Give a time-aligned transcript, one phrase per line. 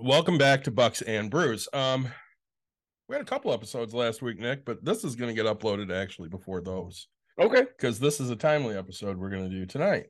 [0.00, 1.68] Welcome back to Bucks and Brews.
[1.72, 2.08] Um,
[3.08, 5.94] we had a couple episodes last week, Nick, but this is going to get uploaded
[5.94, 7.06] actually before those
[7.38, 7.62] Okay.
[7.62, 10.06] because this is a timely episode we're going to do tonight.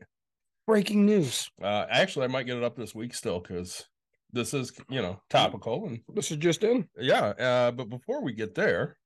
[0.66, 1.50] Breaking news.
[1.62, 3.84] Uh, actually, I might get it up this week still because
[4.32, 6.88] this is you know topical and This is just in.
[6.98, 7.26] yeah.
[7.38, 8.96] Uh, but before we get there,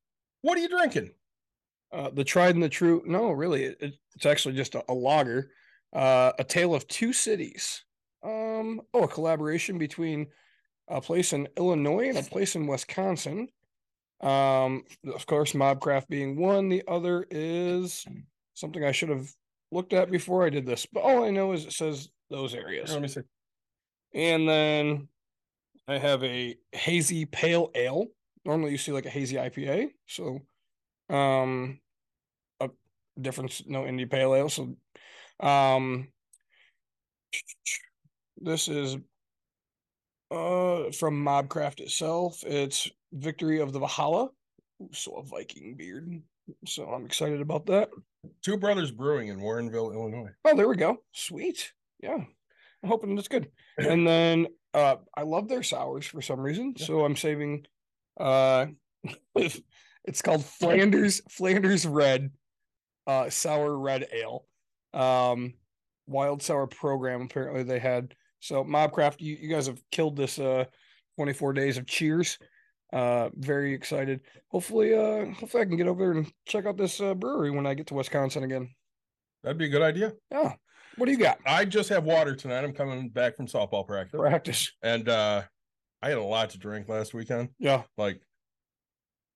[0.43, 1.11] what are you drinking?
[1.93, 3.03] Uh, the tried and the true.
[3.07, 5.51] No, really, it, it's actually just a, a lager.
[5.92, 7.83] Uh, a tale of two cities.
[8.23, 10.27] Um, oh, a collaboration between
[10.89, 13.48] a place in Illinois and a place in Wisconsin.
[14.20, 16.69] Um, of course, Mobcraft being one.
[16.69, 18.05] The other is
[18.55, 19.30] something I should have
[19.70, 22.92] looked at before I did this, but all I know is it says those areas.
[22.92, 23.20] Let me see.
[24.14, 25.08] And then
[25.86, 28.06] I have a hazy pale ale.
[28.45, 29.91] Normally you see like a hazy IPA.
[30.06, 30.41] So
[31.11, 31.80] um
[32.61, 32.70] a
[33.20, 34.48] difference, no indie pale ale.
[34.48, 34.77] So
[35.41, 36.08] um
[38.41, 38.97] this is
[40.31, 42.43] uh from Mobcraft itself.
[42.47, 44.31] It's Victory of the Valhalla.
[44.83, 46.23] Ooh, so a Viking beard.
[46.67, 47.91] So I'm excited about that.
[48.43, 50.31] Two Brothers Brewing in Warrenville, Illinois.
[50.45, 50.98] Oh, there we go.
[51.12, 51.73] Sweet.
[52.01, 52.17] Yeah.
[52.83, 53.48] I'm hoping that's good.
[53.79, 56.75] And then uh I love their sours for some reason.
[56.77, 56.87] Yeah.
[56.87, 57.67] So I'm saving
[58.19, 58.67] uh
[59.35, 62.31] it's called Flanders Flanders Red
[63.07, 64.47] uh sour red ale.
[64.92, 65.55] Um
[66.07, 68.15] wild sour program apparently they had.
[68.41, 70.64] So Mobcraft, you, you guys have killed this uh
[71.17, 72.39] 24 days of cheers.
[72.92, 74.20] Uh very excited.
[74.48, 77.67] Hopefully uh hopefully I can get over there and check out this uh, brewery when
[77.67, 78.70] I get to Wisconsin again.
[79.42, 80.13] That'd be a good idea.
[80.30, 80.55] Yeah.
[80.96, 81.39] What do you got?
[81.46, 82.64] I just have water tonight.
[82.64, 84.73] I'm coming back from softball practice, Practice.
[84.83, 85.42] and uh,
[86.02, 87.51] I had a lot to drink last weekend.
[87.58, 87.83] Yeah.
[87.96, 88.20] Like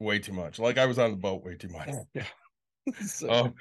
[0.00, 0.58] way too much.
[0.58, 1.90] Like I was on the boat way too much.
[2.14, 2.24] Yeah.
[3.06, 3.54] So, Um,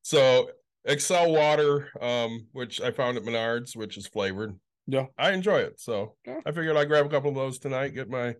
[0.00, 0.48] so
[0.86, 4.54] Excel water, um, which I found at Menards, which is flavored.
[4.86, 5.06] Yeah.
[5.18, 5.80] I enjoy it.
[5.80, 6.40] So Yeah.
[6.44, 8.34] I figured I'd grab a couple of those tonight, get my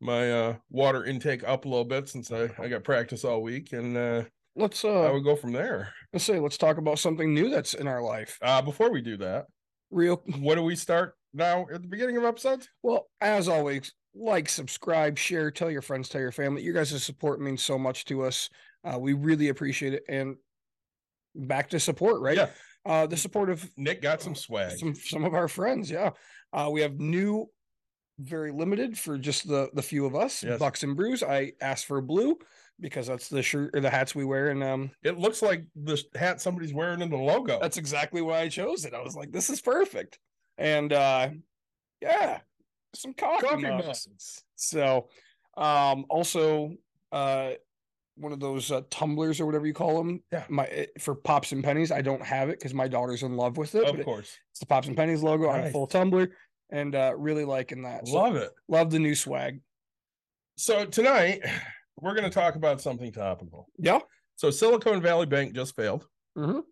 [0.00, 3.72] my uh water intake up a little bit since I, I got practice all week
[3.72, 4.22] and uh
[4.54, 5.92] let's uh I would go from there.
[6.12, 8.38] let's say let's talk about something new that's in our life.
[8.42, 9.46] Uh before we do that,
[9.90, 12.68] Real what do we start now at the beginning of episodes?
[12.82, 16.62] well, as always, like, subscribe, share, tell your friends, tell your family.
[16.62, 18.48] Your guys' support means so much to us.
[18.84, 20.02] Uh, we really appreciate it.
[20.08, 20.36] And
[21.34, 22.36] back to support, right?
[22.36, 22.50] Yeah.
[22.88, 24.78] Uh the support of Nick got some swag.
[24.78, 25.90] some some of our friends.
[25.90, 26.10] Yeah.
[26.52, 27.48] Uh we have new
[28.18, 30.58] very limited for just the the few of us Yes.
[30.58, 32.36] bucks and brews i asked for blue
[32.80, 36.02] because that's the shirt or the hats we wear and um It looks like the
[36.16, 37.60] hat somebody's wearing in the logo.
[37.60, 38.92] That's exactly why I chose it.
[38.94, 40.18] I was like, this is perfect.
[40.56, 41.30] And uh
[42.00, 42.40] yeah,
[42.94, 44.08] some coffee, Coffee mugs.
[44.08, 44.42] mugs.
[44.56, 45.08] So
[45.56, 46.74] um also
[47.12, 47.52] uh
[48.18, 50.22] one of those uh, tumblers or whatever you call them.
[50.32, 50.44] Yeah.
[50.48, 51.92] My it- for pops and pennies.
[51.92, 53.84] I don't have it because my daughter's in love with it.
[53.84, 54.36] but Of it- course.
[54.50, 56.30] it's the pops and pennies logo on a full tumbler
[56.70, 58.06] and uh really liking that.
[58.06, 58.50] So, Love it.
[58.68, 59.60] love the new swag.
[60.56, 61.42] So tonight
[62.00, 63.68] we're going to talk about something topical.
[63.78, 64.00] Yeah.
[64.36, 66.06] So Silicon Valley Bank just failed.
[66.36, 66.62] Mhm.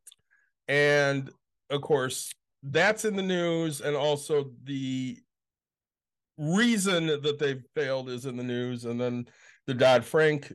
[0.69, 1.31] And
[1.71, 3.81] of course, that's in the news.
[3.81, 5.19] And also the
[6.39, 8.85] reason that they failed is in the news.
[8.85, 9.27] And then
[9.67, 10.53] the Dodd Frank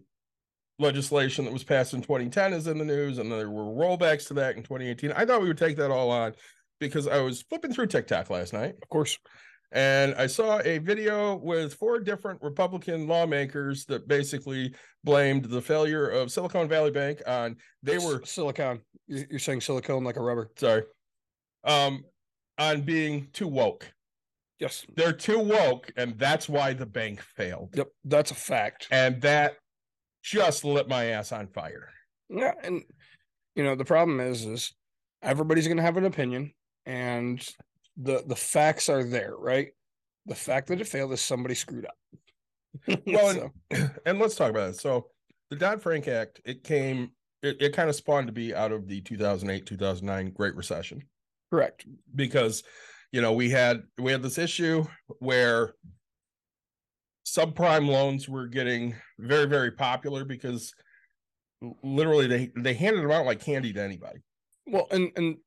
[0.81, 3.17] legislation that was passed in 2010 is in the news.
[3.19, 5.11] And there were rollbacks to that in 2018.
[5.13, 6.33] I thought we would take that all on
[6.79, 9.17] because I was flipping through TikTok last night Of course.
[9.71, 16.09] and I saw a video with four different Republican lawmakers that basically blamed the failure
[16.09, 18.81] of Silicon Valley Bank on they were silicon.
[19.07, 20.49] You're, you're saying silicone like a rubber.
[20.57, 20.83] sorry
[21.63, 22.03] um
[22.57, 23.91] on being too woke.
[24.59, 24.85] Yes.
[24.95, 27.73] They're too woke and that's why the bank failed.
[27.75, 27.87] Yep.
[28.05, 28.87] That's a fact.
[28.91, 29.55] And that
[30.23, 31.89] just lit my ass on fire.
[32.29, 32.83] Yeah, and
[33.55, 34.73] you know the problem is, is
[35.21, 36.53] everybody's going to have an opinion,
[36.85, 37.45] and
[37.97, 39.69] the the facts are there, right?
[40.25, 41.95] The fact that it failed is somebody screwed up.
[43.07, 44.75] Well, So, and let's talk about it.
[44.77, 45.07] So
[45.49, 47.11] the Dodd Frank Act, it came
[47.43, 51.03] it, it kind of spawned to be out of the 2008 2009 Great Recession.
[51.49, 51.85] correct.
[52.15, 52.63] because
[53.11, 54.85] you know we had we had this issue
[55.19, 55.73] where
[57.25, 60.73] subprime loans were getting very very popular because
[61.83, 64.19] literally they they handed them out like candy to anybody
[64.65, 65.37] Well, and and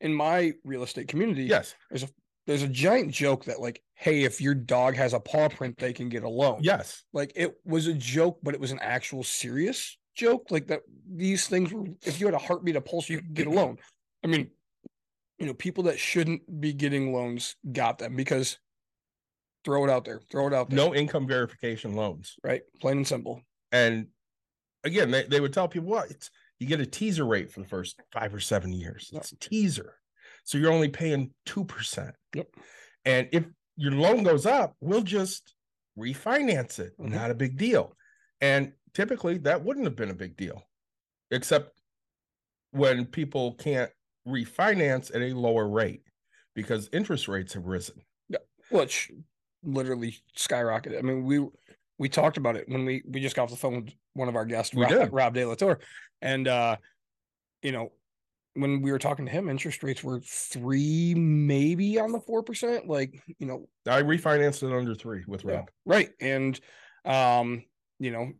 [0.00, 2.08] in my real estate community, yes there's a
[2.46, 5.92] there's a giant joke that like, hey, if your dog has a paw print, they
[5.92, 6.58] can get a loan.
[6.60, 7.04] Yes.
[7.12, 10.46] Like it was a joke, but it was an actual serious joke.
[10.50, 13.46] Like that these things were if you had a heartbeat, a pulse, you could get
[13.46, 13.78] a loan.
[14.24, 14.50] I mean,
[15.38, 18.58] you know, people that shouldn't be getting loans got them because
[19.64, 20.76] throw it out there, throw it out there.
[20.76, 22.36] No income verification loans.
[22.42, 22.62] right?
[22.80, 23.40] Plain and simple.
[23.70, 24.08] And
[24.84, 27.68] again, they, they would tell people, well, it's you get a teaser rate for the
[27.68, 29.10] first five or seven years.
[29.12, 29.22] Yep.
[29.22, 29.94] It's a teaser.
[30.44, 32.12] So you're only paying 2%.
[32.34, 32.48] Yep.
[33.04, 33.44] And if
[33.76, 35.54] your loan goes up, we'll just
[35.98, 36.92] refinance it.
[36.98, 37.10] Mhm.
[37.10, 37.96] Not a big deal.
[38.40, 40.62] And typically that wouldn't have been a big deal,
[41.30, 41.80] except
[42.70, 43.90] when people can't
[44.26, 46.02] refinance at a lower rate
[46.54, 48.02] because interest rates have risen.
[48.28, 48.38] Yeah.
[48.70, 49.10] Which
[49.64, 50.98] literally skyrocketed.
[50.98, 51.46] I mean, we
[51.98, 54.36] we talked about it when we we just got off the phone with one of
[54.36, 55.12] our guests, We Rob, did.
[55.12, 55.78] Rob De La Tour,
[56.20, 56.76] And uh,
[57.62, 57.92] you know,
[58.54, 62.86] when we were talking to him, interest rates were three, maybe on the four percent.
[62.88, 65.70] Like, you know, I refinanced it under three with Yeah, Rob.
[65.86, 66.10] right.
[66.20, 66.58] And
[67.04, 67.62] um,
[67.98, 68.32] you know,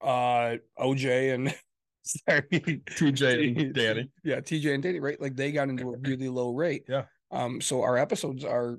[0.00, 1.54] uh OJ and
[2.04, 4.10] sorry, TJ and Danny.
[4.22, 5.20] Yeah, TJ and Danny, right?
[5.20, 6.84] Like they got into a really low rate.
[6.88, 7.04] Yeah.
[7.30, 8.78] Um, so our episodes are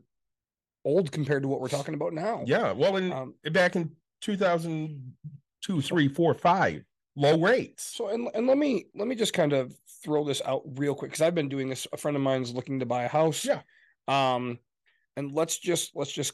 [0.85, 2.43] old compared to what we're talking about now.
[2.45, 2.71] Yeah.
[2.71, 3.91] Well, in Um, back in
[4.21, 6.83] 2002, three, four, five,
[7.15, 7.83] low rates.
[7.95, 9.73] so and and let me let me just kind of
[10.03, 11.87] throw this out real quick because I've been doing this.
[11.91, 13.45] A friend of mine's looking to buy a house.
[13.45, 13.61] Yeah.
[14.07, 14.59] Um,
[15.17, 16.33] and let's just let's just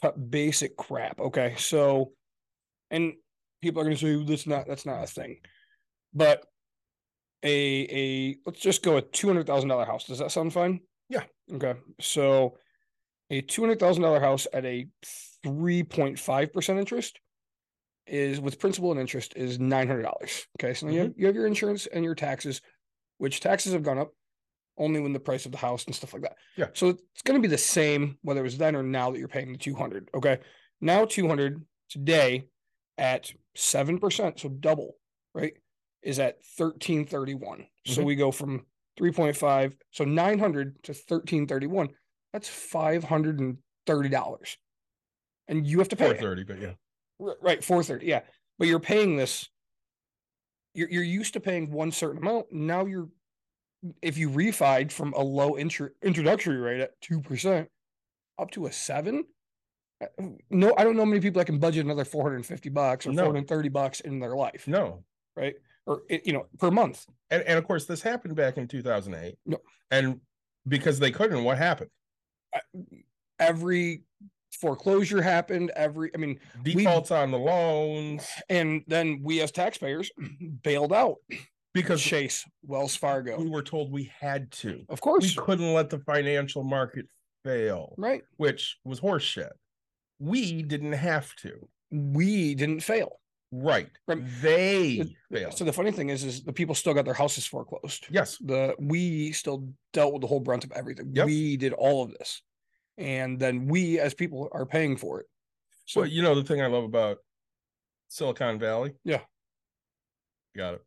[0.00, 1.20] cut basic crap.
[1.20, 1.54] Okay.
[1.56, 2.12] So,
[2.90, 3.14] and
[3.62, 5.38] people are gonna say that's not that's not a thing,
[6.12, 6.44] but
[7.44, 10.04] a a let's just go a two hundred thousand dollar house.
[10.06, 10.80] Does that sound fine?
[11.08, 11.22] Yeah.
[11.52, 11.74] Okay.
[12.00, 12.58] So,
[13.30, 14.86] a two hundred thousand dollar house at a
[15.42, 17.20] three point five percent interest
[18.06, 20.46] is with principal and interest is nine hundred dollars.
[20.58, 21.20] Okay, so you, have, mm-hmm.
[21.20, 22.62] you have your insurance and your taxes,
[23.18, 24.12] which taxes have gone up
[24.78, 26.36] only when the price of the house and stuff like that.
[26.56, 26.66] Yeah.
[26.72, 29.28] So it's going to be the same whether it was then or now that you're
[29.28, 30.08] paying the two hundred.
[30.14, 30.38] Okay,
[30.80, 32.46] now two hundred today
[32.96, 34.96] at seven percent, so double,
[35.34, 35.52] right?
[36.02, 37.66] Is at thirteen thirty one.
[37.84, 38.04] So mm-hmm.
[38.04, 38.64] we go from
[38.96, 41.88] three point five, so nine hundred to thirteen thirty one.
[42.32, 44.56] That's five hundred and thirty dollars,
[45.48, 46.46] and you have to pay Four it.
[46.46, 46.72] but yeah.
[47.18, 48.06] Right, four thirty.
[48.06, 48.20] Yeah,
[48.58, 49.48] but you're paying this.
[50.74, 52.52] You're you're used to paying one certain amount.
[52.52, 53.08] Now you're,
[54.02, 57.68] if you refied from a low intro, introductory rate at two percent,
[58.38, 59.24] up to a seven.
[60.02, 60.06] uh,
[60.50, 63.06] No, I don't know many people that can budget another four hundred and fifty bucks
[63.06, 63.16] or No.
[63.22, 65.02] four hundred and thirty bucks in their life, No.
[65.34, 65.54] right?
[65.86, 67.06] Or you know, per month.
[67.30, 69.36] And and of course this happened back in 2008.
[69.46, 69.58] No.
[69.90, 70.20] And
[70.68, 71.88] because they couldn't, what happened?
[73.38, 74.02] Every
[74.52, 75.70] foreclosure happened.
[75.76, 80.10] Every, I mean, Defaults on the loans and then we as taxpayers
[80.62, 81.16] bailed out
[81.72, 84.84] because Chase, Wells Fargo, we were told we had to.
[84.88, 85.24] of course.
[85.24, 87.06] We couldn't let the financial market
[87.44, 88.22] fail, right?
[88.36, 89.50] which was horseshit.
[90.18, 91.68] We didn't have to.
[91.90, 93.20] We didn't fail.
[93.50, 93.88] Right.
[94.06, 94.22] Right.
[94.42, 95.56] They failed.
[95.56, 98.06] So the funny thing is, is the people still got their houses foreclosed.
[98.10, 98.36] yes.
[98.38, 101.12] The we still dealt with the whole brunt of everything.
[101.14, 101.26] Yep.
[101.26, 102.42] We did all of this,
[102.98, 105.26] and then we as people are paying for it.
[105.86, 107.18] So So you know the thing I love about
[108.08, 108.92] Silicon Valley?
[109.04, 109.20] Yeah.
[110.56, 110.82] Got it.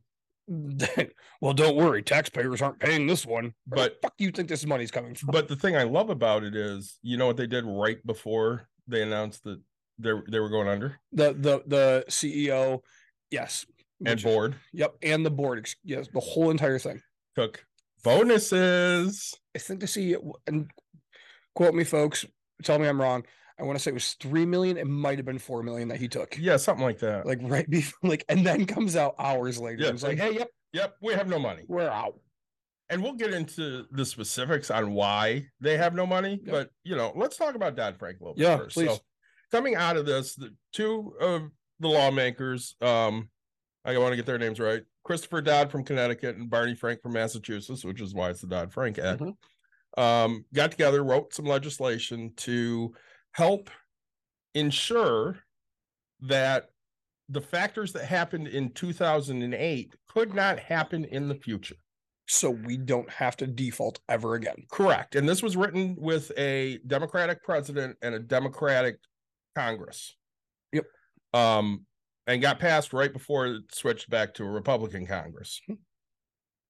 [1.41, 3.53] well, don't worry, taxpayers aren't paying this one.
[3.67, 5.29] But- fuck, do you think this money's coming from?
[5.31, 8.67] But the thing I love about it is, you know what they did right before
[8.87, 9.61] they announced that
[10.01, 12.81] they they were going under the the the CEO,
[13.29, 13.65] yes,
[14.05, 17.01] and board Yep, and the board, yes, the whole entire thing.
[17.35, 17.63] took
[18.03, 19.33] bonuses.
[19.55, 20.15] I think to see
[20.47, 20.69] and
[21.55, 22.25] quote me, folks.
[22.63, 23.23] Tell me I'm wrong.
[23.59, 24.77] I want to say it was three million.
[24.77, 26.37] It might have been four million that he took.
[26.39, 27.25] Yeah, something like that.
[27.25, 29.81] Like right before, like, and then comes out hours later.
[29.81, 31.63] Yeah, and it's like, hey, yep, yep, we have no money.
[31.67, 32.15] we're out.
[32.89, 36.41] And we'll get into the specifics on why they have no money.
[36.43, 36.51] Yep.
[36.51, 38.75] But you know, let's talk about Dodd Frank a little bit Yeah, first.
[38.75, 38.89] please.
[38.89, 38.97] So
[39.51, 43.29] coming out of this, the two of the lawmakers, um,
[43.83, 44.83] I want to get their names right.
[45.03, 48.71] Christopher Dodd from Connecticut and Barney Frank from Massachusetts, which is why it's the Dodd
[48.71, 49.21] Frank Act.
[49.21, 49.35] Mhm.
[49.97, 52.93] Um, got together, wrote some legislation to
[53.31, 53.69] help
[54.53, 55.39] ensure
[56.21, 56.69] that
[57.29, 61.75] the factors that happened in 2008 could not happen in the future.
[62.27, 64.65] So we don't have to default ever again.
[64.69, 65.15] Correct.
[65.15, 68.97] And this was written with a Democratic president and a Democratic
[69.55, 70.15] Congress.
[70.73, 70.85] Yep.
[71.33, 71.85] Um,
[72.27, 75.61] and got passed right before it switched back to a Republican Congress.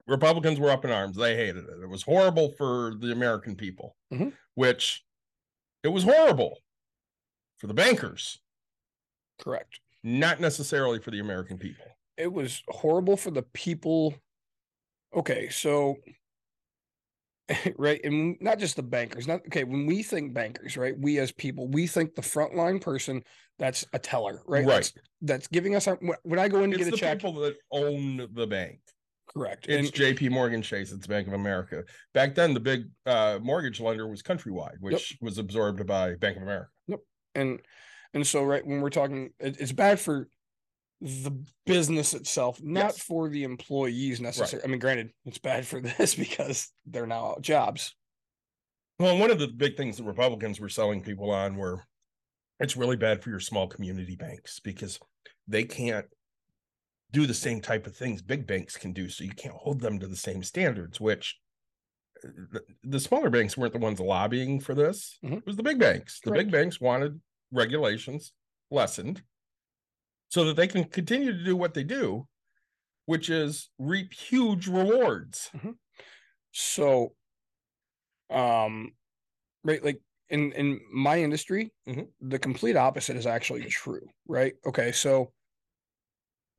[0.07, 1.15] Republicans were up in arms.
[1.17, 1.79] They hated it.
[1.83, 4.35] It was horrible for the American people, Mhm.
[4.55, 5.03] which
[5.83, 6.59] it was horrible
[7.57, 8.39] for the bankers,
[9.39, 9.79] Correct.
[10.03, 11.85] not necessarily for the American people.
[12.17, 14.15] It was horrible for the people.
[15.13, 15.97] Okay, so
[17.77, 17.99] right?
[18.03, 19.27] And not just the bankers.
[19.27, 19.63] Not okay.
[19.63, 20.95] When we think bankers, right?
[20.97, 23.23] We as people, we think the frontline person
[23.59, 24.65] that's a teller, right?
[24.65, 24.73] Right.
[24.75, 25.97] That's, that's giving us our.
[26.23, 28.79] when- I go in to It's get the a check, people that own the bank.
[29.33, 29.67] correct?
[29.69, 30.29] It's And J.P.
[30.29, 30.91] Morgan Chase.
[30.91, 31.83] It's Bank of America.
[32.13, 36.43] Back then, the big uh, mortgage lender was Countrywide, which was absorbed by Bank of
[36.43, 36.69] America.
[37.35, 37.59] and
[38.13, 40.27] and so right when we're talking, it, it's bad for
[41.01, 41.31] the
[41.65, 42.99] business itself, not Yes.
[43.03, 44.63] for the employees necessarily.
[44.63, 47.95] I mean, granted, it's bad for this because they're now out jobs.
[48.99, 51.83] Well, one of the big things that Republicans were selling people on were
[52.59, 54.99] it's really bad for your small community banks because
[55.47, 56.05] they can't
[57.11, 59.09] do the same type of things big banks can do.
[59.09, 61.39] So you can't hold them to the same standards, which
[62.23, 65.17] uh, the, the smaller banks weren't the ones lobbying for this.
[65.25, 65.37] Mhm.
[65.39, 66.19] It was the big banks.
[66.23, 66.45] The Correct.
[66.45, 67.19] big banks wanted
[67.51, 68.33] regulations
[68.69, 69.23] lessened
[70.31, 72.27] so that they can continue to do what they do,
[73.05, 75.51] which is reap huge rewards.
[76.53, 77.15] So,
[78.29, 78.93] um,
[79.63, 82.09] right, like in in my industry, Mhm.
[82.21, 84.55] the complete opposite is actually true, right?
[84.65, 85.33] Okay, so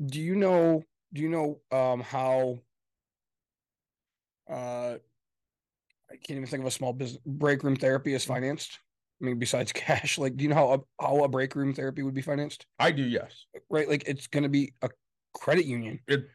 [0.05, 2.59] do you know do you know um how
[4.49, 4.99] uh
[6.11, 8.79] I can't even think of a small business break room therapy is financed?
[9.23, 12.03] I mean, besides cash, like do you know how a how a break room therapy
[12.03, 12.67] would be financed?
[12.79, 13.47] I do, yes.
[13.71, 14.91] Right, like it's gonna be a
[15.35, 16.27] credit union, It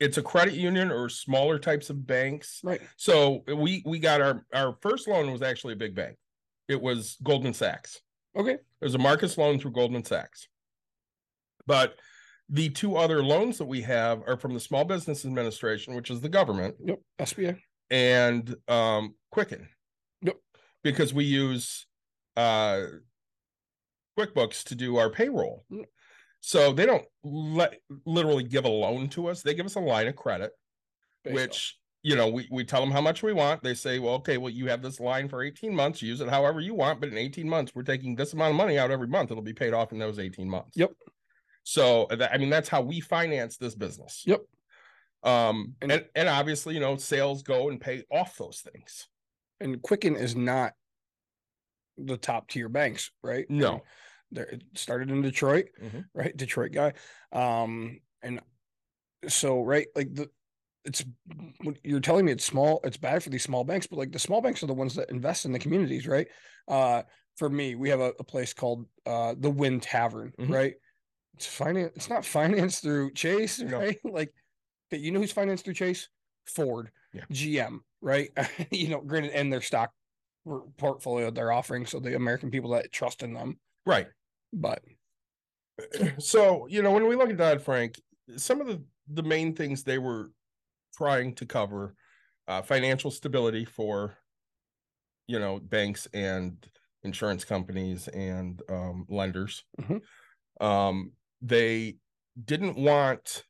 [0.00, 2.60] it's a credit union or smaller types of banks.
[2.62, 2.80] right?
[2.96, 6.16] So we we got our our first loan was actually a big bank.
[6.68, 8.00] It was Goldman Sachs.
[8.36, 10.46] Okay, It was a Marcus loan through Goldman Sachs.
[11.66, 11.96] But
[12.48, 16.20] the two other loans that we have are from the Small Business Administration, which is
[16.20, 17.58] the government, yep, SBA.
[17.90, 19.68] and um Quicken.
[20.22, 20.36] Yep.
[20.84, 21.86] Because we use
[22.38, 22.86] uh
[24.18, 25.64] QuickBooks to do our payroll.
[26.40, 29.42] So they don't let literally give a loan to us.
[29.42, 30.52] They give us a line of credit
[31.24, 34.14] based which you know we, we tell them how much we want they say well
[34.14, 37.08] okay well you have this line for 18 months use it however you want but
[37.08, 39.74] in 18 months we're taking this amount of money out every month it'll be paid
[39.74, 40.92] off in those 18 months Yep.
[41.64, 44.42] so that, i mean that's how we finance this business Yep.
[45.24, 49.08] um And- and, and obviously you know sales go and pay off those things
[49.58, 50.74] and Quicken is not
[51.98, 53.48] the top tier banks, right?
[53.50, 53.82] No
[54.30, 56.04] there it started in Detroit, Mhm.
[56.14, 56.36] right?
[56.36, 56.92] Detroit guy.
[57.32, 58.40] Um, and
[59.26, 60.30] so right, like the
[60.84, 61.04] it's
[61.82, 64.40] you're telling me it's small, it's bad for these small banks, but like the small
[64.40, 66.28] banks are the ones that invest in the communities, right?
[66.66, 67.02] Uh
[67.36, 70.52] for me, we have a, a place called uh the Wind Tavern, Mhm.
[70.52, 70.74] right?
[71.34, 73.78] It's finance, it's not financed through Chase, No.
[73.78, 73.98] right?
[74.04, 74.32] Like
[74.92, 76.08] okay, you know who's financed through Chase?
[76.46, 77.24] Ford, Yeah.
[77.30, 78.30] GM, right?
[78.70, 79.92] you know, granted, and their stock
[80.76, 83.58] portfolio they're offering, so the American people that trust in them.
[83.86, 84.08] right
[84.52, 84.82] But
[86.18, 88.00] so you know when we look at Dodd Frank,
[88.36, 90.30] some of the the main things they were
[90.96, 91.94] trying to cover,
[92.46, 94.16] uh, financial stability for,
[95.26, 96.66] you know, banks and
[97.04, 99.64] insurance companies and um, lenders.
[99.80, 100.02] Mhm.
[100.60, 101.96] Um, they
[102.44, 103.44] didn't want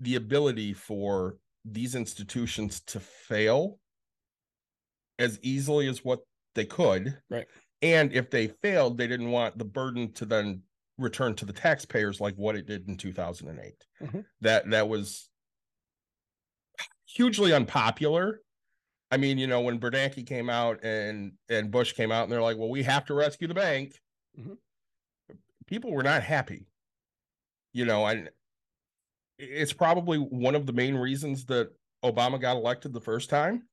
[0.00, 3.78] the ability for these institutions to fail
[5.18, 6.20] as easily as what
[6.54, 7.18] they could.
[7.30, 7.46] Right.
[7.80, 10.62] And if they failed, they didn't want the burden to then
[10.98, 13.86] return to the taxpayers like what it did in 2008.
[14.00, 14.24] Mhm.
[14.40, 15.28] That that was
[17.06, 18.40] hugely unpopular.
[19.10, 22.42] I mean, you know, when Bernanke came out and and Bush came out and they're
[22.42, 24.00] like, "Well, we have to rescue the bank."
[24.38, 24.58] Mhm.
[25.66, 26.66] People were not happy.
[27.72, 28.30] You know, and
[29.38, 31.70] it's probably one of the main reasons that
[32.04, 33.68] Obama got elected the first time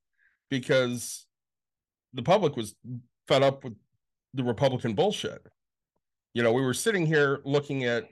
[0.50, 1.28] because
[2.14, 2.76] the public was
[3.28, 3.76] fed up with
[4.34, 5.42] the Republican bullshit.
[6.34, 8.06] You know, we were sitting here looking at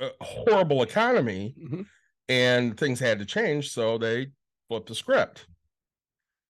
[0.00, 1.86] a horrible economy mhm.
[2.28, 4.28] and things had to change, so they
[4.68, 5.46] flipped the script.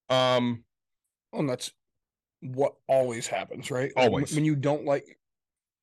[0.08, 0.64] Um,
[1.32, 1.70] Well, and that's
[2.40, 3.92] what always happens, right?
[3.96, 4.34] Like, Always.
[4.34, 5.18] When you don't like,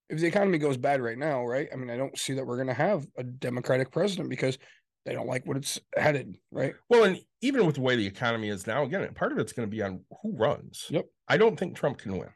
[0.10, 1.68] if the economy goes bad right now, right?
[1.72, 4.58] I mean, I don't see that we're going to have a Democratic president because
[5.06, 6.74] they don't like what it's headed, right?
[6.90, 9.68] well, and even with the way the economy is now, again, part of it's going
[9.68, 10.88] to be on who runs.
[10.90, 11.06] Yep.
[11.28, 12.30] I don't think Trump can win.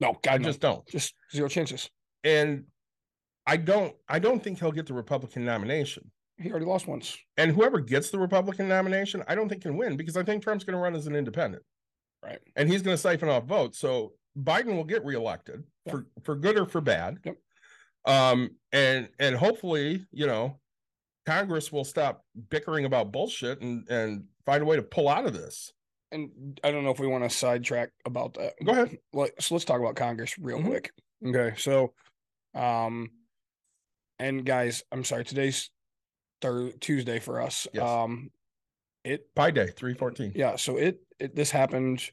[0.00, 0.48] No, I God, no.
[0.48, 0.86] just don't.
[0.88, 1.88] just zero chances.
[2.24, 2.64] And
[3.46, 6.10] I don't I don't think he'll get the Republican nomination.
[6.38, 7.16] He already lost once.
[7.36, 10.64] And whoever gets the Republican nomination, I don't think can win because I think Trump's
[10.64, 11.62] going to run as an independent.
[12.24, 12.38] Right.
[12.56, 13.78] And he's going to siphon off votes.
[13.78, 15.92] So Biden will get reelected Yeah.
[15.92, 17.18] for for good or for bad.
[17.24, 17.36] Yep.
[18.06, 20.58] Um and and hopefully, you know,
[21.26, 25.32] Congress will stop bickering about bullshit and and find a way to pull out of
[25.32, 25.72] this.
[26.10, 28.54] And I don't know if we want to sidetrack about that.
[28.64, 28.98] Go ahead.
[29.12, 30.66] Like, so let's talk about Congress real Mhm.
[30.66, 30.92] quick.
[31.24, 31.56] Okay.
[31.56, 31.94] So,
[32.54, 33.10] um,
[34.18, 35.70] and guys, I'm sorry, today's
[36.42, 37.66] third Tuesday for us.
[37.72, 37.82] Yes.
[37.82, 38.30] Um,
[39.04, 40.32] it Pi day 314.
[40.34, 42.08] yeah so it, it this happened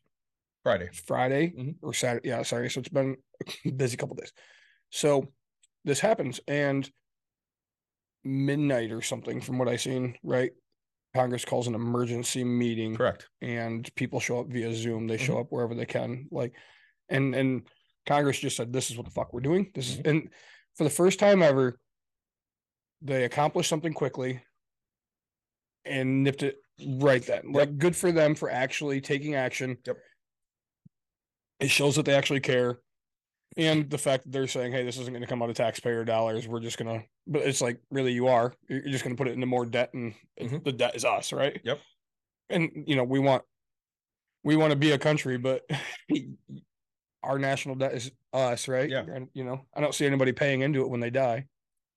[0.63, 0.89] Friday.
[0.93, 1.75] Friday Mhm.
[1.81, 2.29] or Saturday.
[2.29, 2.69] Yeah, sorry.
[2.69, 3.17] So it's been
[3.65, 4.31] a busy couple days.
[4.91, 5.31] So
[5.83, 6.89] this happens and
[8.23, 10.51] midnight or something from what I seen, right?
[11.15, 13.27] Congress calls an emergency meeting Correct.
[13.41, 15.07] and people show up via Zoom.
[15.07, 15.25] They Mm-hmm.
[15.25, 16.27] show up wherever they can.
[16.31, 16.53] Like
[17.09, 17.67] and and
[18.05, 19.71] Congress just said this is what the fuck we're doing.
[19.73, 20.29] This is and
[20.75, 21.79] for the first time ever,
[23.01, 24.41] they accomplished something quickly
[25.85, 26.57] and nipped it
[26.97, 27.51] right then.
[27.53, 29.77] Like good for them for actually taking action.
[29.88, 29.97] Yep.
[31.59, 32.79] It shows that they actually care.
[33.57, 36.05] And the fact that they're saying, hey, this isn't going to come out of taxpayer
[36.05, 36.47] dollars.
[36.47, 38.53] We're just going to, but it's like, really, you are.
[38.67, 40.63] You're just going to put it into more debt, and Mhm.
[40.63, 41.59] the debt is us, right?
[41.63, 41.79] Yep.
[42.49, 43.43] And, you know, we want,
[44.43, 45.63] we want to be a country, but
[47.23, 48.89] our national debt is us, right?
[48.89, 49.03] Yeah.
[49.11, 51.47] And, you know, I don't see anybody paying into it when they die.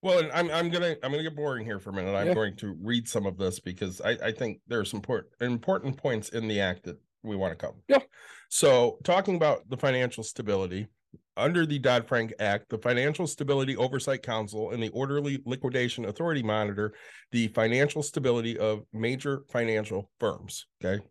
[0.03, 2.13] Well, and I'm I'm gonna I'm gonna get boring here for a minute.
[2.13, 2.35] I'm Yeah.
[2.35, 5.97] going to read some of this because I I think there are some important important
[5.97, 7.79] points in the act that we want to cover.
[7.87, 8.01] Yeah.
[8.49, 10.89] So talking about the financial stability
[11.37, 16.43] under the Dodd Frank Act, the Financial Stability Oversight Council and the Orderly Liquidation Authority
[16.43, 16.95] monitor
[17.31, 20.67] the financial stability of major financial firms.
[20.85, 21.03] Okay.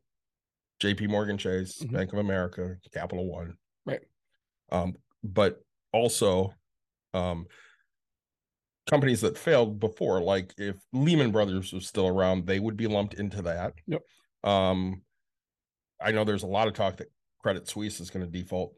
[0.80, 1.08] J.P.
[1.08, 1.94] Morgan Chase, Mhm.
[1.94, 3.58] Bank of America, Capital One.
[3.86, 4.01] Right.
[4.72, 5.63] Um, but
[5.94, 6.54] also
[7.13, 7.46] um
[8.90, 13.13] companies that failed before, like if Lehman Brothers was still around, they would be lumped
[13.13, 13.74] into that.
[13.86, 14.01] Yep.
[14.44, 15.04] Um,
[16.01, 18.74] I know there's a lot of talk that Credit Suisse is going to default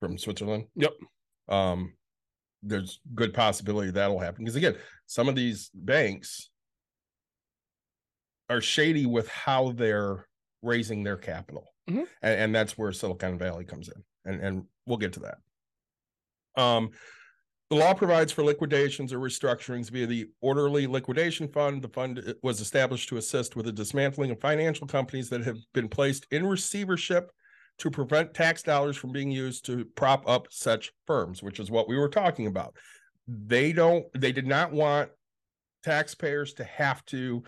[0.00, 0.64] from Switzerland.
[0.76, 0.92] Yep.
[1.48, 1.94] Um,
[2.62, 4.76] there's good possibility that'll happen because again,
[5.06, 6.50] some of these banks
[8.50, 10.26] are shady with how they're
[10.62, 12.06] raising their capital, Mhm.
[12.22, 15.38] and, and that's where Silicon Valley comes in, and and we'll get to that.
[16.60, 16.90] Um,
[17.70, 21.82] the law provides for liquidations or restructurings via the Orderly Liquidation Fund.
[21.82, 25.58] The fund uh, was established to assist with the dismantling of financial companies that have
[25.74, 27.30] been placed in receivership
[27.78, 31.88] to prevent tax dollars from being used to prop up such firms, which is what
[31.88, 32.74] we were talking about.
[33.26, 35.10] They don't, they did not want
[35.84, 37.42] taxpayers to have to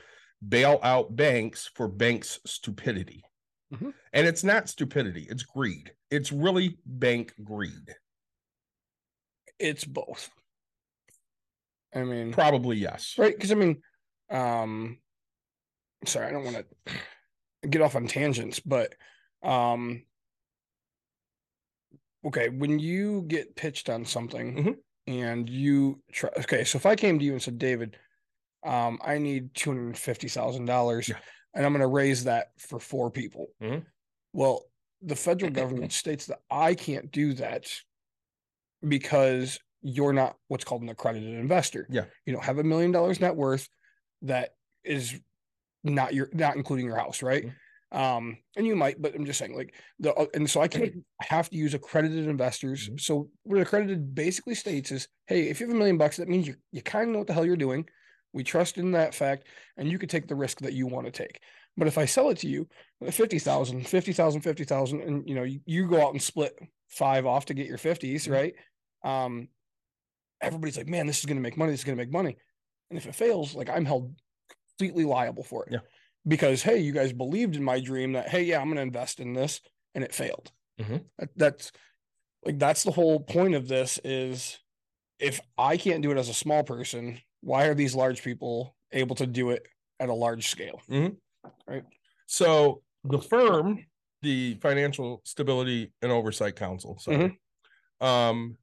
[0.47, 3.25] bail out banks for banks' stupidity.
[3.73, 3.93] Mhm.
[4.13, 5.93] And it's not stupidity, it's greed.
[6.11, 7.95] It's really bank greed.
[9.59, 10.31] It's both.
[11.95, 13.15] I mean, Probably yes.
[13.19, 13.35] right?
[13.35, 13.83] Because I mean,
[14.31, 14.99] um,
[16.07, 16.65] sorry, I don't want
[17.63, 18.95] to get off on tangents, but
[19.43, 20.05] um,
[22.25, 24.77] okay, when you get pitched on something Mhm.
[25.07, 27.97] and you try, okay, so if I came to you and said, David,
[28.63, 31.19] um, I need two hundred fifty thousand dollars, Yeah.
[31.55, 33.49] and I'm going to raise that for four people.
[33.61, 33.87] Mhm.
[34.33, 34.67] Well,
[35.03, 37.67] the federal government states that I can't do that
[38.87, 41.87] because you're not what's called an accredited investor.
[41.89, 42.05] Yeah.
[42.27, 43.69] You don't have a million dollars net worth
[44.23, 44.55] that
[44.85, 45.19] is
[45.83, 47.45] not your not including your house, right?
[47.45, 47.57] Mm-hmm.
[47.93, 51.05] Um, and you might, but I'm just saying, like the uh, and so I can't
[51.23, 52.89] have to use accredited investors.
[52.89, 53.01] Mhm.
[53.01, 56.47] So what accredited basically states is, hey, if you have a million bucks, that means
[56.47, 57.89] you you kind of know what the hell you're doing.
[58.33, 61.13] We trust in that fact, and you could take the risk that you want to
[61.13, 61.41] take.
[61.77, 62.69] But if I sell it to you,
[63.05, 66.57] at 50,000, 50,000, 50,000, and you know, you, you go out and split
[66.89, 68.33] five off to get your 50s, Mhm.
[68.33, 68.55] right?
[69.03, 69.49] Um,
[70.41, 71.73] everybody's like, man, this is going to make money.
[71.73, 72.37] This is going to make money.
[72.91, 74.15] And if it fails, like I'm held
[74.79, 75.73] completely liable for it.
[75.73, 75.79] Yeah.
[76.27, 79.21] Because, hey, you guys believed in my dream that, hey, yeah, I'm going to invest
[79.21, 79.61] in this
[79.95, 80.53] and it failed.
[80.79, 81.05] Mhm.
[81.19, 81.73] That- that's
[82.45, 84.59] like, that's the whole point of this is
[85.19, 89.15] if I can't do it as a small person, why are these large people able
[89.17, 89.67] to do it
[89.99, 90.81] at a large scale?
[91.67, 91.85] Right.
[92.27, 93.85] So the firm,
[94.23, 97.39] the Financial Stability and Oversight Council, sorry,
[98.01, 98.57] um,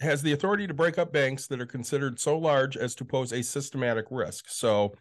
[0.00, 3.32] has the authority to break up banks that are considered so large as to pose
[3.32, 4.48] a systematic risk.
[4.48, 4.94] So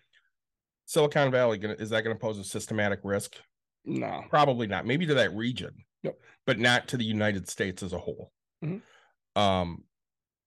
[0.92, 3.38] Silicon Valley, gonna, is that going to pose a systematic risk?
[3.86, 4.26] No.
[4.30, 4.86] Probably not.
[4.86, 5.72] Maybe to that region,
[6.04, 6.18] Yep.
[6.46, 8.34] but not to the United States as a whole.
[8.62, 8.82] Mhm.
[9.38, 9.86] Um,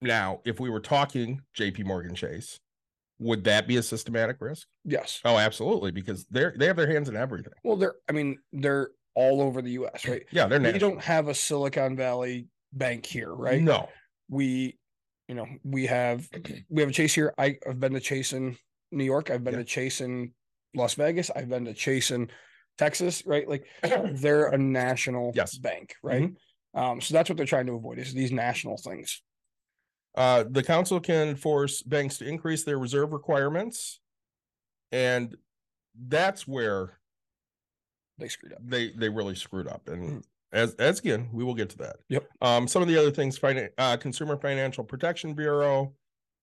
[0.02, 1.84] now, if we were talking J.P.
[1.84, 2.60] Morgan Chase,
[3.18, 4.68] would that be a systematic risk?
[4.84, 5.22] Yes.
[5.24, 7.54] Oh, absolutely, because they're they have their hands in everything.
[7.62, 10.26] Well, they're, I mean, they're all over the US, right?
[10.30, 13.62] Yeah, they're We don't have a Silicon Valley bank here, right?
[13.62, 13.88] No.
[14.28, 14.78] we
[15.26, 16.28] you know we have
[16.68, 18.58] we have a chase here I, i've been to chase in
[18.94, 19.60] new york i've been Yeah.
[19.60, 20.32] to chase in
[20.74, 22.30] las vegas i've been to chase in
[22.78, 23.66] texas right like
[24.12, 25.56] they're a national Yes.
[25.58, 26.30] bank right
[26.74, 29.22] um so that's what they're trying to avoid is these national things
[30.16, 33.98] Uh, the council can force banks to increase their reserve requirements.
[34.92, 35.34] And
[36.08, 37.00] that's where
[38.18, 39.88] they screwed up they they really screwed up.
[39.88, 40.24] And Mm.
[40.52, 41.96] as as again, we will get to that.
[42.10, 42.28] Yep.
[42.40, 45.94] Um, some of the other things, finan- uh, Consumer Financial Protection Bureau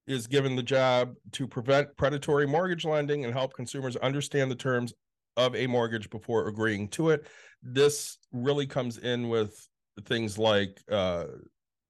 [0.07, 4.93] is given the job to prevent predatory mortgage lending and help consumers understand the terms
[5.37, 7.27] of a mortgage before agreeing to it.
[7.61, 9.67] This really comes in with
[10.05, 11.25] things like uh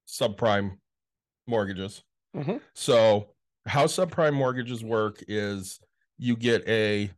[0.06, 0.72] subprime
[1.46, 2.02] mortgages.
[2.36, 2.60] Mhm.
[2.74, 3.34] So
[3.66, 5.80] how subprime mortgages work is
[6.18, 7.10] you get a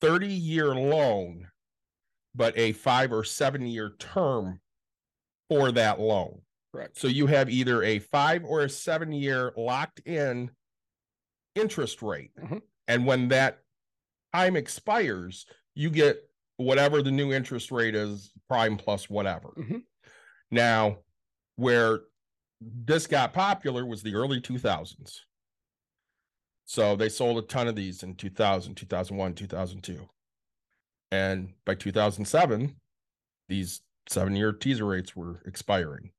[0.00, 1.48] 30 year loan,
[2.34, 4.60] but a five or seven year term
[5.48, 6.42] for that loan.
[6.76, 6.98] Correct.
[6.98, 10.50] So you have either a five or a seven year locked in
[11.54, 12.32] interest rate.
[12.36, 12.60] Mhm.
[12.86, 13.62] And when that
[14.34, 19.48] time expires, you get whatever the new interest rate is, prime plus whatever.
[19.56, 19.84] Mhm.
[20.50, 20.98] Now,
[21.56, 22.00] where
[22.60, 25.24] this got popular was the early 2000s.
[26.66, 30.10] So they sold a ton of these in 2000, 2001, 2002.
[31.10, 32.80] And by 2007,
[33.48, 36.12] these seven year teaser rates were expiring.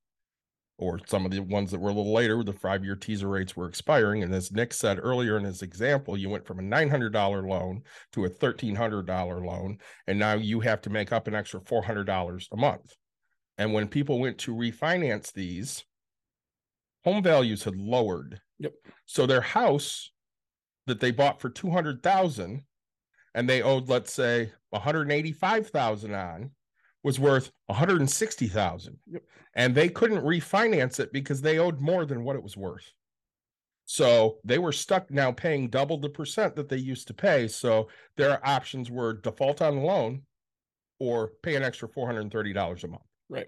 [0.79, 3.55] Or some of the ones that were a little later, the five year teaser rates
[3.55, 4.21] were expiring.
[4.21, 8.25] And as Nick said earlier in his example, you went from a $900 loan to
[8.25, 9.79] a $1,300 loan.
[10.05, 12.95] And now you have to make up an extra $400 a month.
[13.57, 15.83] And when people went to refinance these,
[17.03, 18.39] home values had lowered.
[18.59, 18.73] Yep.
[19.05, 20.11] So their house
[20.85, 22.63] that they bought for 200,000
[23.33, 26.51] and they owed let's say 185,000 on
[27.07, 28.97] was worth 160,000.
[29.09, 29.23] Yep.
[29.55, 32.91] And they couldn't refinance it because they owed more than what it was worth.
[33.85, 37.47] So they were stuck now paying double the percent that they used to pay.
[37.47, 40.23] So their options were default on the loan
[40.99, 43.01] or pay an extra $430 a month.
[43.29, 43.47] Right.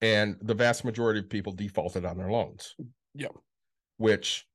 [0.00, 2.74] And the vast majority of people defaulted on their loans.
[3.14, 3.36] Yep.
[3.98, 4.48] Which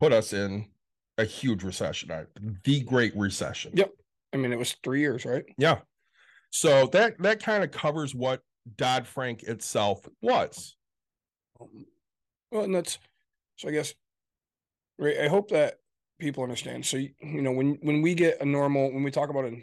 [0.00, 0.68] put us in
[1.18, 2.26] a huge recession,
[2.64, 3.72] the Great Recession.
[3.74, 3.90] Yep.
[4.32, 5.44] I mean, it was three years, right?
[5.58, 5.80] Yeah.
[6.50, 8.42] So that that kind of covers what
[8.76, 10.76] Dodd Frank itself was.
[12.50, 12.98] Well, and that's
[13.56, 13.68] so.
[13.68, 13.94] I guess,
[14.98, 15.18] right.
[15.20, 15.78] I hope that
[16.18, 16.84] people understand.
[16.84, 19.62] So you you know, when when we get a normal, when we talk about a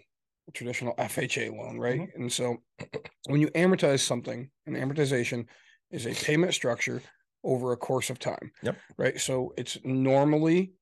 [0.53, 1.99] traditional FHA loan, right?
[1.99, 2.21] Mm-hmm.
[2.21, 2.57] And so,
[3.27, 5.45] when you amortize something, an amortization
[5.91, 7.01] is a payment structure
[7.43, 8.51] over a course of time.
[8.63, 8.77] Yep.
[8.97, 9.19] Right.
[9.19, 10.73] So it's normally,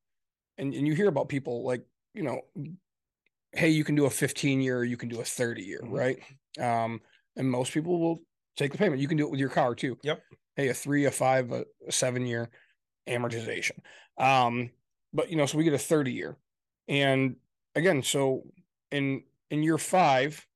[0.58, 2.40] and and you hear about people like you know,
[3.56, 5.90] hey, you can do a 15 year, you can do a 30 year, Mhm.
[5.90, 6.18] right?
[6.58, 7.00] Um,
[7.36, 8.20] and most people will
[8.56, 9.00] take the payment.
[9.00, 9.98] You can do it with your car too.
[10.02, 10.22] Yep.
[10.56, 12.50] Hey, a three, a five, a, a seven year
[13.06, 13.78] amortization.
[14.18, 14.72] Um,
[15.12, 16.36] but you know, so we get a 30 year.
[16.88, 17.36] And
[17.74, 18.44] again, so
[18.90, 20.46] in in year five,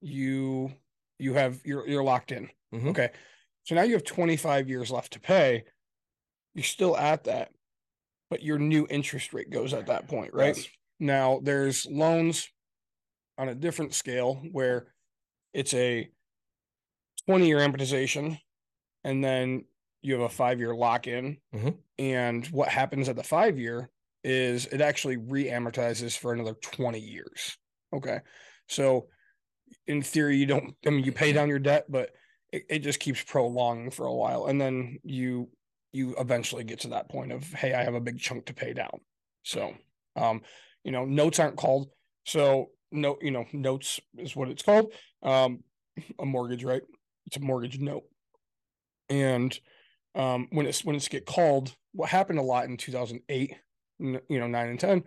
[0.00, 0.72] you
[1.18, 2.50] you have you're you're locked in.
[2.72, 2.90] Mhm.
[2.90, 3.12] Okay.
[3.64, 5.64] So now you have 25 years left to pay.
[6.54, 7.52] You're still at that,
[8.30, 10.56] but your new interest rate goes at that point, right?
[10.56, 10.68] Yes.
[11.02, 12.48] Now there's loans
[13.36, 14.94] on a different scale where
[15.52, 16.08] it's a
[17.26, 18.38] 20 year amortization
[19.02, 19.64] and then
[20.00, 21.38] you have a five year lock in.
[21.52, 21.76] Mhm.
[21.98, 23.90] And what happens at the five year
[24.22, 27.58] is it actually re amortizes for another 20 years.
[27.92, 28.20] Okay.
[28.68, 29.08] So
[29.88, 32.10] in theory, you don't, I mean, you pay down your debt, but
[32.52, 34.46] it, it just keeps prolonging for a while.
[34.46, 35.50] And then you,
[35.90, 38.72] you eventually get to that point of, hey, I have a big chunk to pay
[38.72, 39.00] down.
[39.42, 39.74] So,
[40.14, 40.42] um,
[40.84, 41.88] you know, notes aren't called.
[42.24, 44.92] So no, you know, notes is what it's called.
[45.22, 45.64] Um,
[46.18, 46.82] a mortgage, right?
[47.26, 48.04] It's a mortgage note.
[49.08, 49.58] And
[50.14, 53.54] um, when it's when it's get called, what happened a lot in 2008,
[53.98, 55.04] you know, nine and 10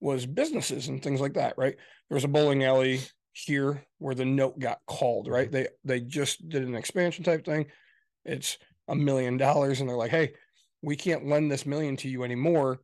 [0.00, 1.74] was businesses and things like that, right?
[2.08, 3.00] There was a bowling alley
[3.32, 5.50] here where the note got called, right?
[5.50, 7.66] They they just did an expansion type thing.
[8.24, 10.32] It's a million dollars, and they're like, hey,
[10.82, 12.80] we can't lend this million to you anymore.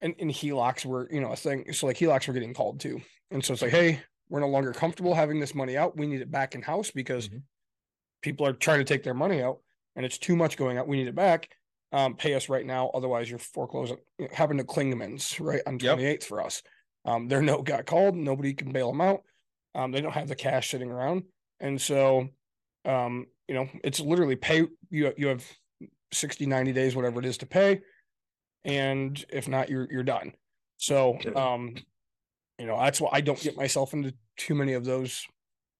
[0.00, 1.72] And and HELOCs were, you know, a thing.
[1.72, 3.00] So like HELOCs were getting called too.
[3.30, 5.96] And so it's like, hey, we're no longer comfortable having this money out.
[5.96, 7.42] We need it back in house because Mhm.
[8.22, 9.58] people are trying to take their money out
[9.96, 10.86] and it's too much going out.
[10.88, 11.48] We need it back.
[11.90, 12.90] Um, pay us right now.
[12.90, 13.96] Otherwise, you're foreclosing.
[14.18, 15.96] It happened to Klingman's right on Yep.
[15.96, 16.62] 28th for us.
[17.04, 18.14] Um, their note got called.
[18.14, 19.22] Nobody can bail them out.
[19.74, 21.24] Um, they don't have the cash sitting around.
[21.60, 22.28] And so,
[22.84, 25.44] um, you know, it's literally pay you, you have
[26.12, 27.80] 60, 90 days, whatever it is to pay.
[28.64, 30.32] And if not, you're, you're done.
[30.76, 31.74] So, um,
[32.58, 35.26] you know, that's why I don't get myself into too many of those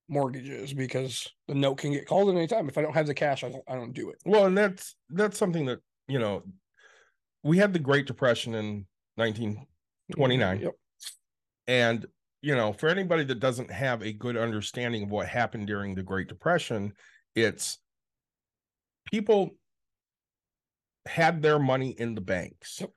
[0.07, 2.67] mortgages because the note can get called at any time.
[2.67, 4.17] If I don't have the cash, I don't, I don't do it.
[4.25, 6.43] Well, and that's that's something that, you know,
[7.43, 10.61] we had the Great Depression in 1929.
[10.61, 10.73] Yep.
[11.67, 12.05] And,
[12.41, 16.03] you know, for anybody that doesn't have a good understanding of what happened during the
[16.03, 16.93] Great Depression,
[17.35, 17.77] it's
[19.11, 19.51] people
[21.09, 22.77] had their money in the banks.
[22.79, 22.91] Yep.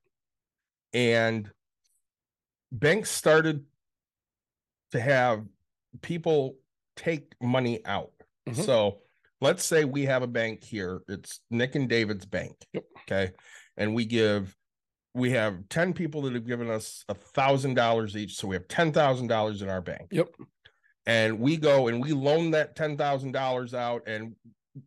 [0.92, 1.50] And
[2.70, 3.64] banks started
[4.90, 5.46] to have
[6.02, 6.56] people
[6.94, 8.12] take money out.
[8.46, 8.64] Mhm.
[8.64, 9.00] So
[9.40, 12.56] let's say we have a bank here, it's Nick and David's bank.
[12.74, 12.84] Yep.
[13.02, 13.32] Okay.
[13.78, 14.54] And we give
[15.14, 18.36] we have 10 people that have given us a thousand dollars each.
[18.36, 20.08] So we have ten thousand dollars in our bank.
[20.10, 20.28] Yep.
[21.06, 24.36] And we go and we loan that ten thousand dollars out and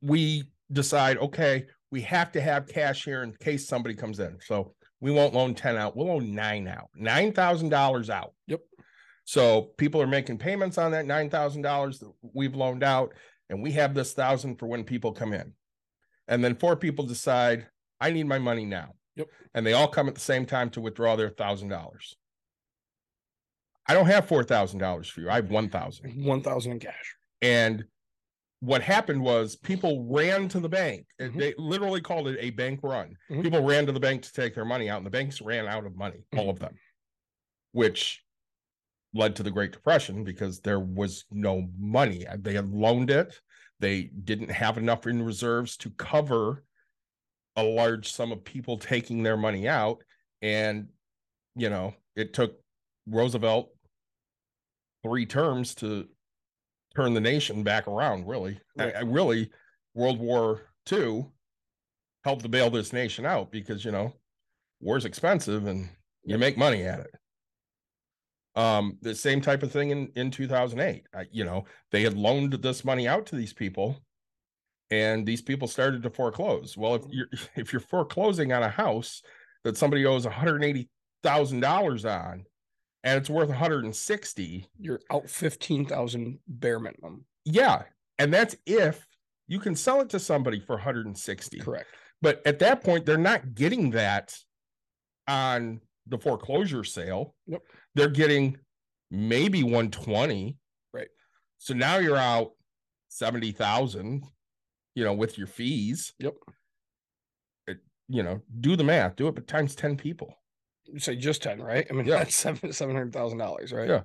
[0.01, 4.37] we decide, okay, we have to have cash here in case somebody comes in.
[4.41, 8.33] So we won't loan 10 out, we'll loan nine out, nine thousand dollars out.
[8.47, 8.59] Yep.
[9.23, 13.13] So people are making payments on that nine thousand dollars that we've loaned out,
[13.49, 15.53] and we have this thousand for when people come in.
[16.27, 17.65] And then four people decide,
[18.01, 18.95] I need my money now.
[19.15, 19.29] Yep.
[19.53, 22.17] And they all come at the same time to withdraw their thousand dollars.
[23.87, 25.29] I don't have four thousand dollars for you.
[25.29, 26.25] I have one thousand.
[26.25, 27.15] One thousand in cash.
[27.41, 27.85] And
[28.65, 31.07] what happened was people ran to the bank.
[31.21, 31.37] Mhm.
[31.37, 33.15] They literally called it a bank run.
[33.29, 33.43] Mhm.
[33.43, 35.85] People ran to the bank to take their money out, and the banks ran out
[35.85, 36.75] of money, all of them,
[37.73, 38.23] which
[39.13, 42.25] led to the Great Depression because there was no money.
[42.37, 43.39] They had loaned it.
[43.79, 46.65] They didn't have enough in reserves to cover
[47.55, 50.03] a large sum of people taking their money out.
[50.41, 50.89] And,
[51.55, 52.61] you know, it took
[53.05, 53.71] Roosevelt
[55.03, 56.09] three terms to
[56.95, 58.59] turn the nation back around, really.
[58.77, 59.51] I- I really,
[59.93, 61.25] World War II
[62.23, 64.13] helped to bail this nation out because, you know,
[64.79, 65.89] war's expensive and
[66.23, 67.11] you make money at it.
[68.55, 71.03] Um, the same type of thing in, in 2008.
[71.13, 74.01] I, you know, they had loaned this money out to these people
[74.91, 76.77] and these people started to foreclose.
[76.77, 79.21] Well, if you're if you're foreclosing on a house
[79.63, 82.45] that somebody owes $180,000 on
[83.05, 87.23] and it's worth 160, You're out fifteen thousand bare minimum.
[87.45, 87.83] yeah,
[88.19, 89.05] and that's if
[89.47, 91.59] you can sell it to somebody for 160.
[91.59, 91.87] Correct.
[92.21, 94.35] But at that point, they're not getting that
[95.27, 97.35] on the foreclosure sale.
[97.45, 97.61] Yep.
[97.93, 98.57] They're getting
[99.11, 100.57] maybe 120.
[100.93, 101.07] Right.
[101.59, 102.51] So now you're out
[103.09, 104.23] 70,000,
[104.95, 106.13] you know, with your fees.
[106.19, 106.33] Yep.
[107.67, 110.35] It, you know, do the math, do it, but times 10 people.
[110.97, 111.85] Say just ten, right?
[111.89, 112.19] I mean, Yeah.
[112.19, 113.89] that's seven seven hundred thousand dollars, right?
[113.89, 114.01] Yeah.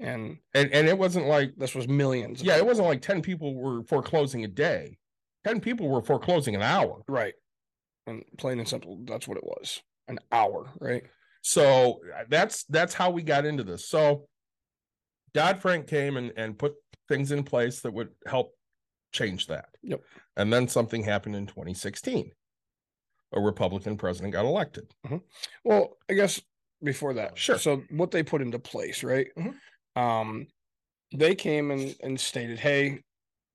[0.00, 2.42] And And and it wasn't like, this was millions.
[2.42, 4.98] yeah, it wasn't like 10 people were foreclosing a day.
[5.44, 7.02] 10 people were foreclosing an hour.
[7.08, 7.34] right.
[8.06, 9.80] And plain and simple, that's what it was.
[10.08, 11.04] An hour, right?
[11.42, 13.88] So uh, that's that's how we got into this.
[13.88, 14.26] So
[15.32, 16.74] Dodd Frank came and and put
[17.08, 18.52] things in place that would help
[19.12, 19.66] change that.
[19.82, 20.00] Yep.
[20.36, 22.32] And then something happened in 2016.
[23.34, 24.92] A Republican president got elected.
[25.64, 26.40] Well, I guess
[26.82, 27.58] before that, Sure.
[27.58, 29.28] So what they put into place, right?
[29.36, 29.54] Mhm.
[29.96, 30.46] Um,
[31.12, 33.00] they came and and stated, "Hey,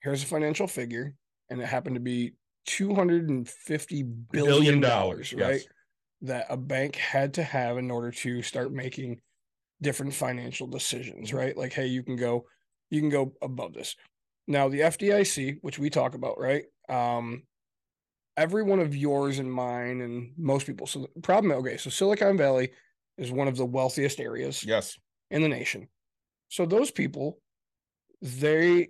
[0.02, 1.16] here's a financial figure,"
[1.50, 2.34] and it happened to be
[2.66, 5.42] two hundred and fifty billion dollars, yes.
[5.42, 5.68] right?
[6.22, 9.22] That a bank had to have in order to start making
[9.82, 11.56] different financial decisions, right?
[11.56, 12.46] Like, hey, you can go,
[12.90, 13.96] you can go above this.
[14.48, 16.66] Now, the FDIC, which we talk about, right?
[16.90, 17.44] Um,
[18.38, 20.88] every one of yours and mine and most people.
[20.88, 22.72] So the problem, okay, so Silicon Valley
[23.18, 24.98] is one of the wealthiest areas Yes.
[25.30, 25.88] in the nation.
[26.50, 27.40] So those people,
[28.22, 28.90] they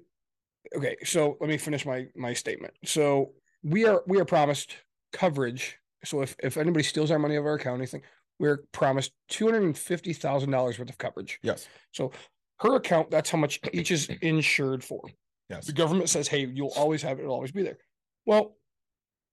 [0.76, 2.74] okay, so let me finish my my statement.
[2.86, 4.76] So we are we are promised
[5.14, 5.78] coverage.
[6.06, 8.02] So if if anybody steals our money of our account, anything,
[8.40, 11.40] we're promised two hundred and fifty thousand dollars worth of coverage.
[11.44, 11.68] Yes.
[11.92, 12.12] So
[12.60, 15.02] her account, that's how much each is insured for.
[15.50, 15.66] Yes.
[15.66, 17.78] The government says, hey, you'll always have it, it'll always be there.
[18.26, 18.58] Well,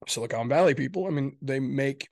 [0.07, 2.09] Silicon Valley people, I mean, they make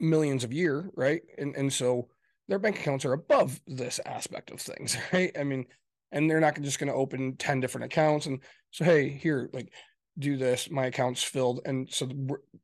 [0.00, 1.22] millions of year, right?
[1.38, 2.08] And and so
[2.48, 5.30] their bank accounts are above this aspect of things, right?
[5.38, 5.66] I mean,
[6.10, 8.40] and they're not just going to open 10 different accounts and
[8.70, 9.72] so hey, here, like
[10.18, 12.08] do this, my account's filled and so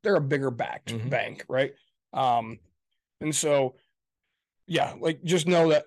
[0.03, 1.09] they're a bigger backed Mhm.
[1.09, 1.71] bank, right?
[2.13, 2.59] Um
[3.21, 3.75] and so
[4.67, 5.85] yeah, like just know that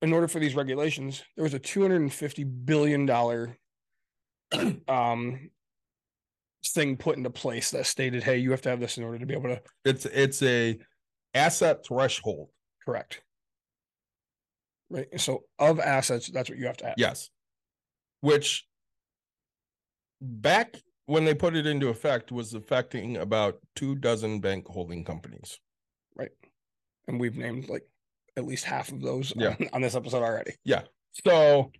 [0.00, 3.56] in order for these regulations, there was a 250 billion dollar
[4.88, 5.50] um
[6.70, 9.26] thing put into place that stated, hey, you have to have this in order to
[9.26, 10.78] be able to It's it's a
[11.34, 12.48] asset threshold.
[12.84, 13.22] correct.
[14.90, 15.08] Right.
[15.20, 16.94] So of assets, that's what you have to have.
[16.98, 17.30] Yes.
[18.20, 18.66] Which
[20.20, 25.58] back when they put it into effect was affecting about two dozen bank holding companies.
[26.14, 26.30] Right.
[27.08, 27.82] And we've named like
[28.36, 29.56] at least half of those Yeah.
[29.60, 30.52] on, on this episode already.
[30.64, 30.82] Yeah.
[31.26, 31.72] So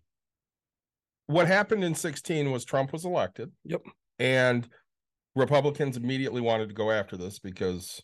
[1.26, 3.52] what happened in 16 was Trump was elected.
[3.64, 3.82] Yep.
[4.18, 4.68] And
[5.34, 8.02] Republicans immediately wanted to go after this because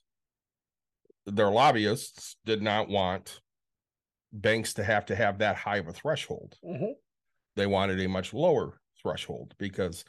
[1.26, 3.40] their lobbyists did not want
[4.32, 6.56] banks to have to have that high of a threshold.
[7.56, 10.04] They wanted a much lower threshold because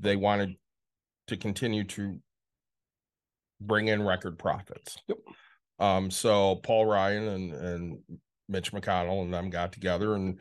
[0.00, 0.56] they wanted
[1.28, 2.18] to continue to
[3.60, 4.96] bring in record profits.
[5.08, 5.18] Yep.
[5.78, 7.98] Um, so Paul Ryan and and
[8.48, 10.38] Mitch McConnell and them got together and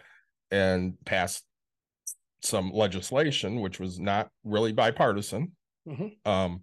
[0.51, 1.43] and passed
[2.43, 5.51] some legislation which was not really bipartisan.
[5.87, 6.15] Mhm.
[6.27, 6.61] Um,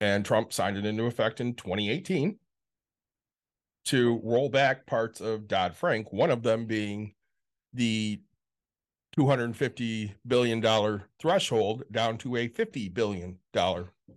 [0.00, 2.38] and Trump signed it into effect in 2018.
[3.84, 7.14] to roll back parts of Dodd Frank, one of them being
[7.72, 8.20] the
[9.18, 13.38] $250 billion threshold down to a $50 billion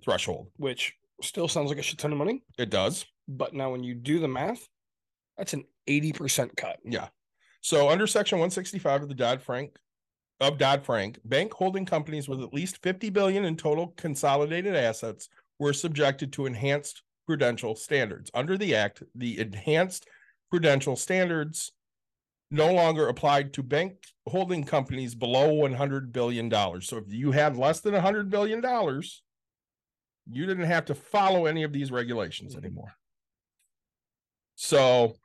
[0.04, 0.52] threshold.
[0.58, 2.44] which still sounds like a shit ton of money.
[2.58, 3.06] It does.
[3.30, 4.68] But now when you do the math,
[5.38, 6.80] that's an 80% cut.
[6.84, 7.08] Yeah.
[7.62, 9.78] So under section 165 of the Dodd Frank
[10.42, 15.30] of Dodd Frank, bank holding companies with at least 50 billion in total consolidated assets
[15.60, 18.32] were subjected to enhanced prudential standards.
[18.34, 20.08] Under the act, the enhanced
[20.50, 21.72] prudential standards
[22.50, 26.88] no longer applied to bank holding companies below 100 billion dollars.
[26.88, 29.22] So if you had less than 100 billion dollars,
[30.30, 32.94] you didn't have to follow any of these regulations anymore.
[34.56, 35.16] So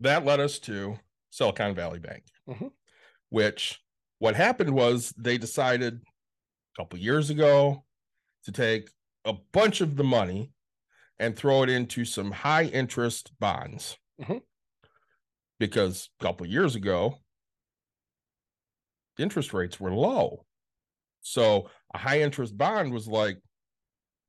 [0.00, 0.98] that led us to
[1.30, 2.72] Silicon Valley Bank, Mhm.
[3.30, 3.80] which
[4.18, 7.84] what happened was they decided a couple years ago
[8.44, 8.90] to take
[9.24, 10.50] a bunch of the money
[11.18, 13.96] and throw it into some high interest bonds.
[14.20, 14.42] Mhm.
[15.58, 17.18] Because a couple years ago,
[19.18, 20.44] interest rates were low.
[21.20, 23.40] So a high interest bond was like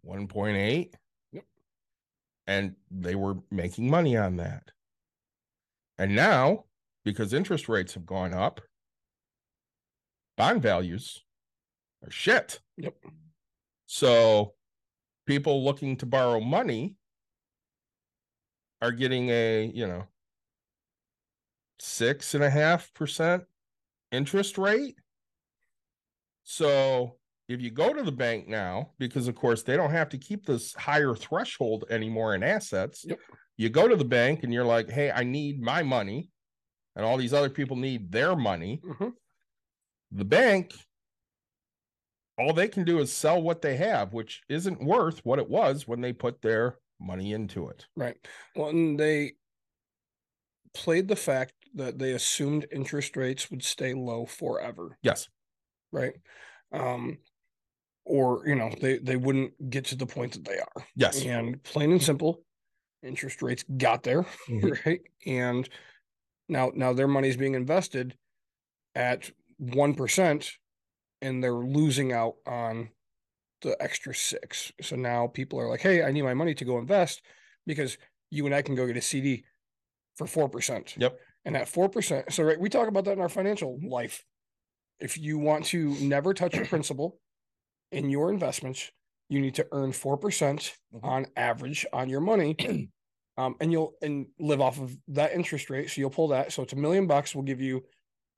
[0.04, 0.93] 1.8.
[1.32, 1.45] Yep.
[2.48, 4.63] And they were making money on that.
[5.98, 6.65] And now,
[7.04, 8.62] because interest rates have gone up,
[10.38, 11.24] bond values
[12.04, 12.60] are shit.
[12.78, 12.95] Yep.
[13.86, 14.54] So
[15.26, 16.95] people looking to borrow money
[18.82, 20.04] are getting a, you know,
[21.80, 23.43] six and a half percent
[24.12, 24.95] interest rate.
[26.43, 27.17] So
[27.48, 30.45] if you go to the bank now, because of course they don't have to keep
[30.45, 33.06] this higher threshold anymore in assets.
[33.08, 33.19] Yep.
[33.58, 36.30] You go to the bank and you're like, hey, I need my money.
[36.95, 38.82] And all these other people need their money.
[38.86, 39.13] Mhm.
[40.15, 40.73] The bank,
[42.38, 45.88] all they can do is sell what they have, which isn't worth what it was
[45.88, 47.86] when they put their money into it.
[47.97, 48.15] Right.
[48.56, 49.34] Well, and they
[50.73, 55.28] played the fact that they assumed interest rates would stay low forever, Yes.
[55.91, 56.13] right?
[56.71, 57.17] Um,
[58.06, 60.86] or you know, they they wouldn't get to the point that they are.
[60.95, 61.25] Yes.
[61.25, 62.45] And plain and simple,
[63.04, 64.80] interest rates got there, Mhm.
[64.86, 65.01] right?
[65.25, 65.67] And
[66.47, 68.15] now now their money's being invested
[68.93, 70.52] at one percent,
[71.22, 72.89] and they're losing out on
[73.62, 74.72] the extra six.
[74.82, 77.22] So now people are like, "Hey, I need my money to go invest
[77.65, 77.98] because
[78.30, 79.46] you and I can go get a CD
[80.15, 81.20] for four percent." Yep.
[81.46, 84.24] And at four percent, so right, we talk about that in our financial life.
[85.00, 87.20] If you want to never touch your principal
[87.91, 88.91] in your investments,
[89.30, 91.04] you need to earn four percent Mhm.
[91.04, 92.56] on average on your money.
[93.38, 95.89] um, and you'll and live off of that interest rate.
[95.89, 96.52] So you'll pull that.
[96.52, 97.84] So it's a million bucks will give you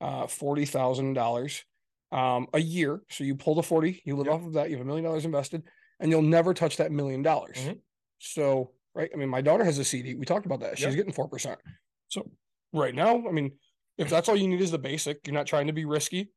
[0.00, 1.64] uh forty thousand dollars
[2.12, 3.02] um a year.
[3.10, 4.34] So you pull the 40, you live Yep.
[4.34, 5.62] off of that, you have a million dollars invested,
[6.00, 7.58] and you'll never touch that million dollars.
[7.58, 7.80] Mhm.
[8.18, 10.14] So right, I mean, my daughter has a CD.
[10.14, 10.78] We talked about that.
[10.78, 10.94] She's Yep.
[10.96, 11.60] getting four percent.
[12.08, 12.30] So
[12.72, 13.58] right now, I mean,
[13.98, 16.30] if that's all you need is the basic, you're not trying to be risky,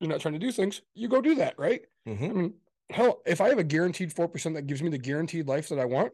[0.00, 1.82] you're not trying to do things, you go do that, right?
[2.06, 2.30] Mhm.
[2.30, 2.54] I mean,
[2.90, 5.78] hell, if I have a guaranteed four percent that gives me the guaranteed life that
[5.78, 6.12] I want,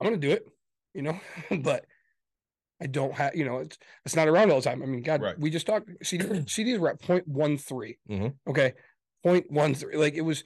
[0.00, 0.46] I'm gonna do it,
[0.94, 1.18] you know.
[1.64, 1.86] but
[2.80, 4.82] I don't have, you know, it's it's not around all the time.
[4.82, 5.38] I mean, God, Right.
[5.38, 7.96] we just talked CD, CDs were at 0.13.
[8.08, 8.34] Mhm.
[8.46, 8.74] Okay.
[9.24, 9.94] 0.13.
[9.98, 10.44] Like it was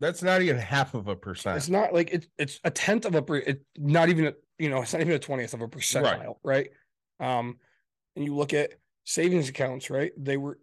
[0.00, 1.56] That's not even half of a percent.
[1.56, 4.70] it's not like it's it's a tenth of a per it not even a you
[4.70, 6.70] know, it's not even a twentieth of a percentile, right.
[7.20, 7.58] Um,
[8.14, 8.72] and you look at
[9.04, 10.12] savings accounts, right?
[10.16, 10.58] They were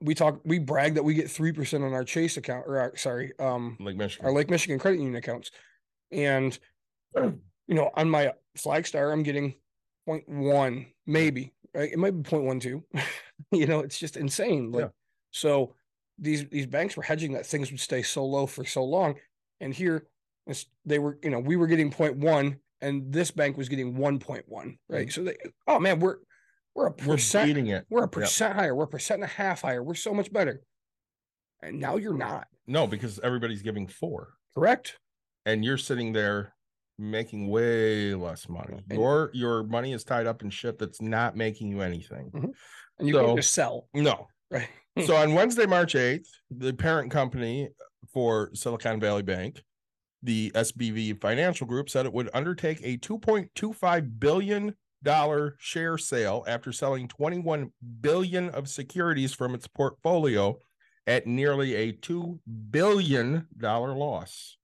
[0.00, 2.96] we talk we brag that we get three percent on our Chase account or our,
[2.96, 4.26] sorry, um Like Michigan.
[4.26, 5.50] our Lake Michigan credit union accounts.
[6.10, 6.58] And
[7.16, 7.34] you
[7.68, 9.54] know, on my Flagstar, I'm getting
[10.08, 11.92] 0.1, maybe, right?
[11.92, 12.82] It might be 0.12.
[13.52, 14.70] you know, it's just insane.
[14.72, 14.88] Like Yeah.
[15.30, 15.74] so
[16.18, 19.16] these these banks were hedging that things would stay so low for so long.
[19.60, 20.06] And here
[20.84, 25.12] they were, you know, we were getting 0.1 and this bank was getting 1.1, right?
[25.12, 25.36] So they
[25.66, 26.16] oh man, we're
[26.74, 27.06] we're a Mm-hmm.
[27.08, 27.86] We're percent beating it.
[27.90, 30.62] we're a percent higher, we're a percent and a half higher, we're so much better.
[31.62, 34.34] And now you're not, No, because everybody's giving four.
[34.54, 34.98] correct?
[35.46, 36.54] and you're sitting there
[36.98, 38.82] making way less money.
[38.90, 42.30] And- Your your money is tied up in shit that's not making you anything.
[42.34, 42.50] Mm-hmm.
[42.98, 44.28] And you So- can't just sell, No.
[44.50, 44.68] right?
[45.06, 47.70] So on Wednesday, March 8th, the parent company
[48.12, 49.62] for Silicon Valley Bank,
[50.22, 54.74] the SVB Financial Group, said it would undertake a $2.25 billion
[55.58, 57.72] share sale after selling 21
[58.02, 60.56] billion of securities from its portfolio
[61.06, 62.38] at nearly a $2
[62.70, 64.58] billion loss.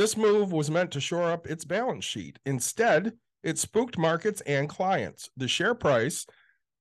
[0.00, 2.38] This move was meant to shore up its balance sheet.
[2.46, 5.28] Instead, it spooked markets and clients.
[5.36, 6.24] The share price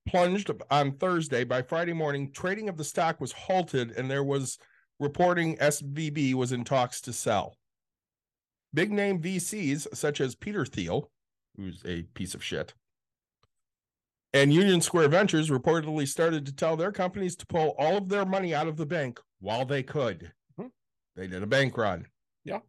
[0.08, 1.44] plunged on Thursday.
[1.44, 4.58] By Friday morning, trading of the stock was halted, and there was
[5.02, 7.58] reporting SVB was in talks to sell.
[8.74, 11.12] Big name VCs such as Peter Thiel,
[11.58, 12.74] who's a piece of shit,
[14.32, 18.24] and Union Square Ventures reportedly started to tell their companies to pull all of their
[18.24, 20.32] money out of the bank while they could.
[20.58, 20.72] Mhm.
[21.18, 22.08] They did a bank run.
[22.46, 22.62] Yeah.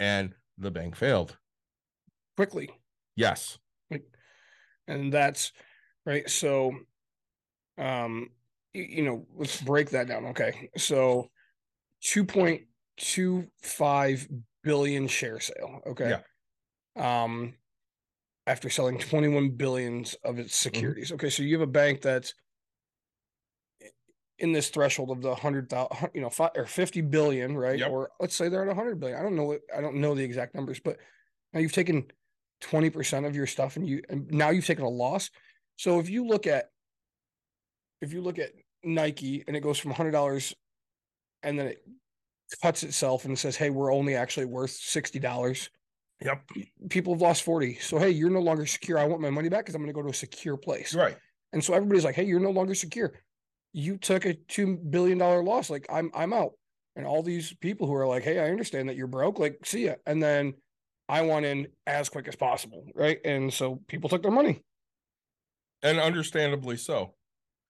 [0.00, 1.36] And the bank failed.
[2.36, 2.70] quickly.
[3.16, 3.58] Yes.
[4.88, 5.52] and that's
[6.06, 6.72] right so
[7.76, 8.30] um
[8.72, 11.28] you know let's break that down okay so
[12.04, 14.28] 2.25
[14.62, 16.16] billion share sale okay
[16.96, 17.54] um
[18.46, 22.32] after selling 21 billions of its securities okay so you have a bank that's
[24.40, 27.78] in this threshold of the 100,000 you know fi- or 50 billion right?
[27.78, 27.90] Yep.
[27.90, 29.18] or let's say they're at 100 billion.
[29.18, 30.98] I don't know what i don't know the exact numbers but
[31.52, 32.06] now you've taken
[32.62, 35.30] 20% of your stuff and you and now you've taken a loss.
[35.76, 36.70] So if you look at
[38.00, 38.50] if you look at
[38.84, 40.54] nike and it goes from $100
[41.42, 41.78] and then it
[42.62, 45.68] cuts itself and says hey we're only actually worth $60
[46.20, 46.42] Yep.
[46.90, 48.98] people have lost 40 so hey you're no longer secure.
[48.98, 50.94] I want my money back because i'm going to go to a secure place.
[50.94, 51.16] Right.
[51.52, 53.12] and so everybody's like hey you're no longer secure
[53.72, 56.52] you took a two billion dollar loss like i'm i'm out
[56.96, 59.86] and all these people who are like hey i understand that you're broke like see
[59.86, 60.54] ya and then
[61.08, 64.62] i want in as quick as possible right and so people took their money
[65.82, 67.14] And understandably so.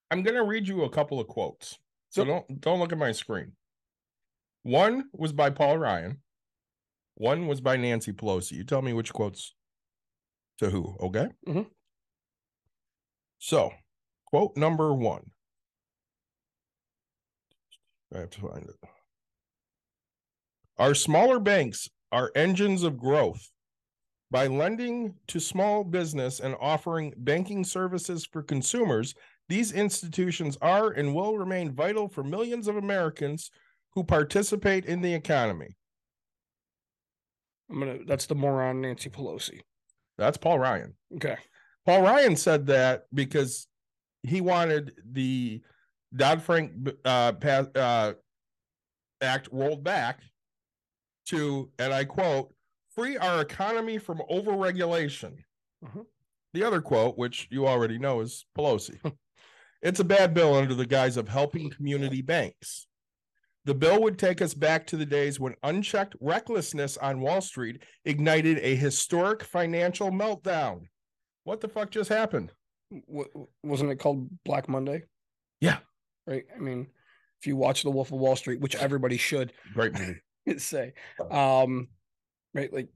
[0.09, 1.77] I'm gonna read you a couple of quotes.
[2.09, 3.51] So don't don't look at my screen.
[4.63, 6.21] One was by Paul Ryan.
[7.15, 8.53] One was by Nancy Pelosi.
[8.53, 9.53] You tell me which quotes
[10.57, 11.27] to who, okay?
[11.47, 11.67] Mhm.
[13.37, 13.71] So,
[14.25, 15.31] quote number one.
[18.13, 18.75] I have to find it.
[20.77, 23.49] Our smaller banks are engines of growth.
[24.31, 29.15] By lending to small business and offering banking services for consumers,
[29.47, 33.49] these institutions are and will remain vital for millions of Americans
[33.93, 35.75] who participate in the economy.
[37.71, 39.61] i'm gonna that's the moron nancy pelosi
[40.19, 40.93] That's Paul Ryan.
[41.15, 41.37] okay
[41.85, 43.67] Paul Ryan said that because
[44.21, 45.61] he wanted the
[46.15, 46.71] Dodd Frank
[47.05, 47.33] uh,
[47.75, 48.13] uh,
[49.21, 50.21] Act rolled back
[51.27, 52.53] to, and I quote,
[52.95, 55.37] free our economy from overregulation.
[55.83, 56.05] Mhm.
[56.53, 58.99] The other quote, which you already know, is Pelosi.
[59.81, 62.87] it's a bad bill under the guise of helping community banks.
[63.65, 67.83] The bill would take us back to the days when unchecked recklessness on Wall Street
[68.05, 70.87] ignited a historic financial meltdown.
[71.43, 72.51] What the fuck just happened?
[73.05, 73.27] what
[73.61, 75.03] wasn't it called black monday
[75.61, 75.77] Yeah.
[76.29, 76.87] Right i mean
[77.41, 80.21] if you watch the wolf of wall street which everybody should Great movie.
[80.59, 80.93] say
[81.31, 81.87] um
[82.53, 82.89] right like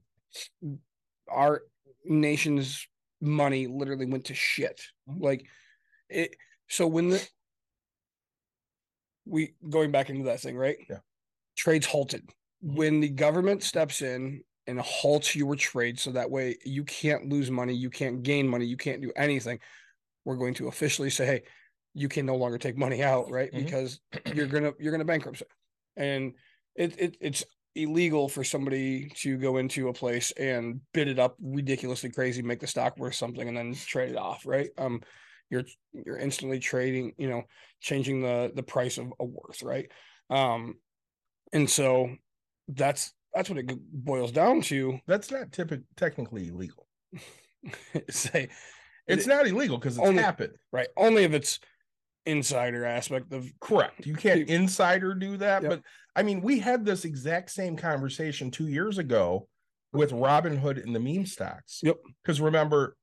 [1.30, 1.62] our
[2.04, 2.86] nation's
[3.20, 5.20] money literally went to shit Mhm.
[5.20, 5.46] like
[6.08, 6.36] it
[6.68, 7.28] so when the
[9.26, 10.98] we going back into that thing right Yeah.
[11.56, 12.28] trades halted
[12.60, 17.50] when the government steps in and halts your trade so that way you can't lose
[17.50, 19.58] money you can't gain money you can't do anything
[20.24, 21.42] we're going to officially say hey
[21.94, 23.64] you can no longer take money out right Mhm.
[23.64, 24.00] because
[24.34, 25.48] you're gonna you're gonna bankrupt it.
[25.96, 26.32] and
[26.76, 27.44] it, it it's
[27.76, 32.60] illegal for somebody to go into a place and bid it up ridiculously crazy make
[32.60, 35.00] the stock worth something and then trade it off right um
[35.50, 37.42] you're you're instantly trading you know
[37.80, 39.90] changing the the price of a worth right
[40.30, 40.74] um
[41.52, 42.08] and so
[42.68, 46.86] that's that's what it boils down to That's not typic- technically illegal.
[48.10, 48.48] say
[49.06, 50.54] It's It- not illegal because it's only- happened.
[50.72, 51.58] right only if it's
[52.26, 54.06] insider aspect of Correct.
[54.06, 55.62] You can't insider do that.
[55.62, 55.70] Yep.
[55.70, 55.82] But
[56.16, 59.48] I mean, we had this exact same conversation two years ago
[59.92, 61.80] with Robinhood and the meme stocks.
[61.82, 61.96] Yep.
[62.22, 62.96] Because remember,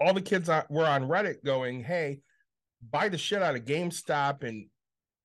[0.00, 2.20] all the kids on, were on Reddit going, "Hey,
[2.90, 4.66] buy the shit out of GameStop and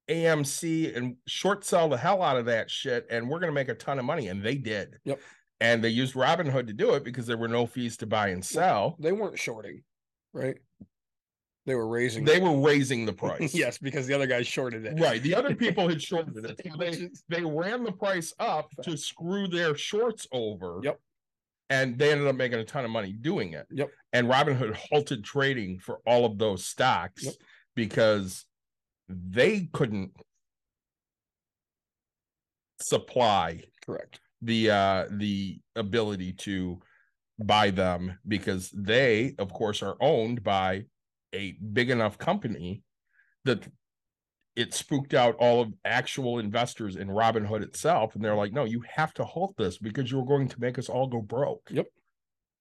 [0.09, 3.75] AMC and short sell the hell out of that shit, and we're gonna make a
[3.75, 4.97] ton of money." And they did.
[5.05, 5.19] Yep.
[5.61, 8.43] And they used Robinhood to do it because there were no fees to buy and
[8.43, 8.95] sell.
[8.99, 9.83] they weren't shorting
[10.31, 10.57] right
[11.69, 13.53] they were raising They were raising the price.
[13.53, 15.21] yes because the other guys shorted it Right.
[15.21, 16.61] The other people had shorted it.
[16.79, 20.79] They, they ran the price up to screw their shorts over.
[20.83, 20.99] Yep.
[21.69, 23.67] And they ended up making a ton of money doing it.
[23.71, 23.91] Yep.
[24.13, 27.33] And Robinhood halted trading for all of those stocks Yep.
[27.75, 28.45] because
[29.07, 30.11] they couldn't
[32.81, 36.79] supply correct the uh the ability to
[37.39, 40.83] buy them because they of course are owned by
[41.33, 42.83] a big enough company
[43.45, 43.67] that
[44.55, 48.83] it spooked out all of actual investors in Robinhood itself and they're like no you
[48.93, 51.87] have to halt this because you're going to make us all go broke Yep.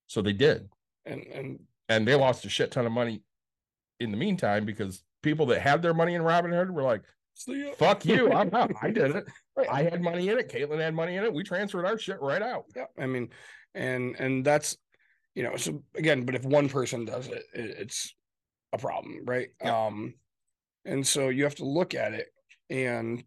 [0.06, 0.68] so they did
[1.06, 3.22] and and and they lost a shit ton of money
[4.00, 7.02] in the meantime because people that had their money in Robinhood were like
[7.76, 8.32] Fuck you.
[8.40, 8.72] I'm out.
[8.82, 9.24] I did it.
[9.56, 9.68] Right.
[9.70, 10.48] I had money in it.
[10.48, 11.32] Caitlin had money in it.
[11.32, 12.64] We transferred our shit right out.
[12.74, 13.28] Yeah, I mean,
[13.76, 14.76] and and that's
[15.36, 18.12] you know, so again, but if one person does it, it it's
[18.72, 19.48] a problem, right?
[19.62, 19.86] Yeah.
[19.86, 20.14] Um,
[20.84, 22.28] and so you have to look at it,
[22.70, 23.22] and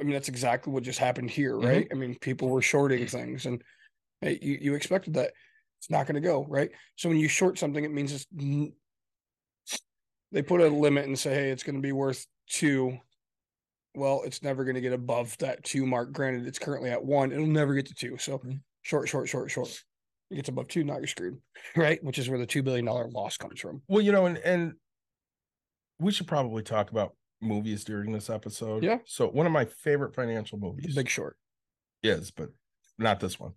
[0.00, 1.66] I mean that's exactly what just happened here, Mm-hmm.
[1.66, 1.88] right?
[1.90, 3.62] I mean, people were shorting things, and
[4.20, 5.32] hey, you you expected that
[5.78, 6.70] it's not going to go, right?
[6.96, 8.26] So when you short something, it means it's
[10.32, 12.98] they put a limit and say, hey, it's going to be worth two.
[13.94, 16.12] Well, it's never going to get above that two mark.
[16.12, 17.32] Granted, it's currently at one.
[17.32, 18.18] It'll never get to two.
[18.18, 18.60] So Mhm.
[18.82, 19.82] short, short, short, short.
[20.30, 21.38] It gets above two, now you're screwed.
[21.76, 22.02] Right.
[22.02, 23.82] Which is where the two billion dollar loss comes from.
[23.88, 24.74] Well, you know, and and
[25.98, 28.82] we should probably talk about movies during this episode.
[28.82, 28.98] Yeah.
[29.04, 31.36] So one of my favorite financial movies big short.
[32.02, 32.48] is, but
[32.98, 33.52] not this one.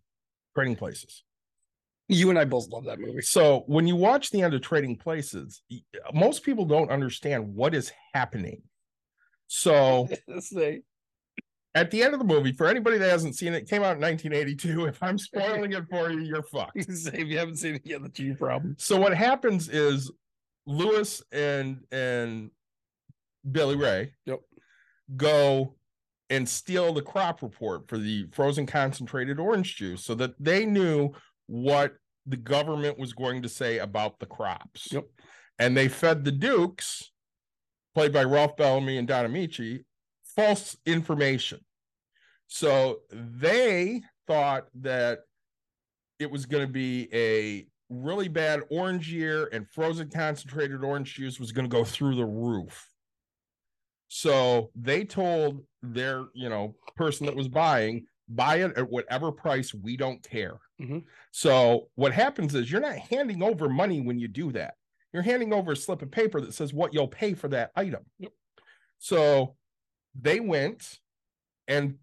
[0.56, 1.24] Trading Places.
[2.08, 3.22] You and I both love that movie.
[3.22, 5.62] So when you watch the end of Trading Places,
[6.14, 8.64] most people don't understand what is happening.
[9.48, 10.08] So
[10.40, 10.82] Say,
[11.76, 13.96] at the end of the movie, for anybody that hasn't seen it, it came out
[13.96, 14.86] in 1982.
[14.88, 16.76] If I'm spoiling it for you, you're fucked.
[16.78, 18.76] if you haven't seen it yet, that's your problem.
[18.80, 20.12] So what happens is
[20.66, 22.52] Lewis and and
[23.50, 24.42] Billy Ray Yep.
[25.16, 25.76] go
[26.30, 31.12] and steal the crop report for the frozen concentrated orange juice so that they knew
[31.48, 31.94] what
[32.28, 34.90] the government was going to say about the crops.
[34.92, 35.06] Yep.
[35.58, 37.12] And they fed the Dukes,
[37.96, 39.84] played by Ralph Bellamy and Don Ameche,
[40.40, 41.60] false information.
[42.48, 45.20] So they thought that
[46.20, 51.40] it was going to be a really bad orange year and frozen concentrated orange juice
[51.40, 52.88] was going to go through the roof.
[54.08, 59.74] So they told their, you know, person that was buying, buy it at whatever price,
[59.74, 60.60] we don't care.
[60.80, 61.04] Mhm.
[61.32, 64.76] So what happens is you're not handing over money when you do that.
[65.14, 68.04] You're handing over a slip of paper that says what you'll pay for that item.
[68.20, 68.32] Yep.
[69.00, 69.56] So
[70.16, 71.00] they went
[71.68, 71.96] and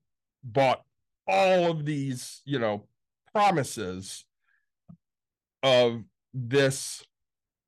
[0.44, 0.82] bought
[1.26, 2.86] all of these, you know,
[3.32, 4.24] promises
[5.62, 6.02] of
[6.32, 7.04] this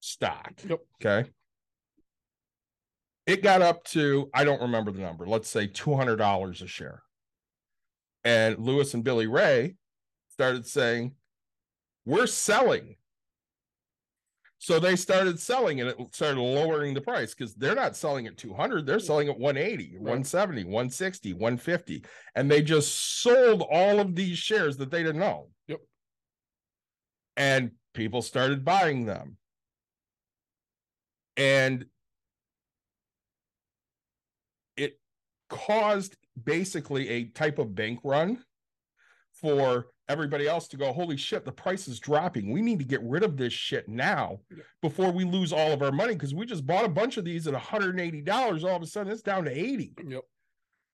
[0.01, 0.53] stock.
[0.67, 0.81] Yep.
[1.05, 1.31] Okay.
[3.27, 7.03] It got up to, I don't remember the number, let's say $200 a share.
[8.25, 9.75] And Lewis and Billy Ray
[10.31, 11.13] started saying,
[12.07, 12.97] We're selling.
[14.61, 18.37] So they started selling and it started lowering the price because they're not selling at
[18.37, 22.05] 200, they're selling at 180, 170, 160, 150.
[22.35, 25.47] And they just sold all of these shares that they didn't own.
[25.69, 25.81] Yep.
[27.37, 29.37] And people started buying them.
[31.37, 31.87] And
[34.77, 34.99] it
[35.49, 38.43] caused basically a type of bank run
[39.41, 42.51] for everybody else to go, holy shit, the price is dropping.
[42.51, 44.41] We need to get rid of this shit now
[44.83, 47.47] before we lose all of our money because we just bought a bunch of these
[47.47, 48.65] at $180.
[48.65, 49.95] All of a sudden, it's down to 80.
[50.07, 50.23] Yep.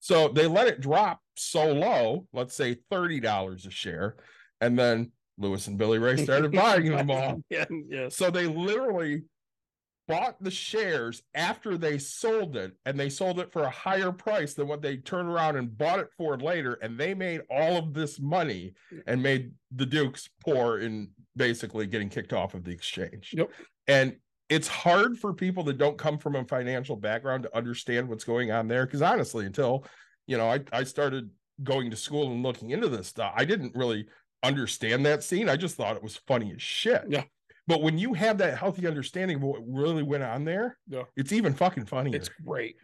[0.01, 4.17] So they let it drop so low, let's say $30 a share.
[4.61, 7.43] And then Lewis and Billy Ray started buying them all.
[7.51, 7.65] Yeah.
[7.89, 8.17] Yes.
[8.17, 9.23] So they literally
[10.07, 14.55] bought the shares after they sold it, and they sold it for a higher price
[14.55, 16.75] than what they turned around and bought it for later.
[16.83, 18.75] And they made all of this money
[19.07, 23.35] and made the Dukes poor in basically getting kicked off of the exchange.
[23.37, 23.51] Yep.
[23.89, 24.17] And
[24.49, 28.51] it's hard for people that don't come from a financial background to understand what's going
[28.51, 28.87] on there.
[28.87, 29.85] Because honestly, until
[30.27, 31.31] you know, I, I started
[31.63, 34.07] going to school and looking into this stuff, I didn't really
[34.43, 35.49] understand that scene.
[35.49, 37.05] I just thought it was funny as shit.
[37.09, 37.25] Yeah.
[37.67, 41.05] But when you have that healthy understanding of what really went on there, Yeah.
[41.17, 42.15] it's even fucking funny.
[42.15, 42.77] It's great.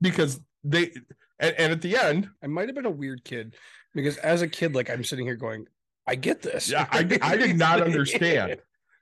[0.00, 0.90] because they
[1.38, 3.54] and, and at the end, I might have been a weird kid
[3.94, 5.66] because as a kid, like I'm sitting here going,
[6.06, 6.70] I get this.
[6.70, 8.56] yeah, I, I did not understand.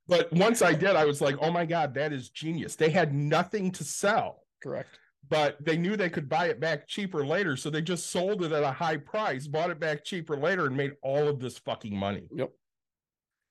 [0.09, 2.77] But once I did, I was like, oh my God, that is genius.
[2.77, 4.99] They had nothing to sell, Correct.
[5.29, 7.57] but they knew they could buy it back cheaper later.
[7.57, 10.77] So they just sold it at a high price, bought it back cheaper later, and
[10.77, 12.25] made all of this fucking money.
[12.35, 12.51] Yep.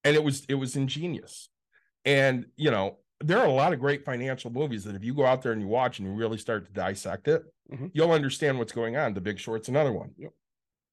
[0.03, 1.49] And it was it was ingenious.
[2.05, 5.25] And you know, there are a lot of great financial movies that if you go
[5.25, 7.91] out there and you watch and you really start to dissect it, Mhm.
[7.93, 9.13] you'll understand what's going on.
[9.13, 10.11] The Big Short's another one.
[10.17, 10.31] Yep.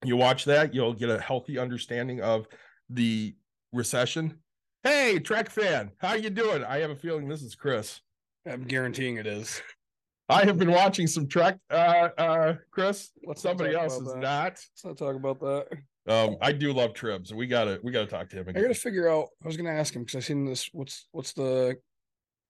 [0.05, 2.47] You watch that, you'll get a healthy understanding of
[2.89, 3.35] the
[3.73, 4.39] recession.
[4.85, 6.65] Hey, Trek fan, how you doing?
[6.65, 8.01] I have a feeling this is Chris.
[8.47, 9.61] I'm guaranteeing it is.
[10.31, 13.11] I have been watching some Trek, uh, uh, Chris.
[13.27, 14.19] Let's Somebody else is that.
[14.19, 14.53] not.
[14.53, 15.67] Let's not talk about that.
[16.11, 17.33] Um, I do love Tribs.
[17.33, 19.29] We gotta, we gotta talk to him I gotta figure out.
[19.43, 20.69] I was gonna ask him because I seen this.
[20.73, 21.77] What's what's the?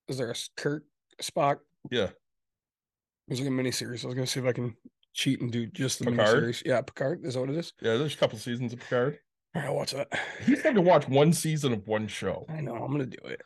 [0.08, 0.84] Is there a Kirk
[1.22, 1.58] Spock?
[1.90, 2.08] Yeah.
[3.28, 4.04] There's like a mini series.
[4.04, 4.74] I was gonna see if I can
[5.12, 6.62] cheat and do just the mini series.
[6.64, 7.24] Yeah, Picard.
[7.24, 7.72] Is that what it is?
[7.80, 9.18] Yeah, there's a couple seasons of Picard.
[9.54, 10.08] All right, I'll watch that.
[10.44, 12.46] He's had to watch one season of one show.
[12.48, 12.74] I know.
[12.74, 13.42] I'm gonna do it.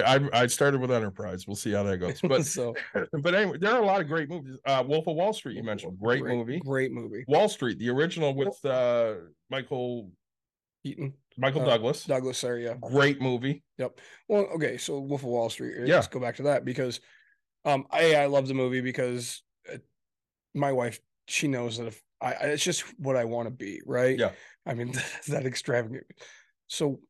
[0.00, 1.46] I, I I started with Enterprise.
[1.46, 2.20] We'll see how that goes.
[2.20, 2.74] But so
[3.22, 4.58] but anyway, there are a lot of great movies.
[4.66, 6.60] Uh, Wolf of Wall Street, you mentioned, great, movie.
[6.60, 7.24] Great movie.
[7.28, 9.14] Wall Street, the original with uh
[9.50, 10.10] Michael
[10.84, 12.74] Eaton Michael Uh, Douglas, Douglas there, yeah.
[12.80, 13.62] great movie.
[13.78, 14.00] Yep.
[14.28, 15.86] Well, okay, so Wolf of Wall Street.
[15.86, 15.96] Yeah.
[15.96, 17.00] Let's go back to that because
[17.64, 19.78] um I I love the movie because uh,
[20.54, 23.80] my wife she knows that if I I- it's just what I want to be,
[23.86, 24.18] right?
[24.18, 24.32] Yeah.
[24.66, 24.92] I mean
[25.28, 26.04] that extravagant.
[26.68, 27.00] So,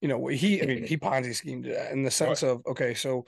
[0.00, 3.26] you know, he I mean he Ponzi schemed it in the sense of okay, so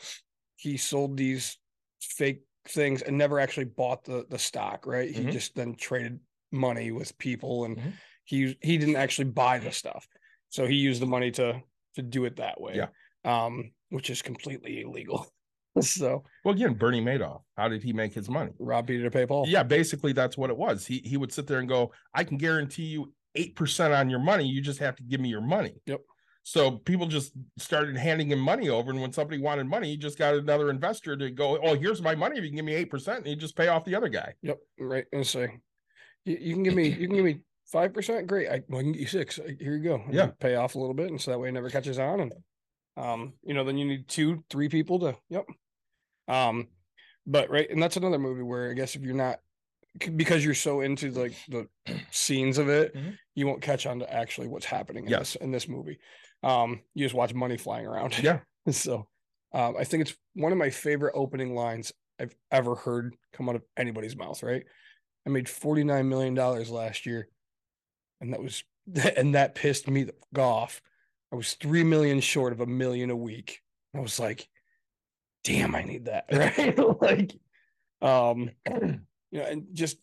[0.56, 1.58] he sold these
[2.00, 5.10] fake things and never actually bought the the stock, right?
[5.10, 5.32] He Mhm.
[5.32, 6.20] just then traded
[6.52, 7.92] money with people and Mhm.
[8.24, 10.06] he he didn't actually buy the stuff.
[10.50, 11.62] So he used the money to
[11.94, 12.76] to do it that way.
[12.76, 12.88] Yeah.
[13.24, 15.26] Um, which is completely illegal.
[15.80, 17.42] so Well, again, Bernie Madoff.
[17.56, 18.52] How did he make his money?
[18.58, 19.46] Rob Peter to pay Paul.
[19.48, 20.86] Yeah, basically that's what it was.
[20.86, 24.18] He he would sit there and go, I can guarantee you eight percent on your
[24.20, 24.46] money.
[24.46, 25.74] You just have to give me your money.
[25.86, 26.00] Yep.
[26.50, 30.18] So people just started handing him money over, and when somebody wanted money, he just
[30.18, 32.38] got another investor to go, Oh, here's my money.
[32.38, 34.34] If you can give me eight percent, and you just pay off the other guy.
[34.42, 34.58] Yep.
[34.80, 35.04] Right.
[35.12, 35.60] And say,
[36.24, 38.26] you, you can give me you can give me five percent.
[38.26, 38.48] Great.
[38.48, 39.38] I, well, I can get you six.
[39.38, 40.02] Uh, Here you go.
[40.04, 40.30] And Yeah.
[40.40, 42.18] Pay off a little bit, and so that way it never catches on.
[42.18, 42.32] And
[42.96, 45.16] um, you know, then you need two, three people to.
[45.28, 45.46] Yep.
[46.26, 46.66] Um,
[47.28, 49.38] but right, and that's another movie where I guess if you're not
[50.16, 51.68] because you're so into like the
[52.10, 53.16] scenes of it, Mhm.
[53.36, 55.20] you won't catch on to actually what's happening in Yeah.
[55.20, 56.00] this in this movie.
[56.42, 58.18] Um, you just watch money flying around.
[58.22, 58.40] Yeah.
[58.70, 59.08] So
[59.52, 63.56] um, I think it's one of my favorite opening lines I've ever heard come out
[63.56, 64.64] of anybody's mouth, right?
[65.26, 67.28] I made $49 million last year.
[68.20, 68.62] And that was
[69.16, 70.82] and that pissed me the f- off.
[71.32, 73.60] I was three million short of a million a week.
[73.96, 74.46] I was like,
[75.42, 76.26] damn, I need that.
[76.30, 76.78] Right.
[77.00, 77.32] like
[78.02, 79.96] um you know, and just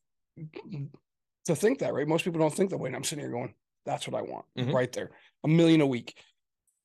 [1.46, 2.08] to think that, right?
[2.08, 2.88] Most people don't think that way.
[2.88, 3.54] And I'm sitting here going,
[3.86, 4.74] that's what I want Mhm.
[4.74, 5.12] right there.
[5.44, 6.16] A million a week.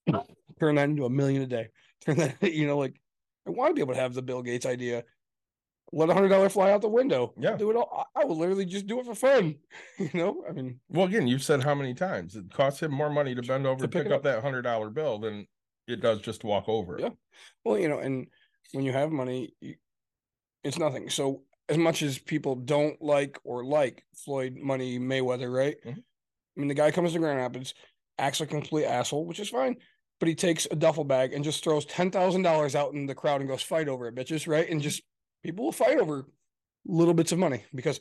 [0.60, 1.68] Turn that into a million a day.
[2.04, 3.00] Turn that, you know, like
[3.46, 5.04] I want to be able to have the Bill Gates idea.
[5.94, 7.34] Let a hundred dollar fly out the window.
[7.38, 7.56] Yeah.
[7.56, 8.06] Do it all.
[8.16, 9.56] I will literally just do it for fun.
[9.98, 13.10] You know, I mean, Well, again, you've said how many times it costs him more
[13.10, 14.22] money to bend over To pick pick up up.
[14.24, 15.46] that hundred dollar bill than
[15.86, 16.96] it does just to walk over.
[16.98, 17.10] Yeah.
[17.64, 18.28] well, you know, and
[18.72, 19.54] when you have money,
[20.64, 21.10] it's nothing.
[21.10, 25.76] So as much as people don't like or like Floyd Money Mayweather, right?
[25.84, 25.98] Mhm.
[25.98, 27.74] I mean, the guy comes to Grand Rapids,
[28.18, 29.76] acts like a complete asshole, which is fine.
[30.20, 33.14] But he takes a duffel bag and just throws ten thousand dollars out in the
[33.14, 34.68] crowd and goes, "Fight over it, bitches!" Right?
[34.68, 35.02] And just
[35.42, 36.26] people will fight over
[36.86, 38.00] little bits of money because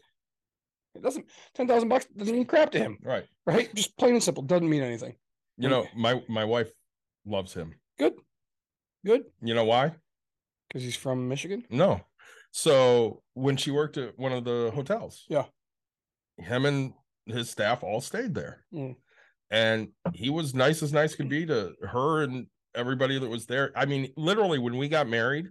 [0.94, 3.26] it doesn't ten thousand bucks doesn't mean crap to him, Right.
[3.46, 3.74] right?
[3.74, 5.16] Just plain and simple, doesn't mean anything.
[5.58, 6.72] You know, my my wife
[7.26, 7.74] loves him.
[7.98, 8.14] Good,
[9.06, 9.94] good, You know why?
[10.68, 11.66] because he's from Michigan.
[11.70, 12.02] No.
[12.52, 15.46] So when she worked at one of the hotels, Yeah.
[16.38, 16.94] him and
[17.26, 18.66] his staff all stayed there.
[18.74, 18.96] Mm.
[19.52, 23.72] And he was nice as nice could be to her and everybody that was there.
[23.76, 25.50] I mean, literally, when we got married,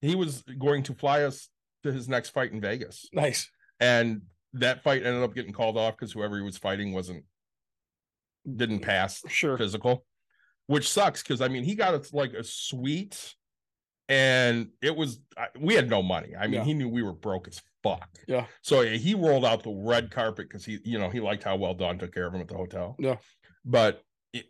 [0.00, 1.48] he was going to fly us
[1.82, 3.06] to his next fight in Vegas.
[3.12, 3.50] Nice.
[3.80, 4.22] And
[4.54, 7.24] that fight ended up getting called off because whoever he was fighting wasn't
[8.56, 9.56] didn't pass Sure.
[9.58, 10.04] physical,
[10.66, 13.34] which sucks because I mean he got us like a suite,
[14.08, 16.34] and it was I- we had no money.
[16.36, 16.64] I mean Yeah.
[16.64, 18.08] he knew we were broke as fuck.
[18.26, 18.46] Yeah.
[18.62, 21.54] So yeah, he rolled out the red carpet because he you know he liked how
[21.56, 22.96] well Don took care of him at the hotel.
[22.98, 23.16] Yeah.
[23.64, 24.02] But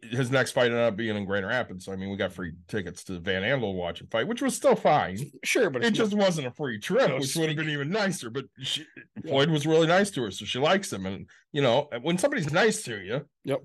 [0.03, 1.85] his next fight ended up being in Grand Rapids.
[1.85, 4.57] So I mean we got free tickets to Van Andel watch him fight, which was
[4.57, 5.18] still fine.
[5.45, 8.30] Sure, but It just wasn't a free trip, No, which would have been even nicer.
[8.30, 8.87] But she,
[9.26, 11.05] Floyd was really nice to her, so she likes him.
[11.05, 13.62] And you know, when somebody's nice to you, Yep.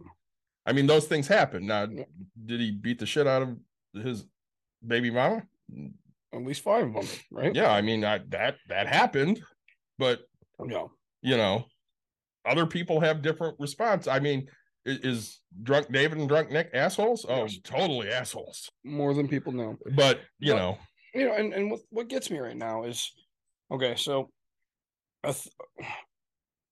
[0.65, 1.65] I mean, those things happen.
[1.67, 2.09] Now, Yep.
[2.45, 3.57] did he beat the shit out of
[3.93, 4.26] his
[4.86, 5.43] baby mama?
[6.34, 7.55] at least five of them, right?
[7.55, 9.41] Yeah, I mean, I, that that happened,
[10.00, 10.22] but
[10.68, 10.88] Yeah.
[11.22, 11.66] you know,
[12.45, 14.08] other people have different response.
[14.08, 14.47] I mean,
[14.86, 17.26] is, is drunk David and drunk Nick assholes?
[17.30, 17.60] Oh, Yes.
[17.64, 18.72] totally assholes.
[18.84, 19.78] More than people know.
[19.93, 20.78] But you But- know,
[21.14, 23.12] You know, and, and what, what gets me right now is
[23.72, 24.32] okay, so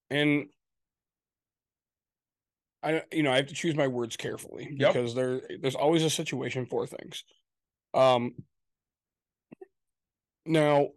[0.10, 0.46] and
[2.84, 4.94] I you know, I have to choose my words carefully Yep.
[4.94, 7.24] because there there's always a situation for things.
[7.94, 8.36] Um
[10.46, 10.90] now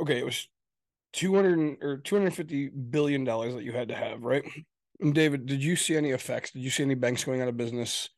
[0.00, 0.48] okay, it was
[1.12, 4.44] 200 or 250 billion dollars that you had to have, right?
[5.00, 6.50] And David, did you see any effects?
[6.52, 8.08] Did you see any banks going out of business?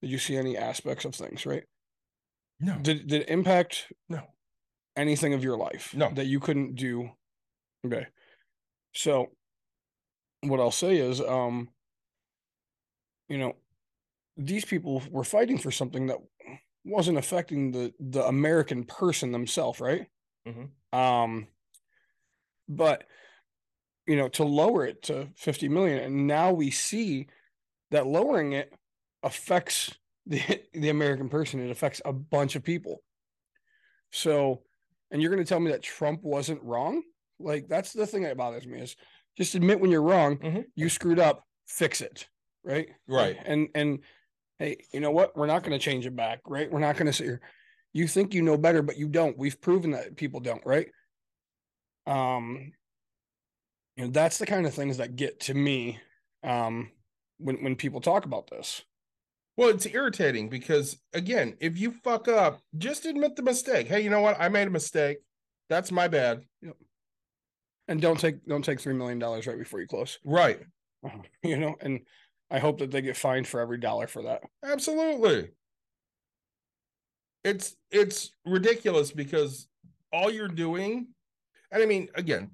[0.00, 1.64] Did you see any aspects of things, right?
[2.60, 4.22] no, Did did it impact no,
[4.96, 6.10] anything of your life No.
[6.14, 7.10] that you couldn't do?
[7.84, 8.06] Okay.
[8.94, 9.28] So
[10.42, 11.68] what I'll say is um
[13.28, 13.56] you know
[14.36, 16.18] these people were fighting for something that
[16.84, 20.06] wasn't affecting the the American person themselves, right?
[20.46, 20.70] Mhm.
[20.92, 21.48] Um
[22.68, 23.04] but
[24.06, 27.26] you know to lower it to 50 million and now we see
[27.90, 28.72] that lowering it
[29.22, 29.94] affects
[30.26, 30.40] the
[30.72, 31.60] the American person.
[31.60, 33.02] It affects a bunch of people.
[34.10, 34.62] So,
[35.10, 37.02] and you're going to tell me that Trump wasn't wrong?
[37.38, 38.96] Like that's the thing that bothers me is
[39.36, 40.38] just admit when you're wrong.
[40.38, 40.64] Mhm.
[40.74, 42.28] You screwed up, fix it,
[42.64, 42.88] right?
[43.08, 43.36] Right.
[43.44, 44.00] And and
[44.58, 45.36] hey, you know what?
[45.36, 46.70] We're not going to change it back, right?
[46.70, 47.40] We're not going to sit here.
[47.94, 49.36] You think you know better, but you don't.
[49.36, 50.88] We've proven that people don't, right?
[52.06, 52.72] Um,
[53.96, 55.98] you know, that's the kind of things that get to me
[56.42, 56.90] um
[57.38, 58.82] when when people talk about this.
[59.56, 63.86] Well, it's irritating because again, if you fuck up, just admit the mistake.
[63.86, 64.40] Hey, you know what?
[64.40, 65.18] I made a mistake.
[65.68, 66.42] That's my bad.
[66.62, 66.76] Yep.
[67.88, 70.18] And don't take don't take three million dollars right before you close.
[70.24, 70.60] Right.
[71.42, 72.02] You know, and
[72.48, 74.42] I hope that they get fined for every dollar for that.
[74.64, 75.50] Absolutely.
[77.42, 79.66] It's it's ridiculous because
[80.12, 81.08] all you're doing,
[81.72, 82.50] and I mean, again,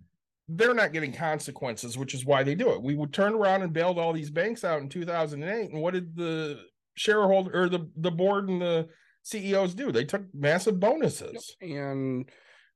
[0.48, 2.82] they're not getting consequences, which is why they do it.
[2.82, 6.16] We would turn around and bailed all these banks out in 2008, and what did
[6.16, 6.60] the
[6.94, 8.88] shareholder or the the board and the
[9.22, 9.92] CEOs do?
[9.92, 11.54] They took massive bonuses.
[11.60, 12.28] And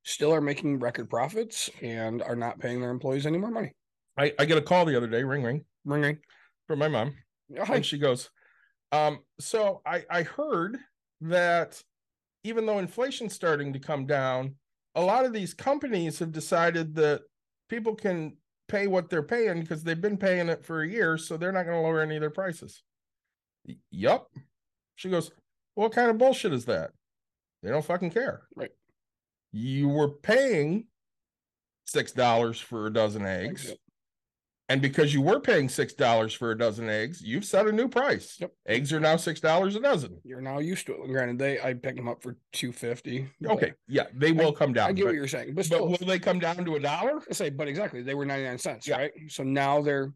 [0.04, 3.72] still are making record profits and are not paying their employees any more money.
[4.18, 6.18] I, I get a call the other day, ring ring, Ring ring.
[6.66, 7.14] from my mom.
[7.56, 7.76] Hi.
[7.76, 8.30] And she goes,
[8.90, 10.76] um, so I, I heard
[11.22, 11.82] that
[12.44, 14.56] even though inflation's starting to come down,
[14.94, 17.22] a lot of these companies have decided that
[17.68, 18.36] people can
[18.68, 21.64] pay what they're paying because they've been paying it for a year, so they're not
[21.64, 22.82] going to lower any of their prices.
[23.90, 24.28] Yup.
[24.96, 25.30] She goes,
[25.74, 26.90] What kind of bullshit is that?
[27.62, 28.42] They don't fucking care.
[28.56, 28.72] Right.
[29.52, 30.86] You were paying
[31.86, 33.72] six dollars for a dozen eggs.
[34.68, 37.88] And because you were paying six dollars for a dozen eggs, you've set a new
[37.88, 38.36] price.
[38.40, 38.52] Yep.
[38.66, 40.18] Eggs are now six dollars a dozen.
[40.24, 41.06] You're now used to it.
[41.08, 43.28] Granted, they I picked them up for two fifty.
[43.44, 44.88] Okay, yeah, they will come down.
[44.88, 47.20] I get but, what you're saying, but but will they come down to a dollar?
[47.28, 48.96] I say, but exactly, they were 99 cents, Yeah.
[48.98, 49.12] right?
[49.28, 50.12] So now they're,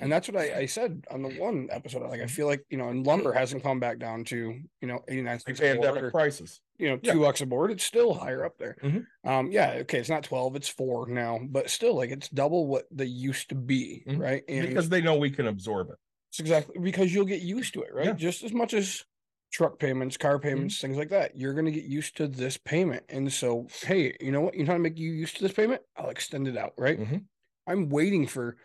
[0.00, 2.02] and that's what I, I said on the one episode.
[2.08, 4.36] Like, I feel like, you know, and lumber hasn't come back down to,
[4.80, 6.60] you know, 89 cents a board Pandemic or, prices.
[6.78, 7.12] you know, Yeah.
[7.12, 7.70] two bucks a board.
[7.70, 8.76] It's still higher up there.
[8.82, 9.06] Mhm.
[9.24, 12.86] Um, yeah, okay, it's not 12, it's four now, but still, like, it's double what
[12.90, 14.18] they used to be, Mhm.
[14.20, 14.42] right?
[14.48, 15.96] And Because they know we can absorb it.
[16.30, 18.06] it's exactly because you'll get used to it, right?
[18.06, 18.10] Yeah.
[18.12, 18.18] Mm-hmm.
[18.20, 19.04] Just as much as
[19.52, 21.36] truck payments, car payments, things like that.
[21.36, 23.04] You're gonna get used to this payment.
[23.08, 24.54] And so, hey, you know what?
[24.54, 25.80] You know how to make you used to this payment?
[25.96, 26.98] I'll extend it out, right?
[26.98, 27.26] Mhm.
[27.68, 28.56] I'm waiting for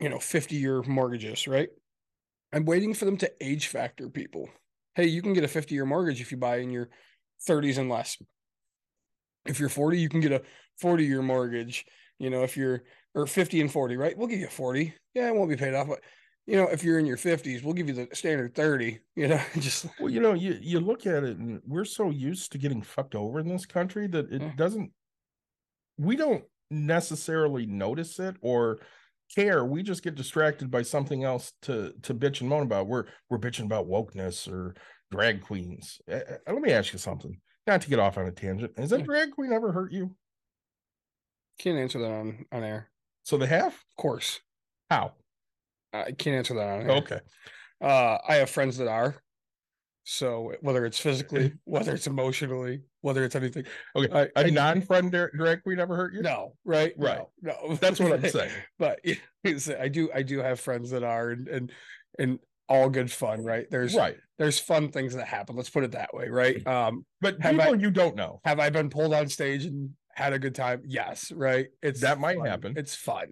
[0.00, 1.68] you know 50 year mortgages, right?
[2.52, 4.48] I'm waiting for them to age factor people.
[4.94, 6.88] Hey, you can get a 50 year mortgage if you buy in your
[7.40, 8.16] 30s and less.
[9.46, 10.42] If you're 40, you can get a
[10.78, 11.86] 40 year mortgage.
[12.18, 12.82] You know, if you're
[13.14, 14.16] or 50 and 40, right?
[14.16, 14.94] We'll give you 40.
[15.14, 16.00] Yeah, it won't be paid off, but
[16.46, 19.00] you know, if you're in your 50s, we'll give you the standard 30.
[19.16, 22.52] You know, just Well, you know, you you look at it, and we're so used
[22.52, 24.52] to getting fucked over in this country that it Yeah.
[24.56, 24.92] doesn't.
[25.96, 28.78] We don't necessarily notice it or
[29.34, 29.64] care.
[29.64, 32.86] We just get distracted by something else to to bitch and moan about.
[32.86, 34.74] We're we're bitching about wokeness or
[35.10, 36.00] drag queens.
[36.10, 37.38] Uh, let me ask you something.
[37.66, 38.78] Not to get off on a tangent.
[38.78, 40.14] Has that drag queen ever hurt you?
[41.58, 42.90] can't answer that on on air.
[43.24, 43.72] So they have.
[43.72, 44.40] Of course,
[44.90, 45.12] How?
[45.92, 46.90] I can't answer that on air.
[46.98, 47.20] Okay.
[47.80, 49.16] Uh, I have friends that are.
[50.10, 54.30] So whether it's physically, whether it's emotionally, whether it's anything, Okay.
[54.34, 56.22] I, A non-friend dra- drag queen ever hurt you?
[56.22, 57.18] no, right, Right.
[57.42, 57.74] no, no.
[57.74, 58.50] That's what I'm saying.
[58.78, 59.00] But
[59.44, 61.72] it's, I do, I do have friends that are, and and
[62.18, 62.38] and
[62.70, 63.66] all good fun, right?
[63.70, 64.16] There's Right.
[64.38, 65.56] there's fun things that happen.
[65.56, 66.66] Let's put it that way, right?
[66.66, 68.40] Um, But people I- you don't know.
[68.46, 70.80] have I been pulled on stage and had a good time?
[70.86, 71.68] Yes, right.
[71.82, 72.46] It's That might fun.
[72.46, 72.74] happen.
[72.78, 73.26] It's fun.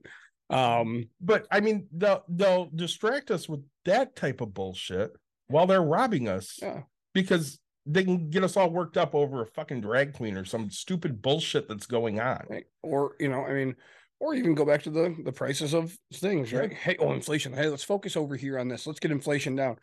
[0.50, 5.10] Um, But I mean, they'll they'll distract us with that type of bullshit
[5.48, 6.82] while they're robbing us yeah.
[7.14, 10.70] because they can get us all worked up over a fucking drag queen or some
[10.70, 12.44] stupid bullshit that's going on.
[12.48, 12.64] right?
[12.82, 13.76] Or you know, I mean,
[14.18, 16.60] or even go back to the the prices of things, Yeah.
[16.60, 16.72] right?
[16.72, 17.52] Hey, oh, inflation.
[17.52, 18.86] Hey, let's focus over here on this.
[18.86, 19.76] Let's get inflation down.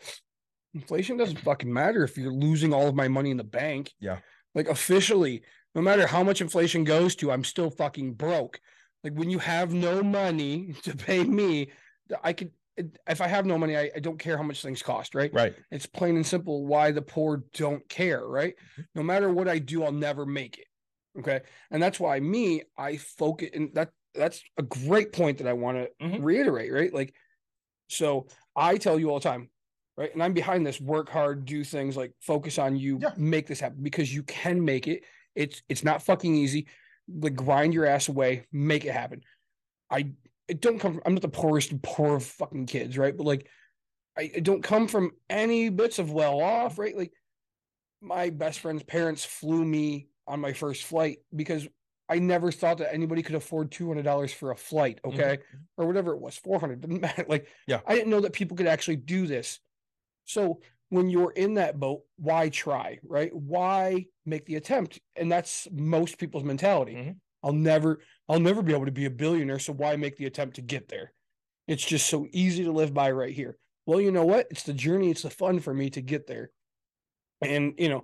[0.73, 3.91] Inflation doesn't fucking matter if you're losing all of my money in the bank.
[3.99, 4.19] Yeah.
[4.55, 5.43] Like officially,
[5.75, 8.59] no matter how much inflation goes to, I'm still fucking broke.
[9.03, 11.71] Like when you have no money to pay me,
[12.23, 12.51] I could.
[12.77, 15.31] If I have no money, I, I don't care how much things cost, right?
[15.33, 15.55] Right.
[15.71, 18.55] It's plain and simple why the poor don't care, right?
[18.55, 18.81] Mm-hmm.
[18.95, 20.65] No matter what I do, I'll never make it.
[21.19, 21.41] Okay.
[21.69, 25.77] And that's why me, I focus and that that's a great point that I want
[25.77, 26.23] to Mhm.
[26.23, 26.93] reiterate, right?
[26.93, 27.13] Like,
[27.89, 29.49] so I tell you all the time,
[29.97, 30.13] right?
[30.13, 33.13] And I'm behind this, work hard, do things like focus on you, Yeah.
[33.17, 35.03] make this happen because you can make it.
[35.35, 36.67] It's it's not fucking easy.
[37.07, 39.21] Like grind your ass away, make it happen.
[39.89, 40.13] I
[40.47, 43.15] it don't come from, I'm not the poorest poor fucking kids, right?
[43.15, 43.47] But like
[44.17, 46.95] I, I don't come from any bits of well off, right?
[46.95, 47.13] Like
[48.01, 51.67] my best friend's parents flew me on my first flight because
[52.09, 55.13] I never thought that anybody could afford two hundred dollars for a flight, Mhm.
[55.13, 55.37] okay,
[55.77, 56.81] or whatever it was, four hundred.
[56.81, 57.25] Didn't matter.
[57.27, 57.79] Like, Yeah.
[57.87, 59.59] I didn't know that people could actually do this.
[60.25, 63.33] So when you're in that boat, why try, right?
[63.33, 64.99] Why make the attempt?
[65.15, 66.93] And that's most people's mentality.
[66.93, 67.15] Mhm.
[67.43, 69.59] I'll never, I'll never be able to be a billionaire.
[69.59, 71.11] So why make the attempt to get there?
[71.67, 73.57] It's just so easy to live by right here.
[73.85, 74.47] Well, you know what?
[74.49, 76.51] It's the journey, it's the fun for me to get there.
[77.41, 78.03] And you know,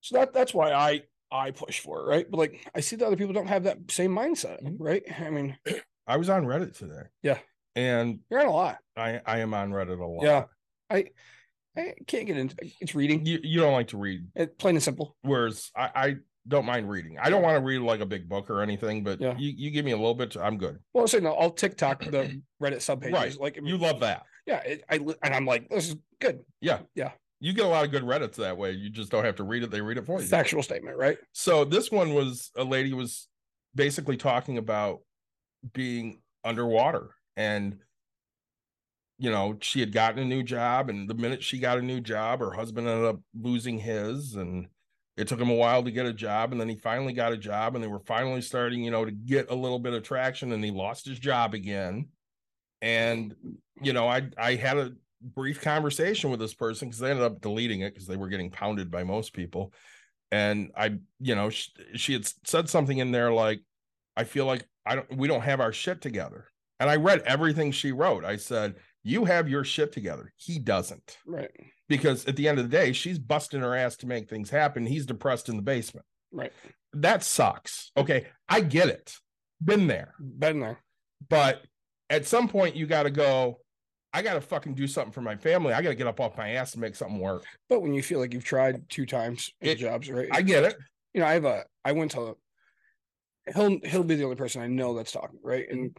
[0.00, 2.30] so that that's why I I push for it, right?
[2.30, 4.76] But like I see that other people don't have that same mindset, Mhm.
[4.80, 5.02] right?
[5.20, 5.56] I mean,
[6.06, 7.02] I was on Reddit today.
[7.22, 7.38] Yeah.
[7.76, 8.78] And you're on a lot.
[8.96, 10.22] I I am on Reddit a lot.
[10.24, 10.44] Yeah.
[10.90, 11.06] I
[11.76, 13.24] I can't get into it's reading.
[13.26, 15.16] You you don't like to read, It, plain and simple.
[15.22, 16.16] whereas I I
[16.48, 17.18] don't mind reading.
[17.20, 19.36] I don't want to read like a big book or anything, but Yeah.
[19.36, 20.78] you, you give me a little bit, I'm good.
[20.94, 23.12] Well, I'm saying no, I'll TikTok the Reddit subpages.
[23.12, 23.40] Right.
[23.40, 24.22] Like You love that.
[24.46, 26.40] yeah, it, I and I'm like, this is good.
[26.60, 26.80] Yeah.
[26.94, 27.12] Yeah.
[27.40, 28.70] You get a lot of good Reddits that way.
[28.72, 30.26] You just don't have to read it, they read it for you.
[30.26, 31.18] Factual statement, right?
[31.32, 33.28] So this one was a lady was
[33.74, 35.00] basically talking about
[35.74, 37.76] being underwater and
[39.18, 42.00] you know she had gotten a new job and the minute she got a new
[42.00, 44.68] job her husband ended up losing his and
[45.16, 47.36] it took him a while to get a job and then he finally got a
[47.36, 50.52] job and they were finally starting you know to get a little bit of traction
[50.52, 52.08] and he lost his job again.
[52.82, 53.34] And
[53.80, 57.40] you know i i had a brief conversation with this person because they ended up
[57.40, 59.72] deleting it because they were getting pounded by most people.
[60.30, 63.60] And i you know she, she had said something in there like
[64.16, 66.48] i feel like i don't we don't have our shit together.
[66.78, 68.24] And i read everything she wrote.
[68.24, 68.76] I said
[69.06, 71.50] you have your shit together he doesn't Right.
[71.88, 74.84] because at the end of the day she's busting her ass to make things happen
[74.86, 76.52] he's depressed in the basement Right.
[76.92, 79.14] that sucks okay i get it
[79.64, 80.78] been there Been there.
[81.28, 81.62] but
[82.10, 83.60] at some point you got to go
[84.12, 86.36] i got to fucking do something for my family i got to get up off
[86.36, 89.52] my ass and make something work But when you feel like you've tried two times
[89.60, 90.28] in It- jobs, right?
[90.32, 90.76] i get it
[91.14, 92.36] you know, I have a I went to
[93.54, 95.64] he'll he'll be the only person I know that's talking, right?
[95.70, 95.96] And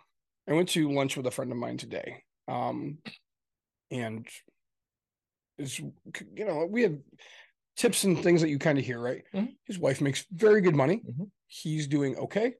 [0.47, 2.23] I went to lunch with a friend of mine today.
[2.47, 2.99] Um
[3.91, 4.27] and
[5.57, 5.93] is you
[6.37, 6.97] know, we have
[7.75, 9.23] tips and things that you kind of hear, right?
[9.33, 9.55] Mhm.
[9.65, 11.01] His wife makes very good money.
[11.05, 11.31] Mhm.
[11.47, 12.55] He's doing okay.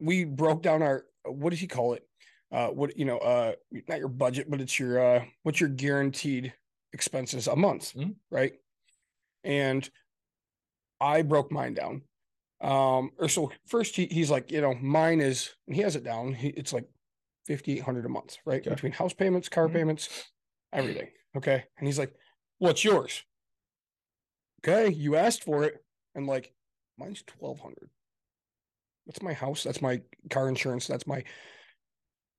[0.00, 2.06] We broke down our what does he call it?
[2.50, 3.54] Uh what you know, uh
[3.88, 6.54] not your budget, but it's your uh what's your guaranteed
[6.92, 8.16] expenses a month, Mhm.
[8.30, 8.54] right?
[9.42, 9.88] And
[11.00, 12.02] I broke mine down.
[12.60, 16.04] Um, or so first he, he's like, you know, mine is, and he has it
[16.04, 16.32] down.
[16.32, 16.88] He, it's like
[17.46, 18.60] 5,800 a month, right?
[18.60, 18.70] Okay.
[18.70, 19.72] Between house payments, car Mhm.
[19.74, 20.30] payments,
[20.72, 21.10] everything.
[21.36, 21.64] Okay.
[21.78, 22.14] And he's like,
[22.58, 23.22] what's yours?
[24.64, 24.90] Okay.
[24.92, 25.84] You asked for it.
[26.14, 26.54] And like,
[26.96, 27.90] mine's 1200.
[29.06, 29.62] That's my house.
[29.64, 30.86] That's my car insurance.
[30.86, 31.24] That's my,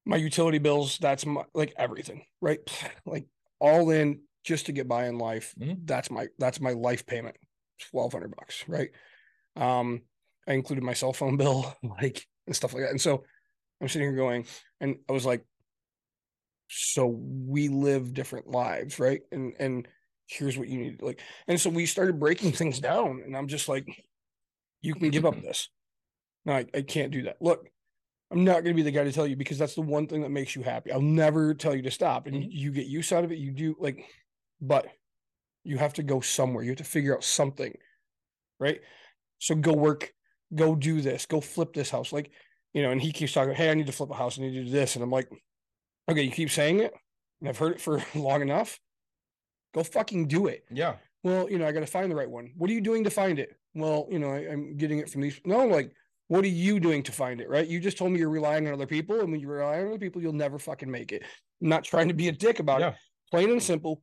[0.05, 0.97] my utility bills.
[0.97, 2.59] That's my, like everything, right?
[3.05, 3.27] Like
[3.59, 5.53] all in just to get by in life.
[5.59, 5.85] Mhm.
[5.85, 7.35] That's my, that's my life payment.
[7.91, 8.63] 1200 bucks.
[8.67, 8.89] Right.
[9.55, 10.01] Um,
[10.47, 12.91] I included my cell phone bill, like and stuff like that.
[12.91, 13.23] And so
[13.81, 14.45] I'm sitting here going,
[14.79, 15.45] and I was like,
[16.67, 19.21] so we live different lives, right?
[19.31, 19.87] And and
[20.27, 23.69] here's what you need, like, and so we started breaking things down, and I'm just
[23.69, 23.85] like,
[24.81, 25.45] you can give up mm-hmm.
[25.45, 25.69] this.
[26.45, 27.37] No, I, I can't do that.
[27.41, 27.67] Look,
[28.31, 30.21] I'm not going to be the guy to tell you because that's the one thing
[30.21, 30.91] that makes you happy.
[30.91, 33.37] I'll never tell you to stop, and you, you get use out of it.
[33.37, 34.05] You do like,
[34.61, 34.87] but
[35.63, 36.63] you have to go somewhere.
[36.63, 37.75] You have to figure out something,
[38.59, 38.79] right?
[39.39, 40.11] So go work,
[40.53, 42.13] go do this, go flip this house.
[42.13, 42.31] Like,
[42.75, 44.51] you know, and he keeps talking, hey, I need to flip a house, I need
[44.53, 44.95] to do this.
[44.95, 45.29] And I'm like,
[46.11, 46.93] okay, you keep saying it,
[47.39, 48.77] and I've heard it for long enough.
[49.73, 50.65] Go fucking do it.
[50.69, 52.51] yeah Well, you know, I got to find the right one.
[52.57, 53.57] What are you doing to find it?
[53.73, 55.39] Well, you know, I, I'm getting it from these.
[55.45, 55.91] No, like,
[56.27, 57.49] what are you doing to find it?
[57.49, 57.65] Right?
[57.65, 59.97] You just told me you're relying on other people, and when you rely on other
[59.97, 61.23] people, you'll never fucking make it.
[61.61, 62.89] I'm not trying to be a dick about Yeah.
[62.89, 62.95] it.
[63.31, 64.01] Plain and simple.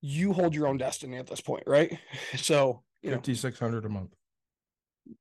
[0.00, 1.98] You hold your own destiny at this point, right?
[2.36, 4.14] So, you know, 5600 a month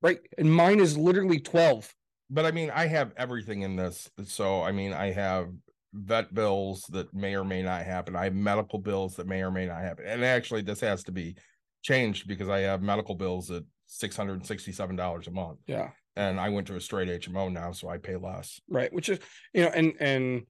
[0.02, 0.20] right?
[0.38, 1.92] And mine is literally 12.
[2.30, 4.10] But I mean, I have everything in this.
[4.26, 5.50] So I mean, I have
[5.94, 8.16] vet bills that may or may not happen.
[8.16, 10.06] I have medical bills that may or may not happen.
[10.06, 11.36] And actually, this has to be
[11.82, 15.92] changed because I have medical bills at six hundred and sixty-seven dollars a month, Yeah.
[16.18, 18.60] and I went to a straight HMO now, so I pay less.
[18.70, 18.92] Right.
[18.92, 19.20] Which is,
[19.54, 20.42] you know, and, and,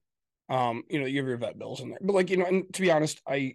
[0.48, 2.64] um, you know, you have your vet bills in there, but like, you know, and
[2.74, 3.54] to be honest, I,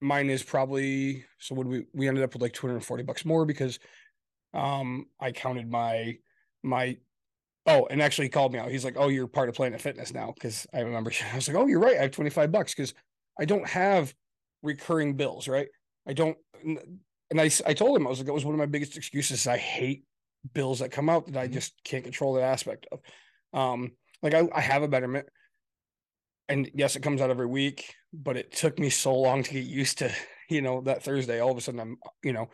[0.00, 3.78] mine is probably, so we, we ended up with like 240 bucks more because,
[4.52, 6.16] um, I counted my,
[6.64, 6.96] my,
[7.66, 8.70] oh, and actually he called me out.
[8.70, 10.34] He's like, oh, you're part of Planet Fitness now.
[10.40, 11.96] Cause I remember, I was like, oh, you're right.
[11.98, 12.94] I have 25 bucks because
[13.38, 14.14] I don't have
[14.62, 15.48] recurring bills.
[15.48, 15.68] Right.
[16.06, 18.66] I don't, and I, I told him, I was like, that was one of my
[18.66, 19.46] biggest excuses.
[19.46, 20.04] I hate
[20.52, 21.52] bills that come out that I Mhm.
[21.52, 23.00] just can't control that aspect of.
[23.58, 23.92] Um,
[24.22, 25.26] like I, I have a betterment.
[26.48, 29.64] And yes, it comes out every week, but it took me so long to get
[29.64, 30.12] used to,
[30.50, 31.40] you know, that Thursday.
[31.40, 32.50] All of a sudden I'm, you know,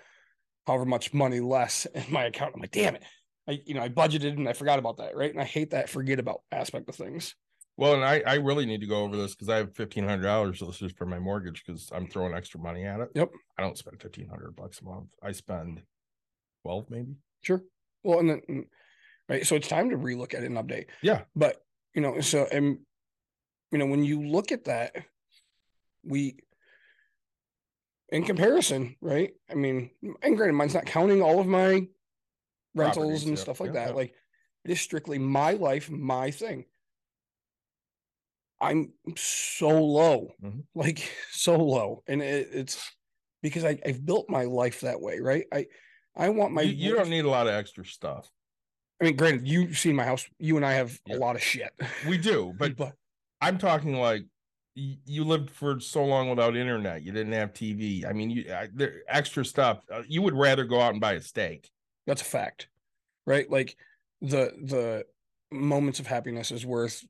[0.67, 2.55] however much money less in my account.
[2.55, 3.03] I'm like, damn it.
[3.49, 5.31] I, you know, I budgeted and I forgot about that, right?
[5.31, 7.35] And I hate that forget about aspect of things.
[7.77, 10.25] Well, and I, I really need to go over this because I have fifteen hundred
[10.25, 13.09] dollars this is for my mortgage because I'm throwing extra money at it.
[13.15, 13.31] Yep.
[13.59, 15.09] I don't spend fifteen hundred bucks a month.
[15.23, 15.83] I spend
[16.63, 17.17] twelve maybe.
[17.43, 17.63] Sure.
[18.05, 18.67] Well, and then mm,
[19.29, 20.87] right, so it's time to relook at it and update.
[21.01, 21.23] Yeah.
[21.35, 21.57] But
[21.95, 22.81] you know, so and
[23.73, 24.95] you know, when you look at that,
[26.05, 26.37] we
[28.11, 29.33] in comparison, right?
[29.51, 29.91] I mean,
[30.23, 31.87] and granted, mine's not counting all of my
[32.75, 33.89] rentals and yeah, stuff like yeah, that.
[33.89, 33.95] yeah.
[33.95, 34.15] Like
[34.65, 36.67] it is strictly my life, my thing.
[38.61, 40.65] I'm so low, Mhm.
[40.75, 40.99] like
[41.33, 42.91] so low, and it, it's
[43.43, 45.47] because I, I've built my life that way, right?
[45.53, 45.67] I
[46.15, 48.31] I want my you, you don't need a lot of extra stuff.
[49.01, 50.29] I mean, granted, you've seen my house.
[50.39, 51.73] You and I have a lot of shit.
[52.07, 52.95] We do, but but
[53.41, 54.27] I'm talking like
[54.75, 57.03] you lived for so long without internet.
[57.03, 58.05] You didn't have TV.
[58.07, 59.85] I mean, you I, there extra stuff.
[59.91, 61.71] Uh, you would rather go out and buy a steak.
[62.07, 62.69] That's a fact,
[63.27, 63.51] right?
[63.51, 63.77] Like
[64.21, 65.05] the the
[65.51, 67.05] moments of happiness is worth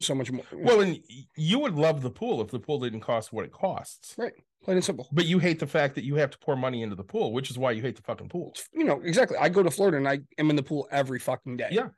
[0.00, 0.44] so much more.
[0.52, 0.98] Well, and
[1.36, 4.14] you would love the pool if the pool didn't cost what it costs.
[4.18, 4.32] right,
[4.64, 5.08] plain and simple.
[5.12, 7.50] But you hate the fact that you have to pour money into the pool, which
[7.50, 8.54] is why you hate the fucking pool.
[8.72, 9.36] You know exactly.
[9.38, 11.68] I go to Florida and I am in the pool every fucking day.
[11.70, 11.88] Yeah.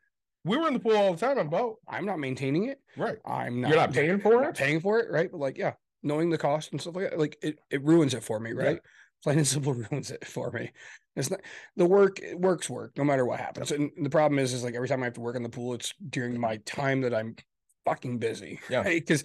[0.46, 1.78] We were in the pool all the time on boat.
[1.88, 2.78] I'm not maintaining it.
[2.98, 3.16] Right.
[3.24, 3.68] I'm not.
[3.68, 4.54] You're not paying for it?
[4.54, 5.30] paying for it, right?
[5.30, 5.72] But like, yeah,
[6.02, 8.62] knowing the cost and stuff like that, like it, it ruins it for me, Yeah.
[8.62, 8.80] right?
[9.22, 10.70] Plain and simple ruins it for me.
[11.16, 11.40] It's not
[11.76, 12.20] the work.
[12.20, 13.70] It works work no matter what happens.
[13.70, 15.74] And the problem is, is like every time I have to work on the pool,
[15.74, 17.36] it's during my time that I'm
[17.84, 18.60] fucking busy.
[18.68, 18.82] Yeah.
[18.88, 19.24] Because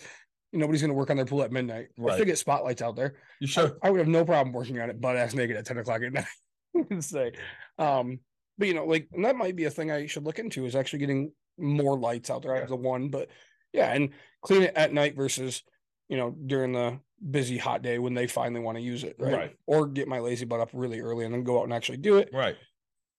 [0.54, 1.88] nobody's gonna work on their pool at midnight.
[1.98, 2.18] If Right.
[2.20, 3.78] they get spotlights out there, You I, should.
[3.84, 6.14] I would have no problem working on it butt ass naked at 10 o'clock at
[6.94, 7.04] night.
[7.04, 7.32] say,
[7.78, 8.20] um,
[8.58, 10.76] but you know, like and that might be a thing I should look into is
[10.76, 12.56] actually getting more lights out there.
[12.56, 13.30] I have the one, but
[13.74, 14.10] yeah, and
[14.42, 15.64] clean it at night versus
[16.10, 17.00] you know during the
[17.32, 19.34] busy hot day when they finally want to use it, right?
[19.34, 19.56] Right.
[19.66, 22.18] Or get my lazy butt up really early and then go out and actually do
[22.18, 22.30] it.
[22.34, 22.56] Right.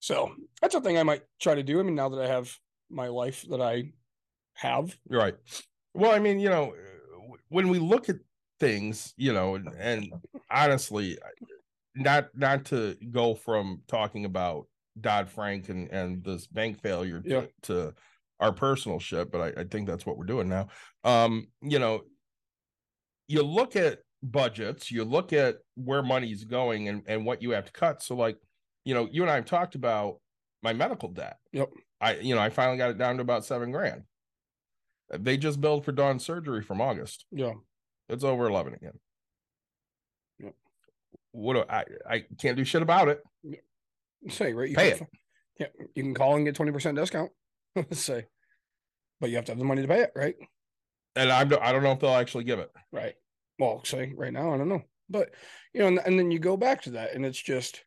[0.00, 1.80] So that's a thing I might try to do.
[1.80, 2.54] I mean, now that I have
[2.90, 3.92] my life that I
[4.54, 5.34] have, Right.
[5.94, 6.74] Well, I mean, you know,
[7.48, 8.16] when we look at
[8.58, 10.12] things, you know, and, and
[10.50, 11.18] honestly,
[11.94, 14.66] not not to go from talking about
[15.00, 17.94] Dodd Frank and and this bank failure to, to
[18.38, 20.68] our personal shit, but I, I think that's what we're doing now.
[21.04, 22.02] Um, you know,
[23.30, 27.64] you look at budgets, you look at where money's going and and what you have
[27.66, 28.02] to cut.
[28.02, 28.36] So, like,
[28.84, 30.16] you know, you and I have talked about
[30.62, 31.38] my medical debt.
[31.52, 31.70] Yep.
[32.00, 34.02] I, you know, I finally got it down to about seven grand.
[35.16, 37.24] They just billed for Dawn's surgery from August.
[37.30, 37.52] yeah,
[38.08, 38.98] It's over 11 again.
[40.40, 40.54] Yep.
[41.32, 43.22] What do I, I can't do shit about it.
[44.28, 44.70] say right.
[44.70, 45.06] You Pay can,
[45.58, 47.30] Yeah, you can call and get twenty percent discount.
[47.76, 48.26] Let's say,
[49.20, 50.34] but you have to have the money to pay it, right?
[51.16, 52.70] And I'm, I don't know if they'll actually give it.
[52.92, 53.14] Right.
[53.60, 54.82] Well, say right now, I don't know.
[55.08, 55.30] But
[55.74, 57.84] you know, and, and then you go back to that, and it's just,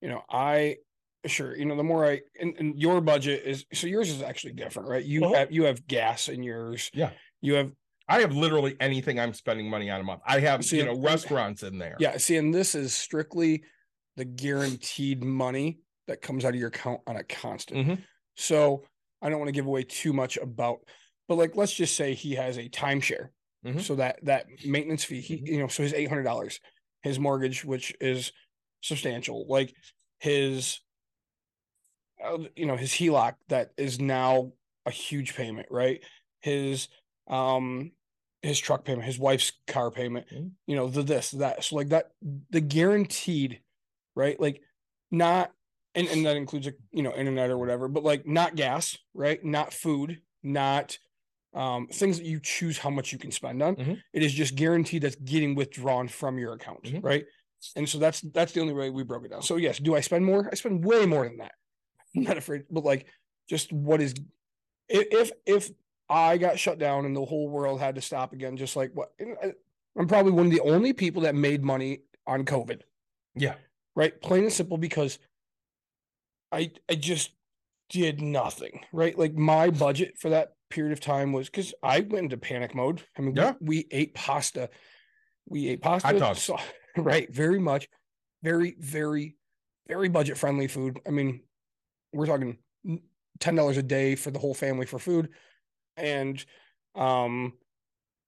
[0.00, 0.76] you know, I
[1.26, 4.54] sure, you know, the more I and, and your budget is so yours is actually
[4.54, 5.04] different, right?
[5.04, 5.34] You Uh-huh.
[5.34, 6.90] have you have gas in yours.
[6.94, 7.10] Yeah.
[7.40, 7.72] You have
[8.08, 10.20] I have literally anything I'm spending money on a month.
[10.26, 11.96] I have, See, you know, restaurants in there.
[11.98, 13.62] yeah, see, and this is strictly
[14.16, 17.86] the guaranteed money that comes out of your account on a constant.
[17.86, 18.02] Mhm.
[18.36, 18.84] So
[19.22, 20.80] I don't want to give away too much about,
[21.28, 23.28] but like let's just say he has a timeshare.
[23.64, 23.80] Mhm.
[23.80, 26.60] So that that maintenance fee, he you know, so his eight hundred dollars,
[27.02, 28.32] his mortgage, which is
[28.82, 29.74] substantial, like
[30.18, 30.80] his,
[32.22, 34.52] uh, you know, his HELOC that is now
[34.86, 36.02] a huge payment, right?
[36.40, 36.88] His
[37.28, 37.92] um
[38.42, 40.50] his truck payment, his wife's car payment, Mhm.
[40.66, 41.64] you know, the this, that.
[41.64, 42.12] So like that
[42.50, 43.60] the guaranteed,
[44.14, 44.38] right?
[44.38, 44.62] Like
[45.10, 45.52] not
[45.94, 49.42] and, and that includes like, you know, internet or whatever, but like not gas, right?
[49.44, 50.98] Not food, not
[51.54, 53.76] um things that you choose how much you can spend on.
[53.76, 54.00] Mhm.
[54.12, 57.02] It is just guaranteed that's getting withdrawn from your account, Mhm.
[57.04, 57.24] right?
[57.76, 59.42] And so that's that's the only way we broke it down.
[59.42, 60.48] So yes, do I spend more?
[60.50, 61.52] I spend way more than that.
[62.16, 63.06] I'm not afraid, but like
[63.48, 64.14] just what is
[64.88, 65.70] if if if
[66.08, 69.12] I got shut down and the whole world had to stop again, just like what
[69.96, 72.82] I'm probably one of the only people that made money on COVID,
[73.36, 73.54] Yeah.
[73.94, 74.20] right?
[74.20, 75.18] Plain and simple because
[76.52, 77.30] I I just
[77.88, 79.16] did nothing, right?
[79.16, 83.02] Like my budget for that period of time was because I went into panic mode.
[83.16, 83.52] I mean, we- Yeah.
[83.60, 84.68] we, ate pasta,
[85.48, 86.58] we ate pasta, so-
[86.96, 87.32] right?
[87.32, 87.88] Very much,
[88.42, 89.36] very, very,
[89.88, 90.98] very budget friendly food.
[91.06, 91.42] I mean,
[92.12, 92.58] we're talking
[93.40, 95.28] ten dollars a day for the whole family for food,
[95.96, 96.44] and
[96.96, 97.52] um,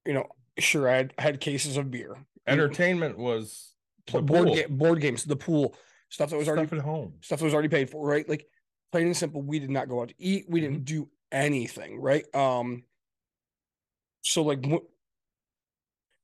[0.05, 0.26] you know,
[0.59, 2.16] sure, I had, I had cases of beer,
[2.47, 3.72] Entertainment was
[4.12, 5.74] the board ga- board games, the pool
[6.11, 7.14] stuff that was already at home.
[7.20, 8.28] stuff that was already paid for, right?
[8.28, 8.47] Like
[8.92, 10.47] plain and simple, we did not go out to eat.
[10.49, 12.24] We didn't do anything, right?
[12.35, 12.85] Um,
[14.22, 14.85] so like wh-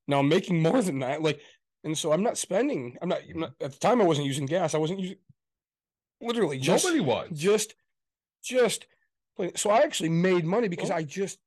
[0.09, 1.40] now I'm making more than that, like,
[1.84, 2.96] and so I'm not spending.
[3.00, 4.00] I'm not, I'm not at the time.
[4.00, 4.74] I wasn't using gas.
[4.74, 5.18] I wasn't using
[6.20, 7.28] literally just Nobody was.
[7.32, 7.74] just
[8.44, 8.86] just
[9.57, 11.38] so I actually made money because Well- I just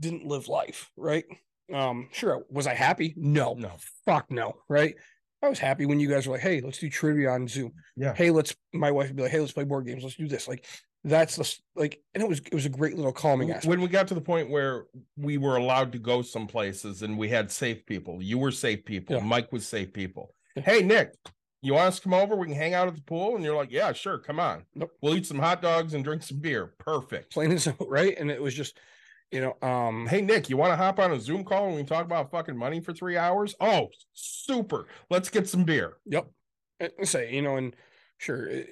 [0.00, 1.24] didn't live life, right?
[1.72, 3.12] Um, sure, was I happy?
[3.16, 3.72] No, No.
[4.06, 4.94] fuck no, right?
[5.42, 8.14] I was happy when you guys were like, "Hey, let's do trivia on Zoom." Yeah.
[8.14, 8.56] Hey, let's.
[8.72, 10.02] My wife would be like, "Hey, let's play board games.
[10.02, 10.64] Let's do this." Like,
[11.04, 13.66] that's the like, and it was it was a great little calming aspect.
[13.66, 14.84] when we got to the point where
[15.16, 18.84] we were allowed to go some places and we had safe people, you were safe
[18.84, 19.22] people, Yeah.
[19.22, 20.34] Mike was safe people.
[20.56, 20.64] Yeah.
[20.64, 21.14] Hey, Nick,
[21.62, 22.34] you want us to come over?
[22.36, 23.36] We can hang out at the pool.
[23.36, 24.64] And you're like, yeah, sure, come on.
[24.74, 24.90] Nope.
[25.00, 26.74] We'll eat some hot dogs and drink some beer.
[26.78, 27.32] Perfect.
[27.32, 28.16] Plain and simple, right?
[28.18, 28.78] And it was just,
[29.30, 31.84] you know, um, Hey, Nick, you want to hop on a Zoom call and we
[31.84, 33.54] talk about fucking money for three hours?
[33.60, 34.86] Oh, super.
[35.10, 35.94] Let's get some beer.
[36.06, 36.28] Yep.
[36.80, 37.74] And and say, you know, and
[38.18, 38.62] sure, eh,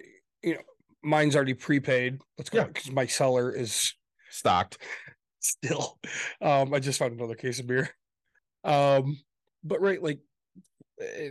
[0.43, 0.61] you know,
[1.07, 2.21] mine's already prepaid.
[2.37, 2.65] Let's go Yeah.
[2.67, 3.95] because my cellar is
[4.31, 4.79] Stocked.
[5.41, 5.99] still.
[6.41, 7.89] Um, I just found another case of beer.
[8.65, 9.19] Um,
[9.65, 10.19] but right, like,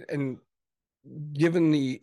[0.10, 0.38] and
[1.34, 2.02] given the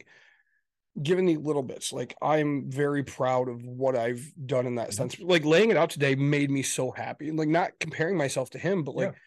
[1.03, 4.95] given the little bits, like I'm very proud of what I've done in that Mhm.
[4.95, 5.19] sense.
[5.21, 7.31] Like laying it out today made me so happy.
[7.31, 9.19] And like not comparing myself to him, but like Yeah.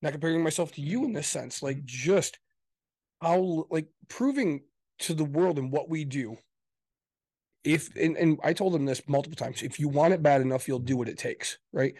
[0.00, 1.62] not comparing myself to you in this sense.
[1.62, 2.38] Like just
[3.20, 4.64] how like proving
[5.00, 6.38] to the world and what we do.
[7.64, 10.66] If and, and I told him this multiple times, if you want it bad enough,
[10.66, 11.94] you'll do what it takes, right?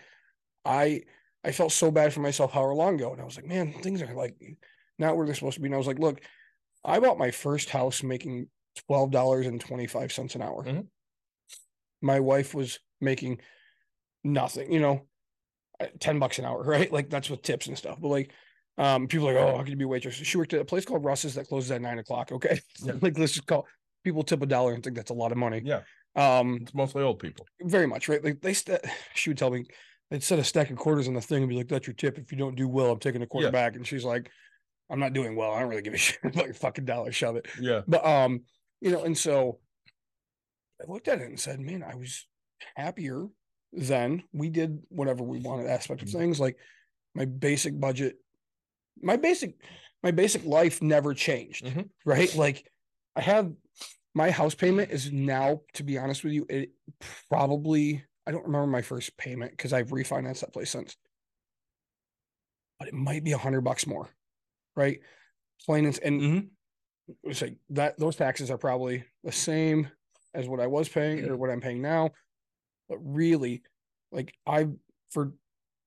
[0.65, 1.03] I
[1.45, 4.03] I felt so bad for myself however long ago, and I was like, man, things
[4.03, 4.37] are like
[4.99, 5.67] not where they're supposed to be.
[5.67, 6.21] And I was like, look,
[6.85, 8.49] I bought my first house making
[8.87, 10.65] twelve dollars and twenty five cents an hour.
[10.65, 10.87] Mhm.
[12.01, 13.41] My wife was making
[14.25, 15.07] nothing, you know,
[15.81, 16.93] uh, ten bucks an hour, right?
[16.93, 18.01] Like that's with tips and stuff.
[18.01, 18.33] But like,
[18.79, 20.15] um, people are like, oh, how can you be a waitress?
[20.15, 22.33] She worked at a place called Russ's that closes at nine o'clock.
[22.33, 22.95] Okay, Yeah.
[23.01, 23.67] like let's just call
[24.03, 25.63] people tip a dollar and think that's a lot of money.
[25.65, 25.81] Yeah.
[26.17, 27.47] Um, It's mostly old people.
[27.63, 28.23] very much, right?
[28.23, 28.81] Like they, st-
[29.15, 29.65] she would tell me
[30.11, 32.19] they'd set a stack of quarters on the thing and be like, "That's your tip.
[32.19, 33.51] If you don't do well, I'm taking a quarter Yeah.
[33.53, 34.31] back." And she's like,
[34.91, 35.53] "I'm not doing well.
[35.53, 37.13] I don't really give a shit about your fucking dollar.
[37.13, 37.81] Shove it." Yeah.
[37.89, 38.43] But um,
[38.81, 39.59] you know, and so
[40.81, 42.27] I looked at it and said, "Man, I was
[42.77, 43.27] happier
[43.73, 44.23] then.
[44.33, 46.19] We did whatever we wanted aspect of Mm-hmm.
[46.19, 46.41] things.
[46.41, 46.59] Like
[47.15, 48.17] my basic budget,
[49.01, 49.55] my basic,
[50.03, 51.65] my basic life never changed.
[51.65, 51.89] Mhm.
[52.05, 52.35] Right?
[52.35, 52.71] Like
[53.17, 53.51] I have
[54.15, 56.73] my house payment is now, to be honest with you, it
[57.31, 60.97] probably I don't remember my first payment because I've refinanced that place since,
[62.79, 64.09] but it might be a hundred bucks more,
[64.77, 65.01] right?
[65.67, 66.51] Plain and and
[67.25, 69.91] it's like that those taxes are probably the same
[70.35, 72.11] as what I was paying or what I'm paying now.
[72.89, 73.63] But really,
[74.13, 74.73] like I've
[75.11, 75.33] for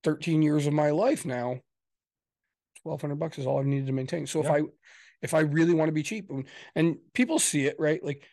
[0.04, 1.62] 13 years of my life now,
[2.84, 4.28] 1200 bucks is all I've needed to maintain.
[4.28, 4.62] So if I
[5.26, 6.46] if I really want to be cheap and,
[6.76, 8.02] and people see it, right?
[8.02, 8.24] Like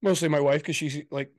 [0.00, 1.32] mostly my wife, because she's like,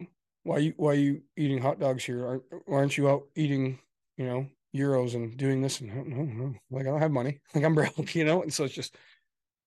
[0.44, 2.26] why you why are you eating hot dogs here?
[2.26, 3.80] Aren't, aren't you out eating,
[4.18, 5.80] you know, euros and doing this?
[5.80, 7.40] And no, no, like I don't have money.
[7.56, 8.42] Like I'm broke, you know?
[8.42, 8.96] And so it's just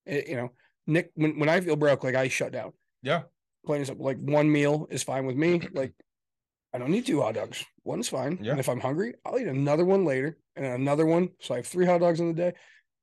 [0.05, 0.51] it, you know,
[0.85, 2.73] Nick, when, when I feel broke, like I shut down.
[3.01, 3.23] Yeah.
[3.65, 4.05] Plain simple.
[4.05, 5.61] Like one meal is fine with me.
[5.73, 5.93] Like
[6.73, 7.63] I don't need two hot dogs.
[7.83, 8.39] One's fine.
[8.41, 8.51] Yeah.
[8.51, 11.29] And if I'm hungry, I'll eat another one later and another one.
[11.39, 12.53] So I have three hot dogs in the day.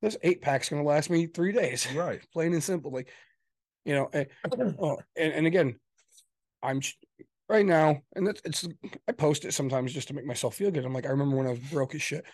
[0.02, 1.86] This eight pack's gonna last me three days.
[1.94, 2.20] Right.
[2.32, 2.90] Plain and simple.
[2.90, 3.08] Like,
[3.84, 5.76] you know, eh, and, oh, and, and again,
[6.62, 6.80] I'm
[7.48, 8.68] right now, and that's it's
[9.08, 10.84] I post it sometimes just to make myself feel good.
[10.84, 12.24] I'm like, I remember when I was broke as shit.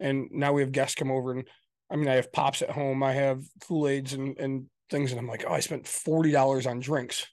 [0.00, 1.44] And now we have guests come over and
[1.90, 5.28] I mean I have pops at home, I have Kool-Aids and and things, and I'm
[5.28, 7.26] like, oh, I spent forty dollars on drinks.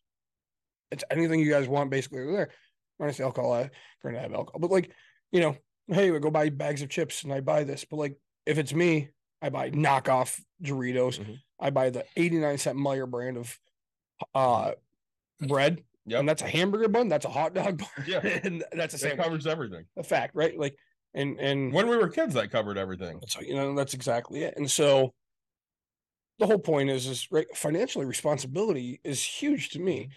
[0.91, 2.25] It's anything you guys want, basically.
[2.25, 2.49] There.
[2.97, 3.69] When I say alcohol, I
[4.01, 4.91] granted I have alcohol, but like,
[5.31, 5.57] you know,
[5.87, 7.85] hey, I go buy bags of chips and I buy this.
[7.89, 9.09] But like, if it's me,
[9.41, 11.19] I buy knockoff Doritos.
[11.19, 11.39] Mhm.
[11.59, 13.57] I buy the 89 cent Meijer brand of
[14.33, 14.71] uh
[15.41, 15.83] bread.
[16.07, 16.19] Yep.
[16.19, 17.87] And that's a hamburger bun, that's a hot dog bun.
[18.07, 18.19] Yeah.
[18.43, 19.23] and that's a It sandwich.
[19.23, 19.85] covers everything.
[19.97, 20.57] A fact, right?
[20.57, 20.77] Like
[21.13, 23.19] and and When we were kids, that covered everything.
[23.27, 24.55] so you know that's exactly it.
[24.57, 25.13] And so
[26.39, 30.09] the whole point is is right financially responsibility is huge to me.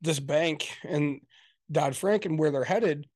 [0.00, 1.20] This bank and
[1.70, 3.06] Dodd Frank and where they're headed,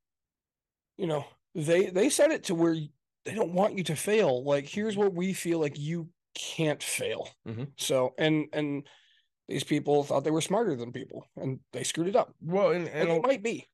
[0.96, 1.24] you know,
[1.54, 2.76] they they set it to where
[3.26, 4.44] they don't want you to fail.
[4.44, 7.30] Like here's what we feel like you can't fail.
[7.46, 7.72] Mhm.
[7.78, 8.88] So and and
[9.48, 12.34] these people thought they were smarter than people and they screwed it up.
[12.40, 13.66] Well, and, And it might be.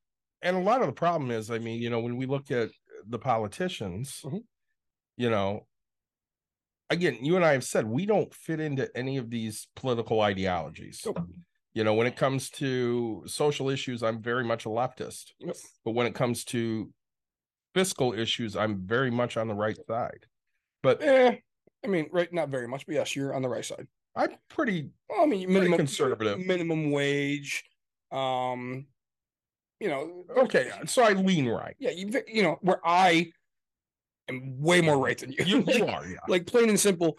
[0.42, 2.70] and a lot of the problem is, I mean, you know, when we look at
[3.06, 4.44] the politicians, Mhm.
[5.16, 5.68] you know,
[6.90, 11.02] again, you and I have said we don't fit into any of these political ideologies.
[11.06, 11.20] Nope.
[11.74, 15.32] You know, when it comes to social issues, I'm very much a leftist.
[15.38, 15.56] Yep.
[15.84, 16.92] But when it comes to
[17.74, 20.26] fiscal issues, I'm very much on the right side.
[20.82, 21.36] But Eh,
[21.84, 23.86] I mean, right, not very much, but yes, you're on the right side.
[24.14, 26.38] I'm pretty Well, I mean, Pretty minimum conservative.
[26.38, 27.64] minimum wage.
[28.10, 28.86] Um,
[29.80, 30.70] you know, okay.
[30.86, 31.74] So I lean right.
[31.78, 33.32] yeah, you you know where I
[34.28, 35.44] am way more right than you.
[35.44, 36.18] You, like, you are, yeah.
[36.28, 37.18] like plain and simple.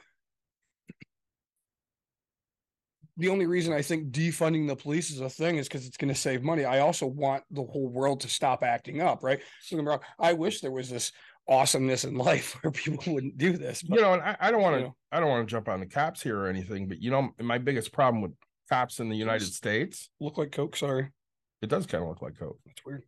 [3.18, 6.14] The only reason I think defunding the police is a thing is because it's going
[6.14, 6.65] to save money.
[6.65, 9.40] I also want the whole world to stop acting up, right?
[9.61, 11.11] So don't get me wrong, I wish there was this
[11.48, 13.84] awesomeness in life where people wouldn't do this.
[13.84, 14.95] But you know, and I, I don't want to, you know.
[15.11, 17.57] I don't want to jump on the cops here or anything, but you know, my
[17.57, 18.31] biggest problem with
[18.69, 20.76] cops in the United States, look like Coke.
[20.76, 21.11] Sorry,
[21.61, 23.03] it does kind of look like coke, that's weird.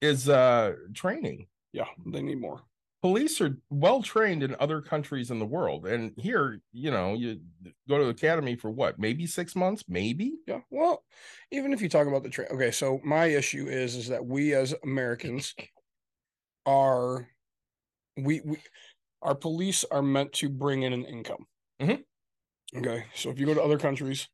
[0.00, 1.46] is uh training.
[1.72, 2.60] Yeah, they need more.
[3.02, 7.40] Police are well trained in other countries in the world, and here, you know, you
[7.88, 10.38] go to the academy for what, maybe six months, maybe.
[10.46, 10.60] Yeah.
[10.70, 11.04] Well,
[11.50, 12.70] even if you talk about the train, okay.
[12.70, 15.52] So my issue is is that we as Americans
[16.66, 17.28] are
[18.16, 18.58] we we
[19.22, 21.46] our police are meant to bring in an income.
[21.80, 22.04] Mhm.
[22.76, 23.06] Okay.
[23.14, 24.28] So if you go to other countries,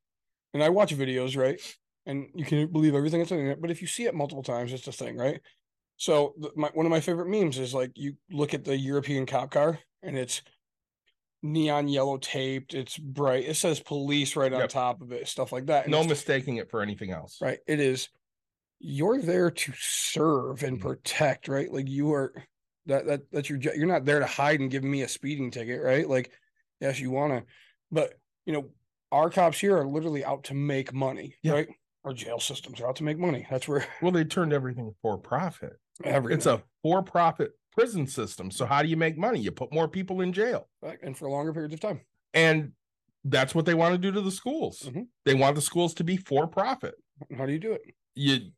[0.55, 1.61] and I watch videos, right,
[2.07, 4.43] and you can't believe everything that's on the internet, but if you see it multiple
[4.45, 5.41] times, it's a thing, right?
[5.99, 9.51] So my, one of my favorite memes is like you look at the European cop
[9.51, 10.43] car and it's
[11.43, 14.69] neon yellow taped, it's bright, it says police right on Yep.
[14.71, 15.85] top of it, stuff like that.
[15.85, 17.39] and No mistaking it for anything else.
[17.43, 18.09] right it is
[18.81, 20.83] you're there to serve and Mhm.
[20.83, 22.33] protect right like you are
[22.87, 25.83] that that that's your you're not there to hide and give me a speeding ticket
[25.83, 26.31] right like
[26.81, 27.45] yes you want to
[27.91, 28.15] but
[28.47, 28.71] you know
[29.11, 31.69] our cops here are literally out to make money right
[32.05, 35.19] our jail systems are out to make money that's where Well, they turned everything for
[35.19, 35.73] profit.
[36.05, 38.51] It's a for profit prison system.
[38.51, 39.41] So how do you make money?
[39.41, 40.69] You put more people in jail.
[41.03, 42.01] and for longer periods of time
[42.35, 42.73] And
[43.25, 44.83] that's what they want to do to the schools.
[44.85, 45.07] Mhm.
[45.25, 46.95] They want the schools to be for profit.
[47.37, 47.83] how do you do it
[48.15, 48.53] You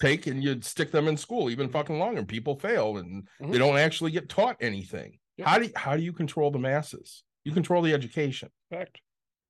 [0.00, 2.24] take and you stick them in school even fucking longer.
[2.24, 3.52] People fail and Mhm.
[3.52, 5.18] they don't actually get taught anything.
[5.36, 5.46] Yep.
[5.48, 7.22] How do you, how do you control the masses?
[7.44, 8.50] You control the education.
[8.70, 9.00] fact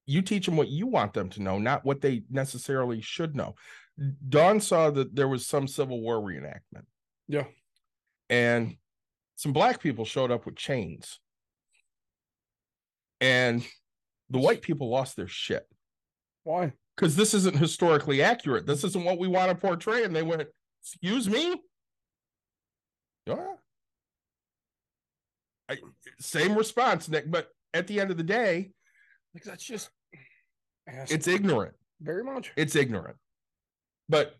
[0.07, 3.55] You teach them what you want them to know, not what they necessarily should know.
[4.29, 6.87] Dawn saw that there was some Civil War reenactment.
[7.31, 7.45] Yeah.
[8.29, 8.77] And
[9.37, 11.19] some black people showed up with chains.
[13.21, 13.65] And
[14.31, 15.67] the white people lost their shit.
[16.45, 16.73] Why?
[16.97, 18.67] Because this isn't historically accurate.
[18.67, 20.05] This isn't what we want to portray.
[20.05, 20.47] And they went
[20.83, 21.61] excuse me?
[23.27, 23.55] Yeah.
[25.69, 25.77] I,
[26.19, 28.73] same response nick but at the end of the day
[29.35, 29.89] like that's just
[30.89, 31.75] it's ignorant.
[32.01, 32.51] Very much.
[32.57, 33.17] It's ignorant.
[34.09, 34.35] But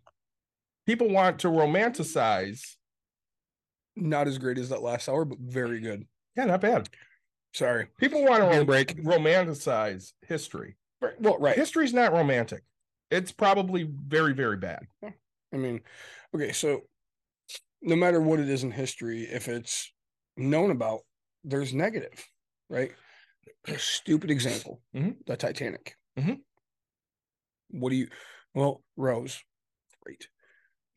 [0.87, 2.61] people want to romanticize
[3.97, 6.07] not as great as that last hour but very good
[6.37, 6.89] yeah not bad
[7.53, 8.97] sorry people want to break.
[9.03, 10.77] romanticize history
[11.19, 12.63] well right history's not romantic
[13.11, 14.87] it's probably very very bad
[15.53, 15.81] I mean,
[16.33, 16.83] okay, so
[17.83, 19.93] no matter what it is in history, if it's
[20.37, 21.01] known about,
[21.43, 22.25] there's negative,
[22.69, 22.93] right?
[23.67, 25.17] A stupid example, Mhm.
[25.27, 25.97] the Titanic.
[26.17, 26.45] Mhm.
[27.71, 28.09] What do you,
[28.55, 29.43] well, Rose,
[30.05, 30.29] great.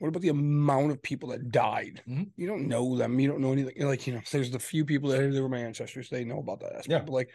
[0.04, 2.02] What about the amount of people that died?
[2.06, 2.34] Mhm.
[2.36, 3.18] You don't know them.
[3.22, 3.86] You don't know anything.
[3.86, 6.10] Like, you know, there's the few people that they were my ancestors.
[6.10, 6.90] They know about that aspect.
[6.90, 7.00] Yeah.
[7.00, 7.34] But like,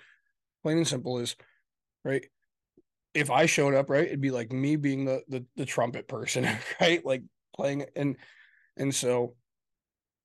[0.62, 1.34] plain and simple is,
[2.04, 2.26] right?
[3.14, 6.44] If I showed up, right, it'd be like me being the the, the trumpet person,
[6.78, 7.02] right?
[7.06, 7.22] Like
[7.56, 7.86] playing.
[7.96, 8.18] And
[8.76, 9.34] and so,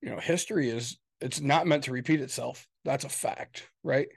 [0.02, 2.68] you know, history is it's not meant to repeat itself.
[2.84, 4.08] That's a fact, right?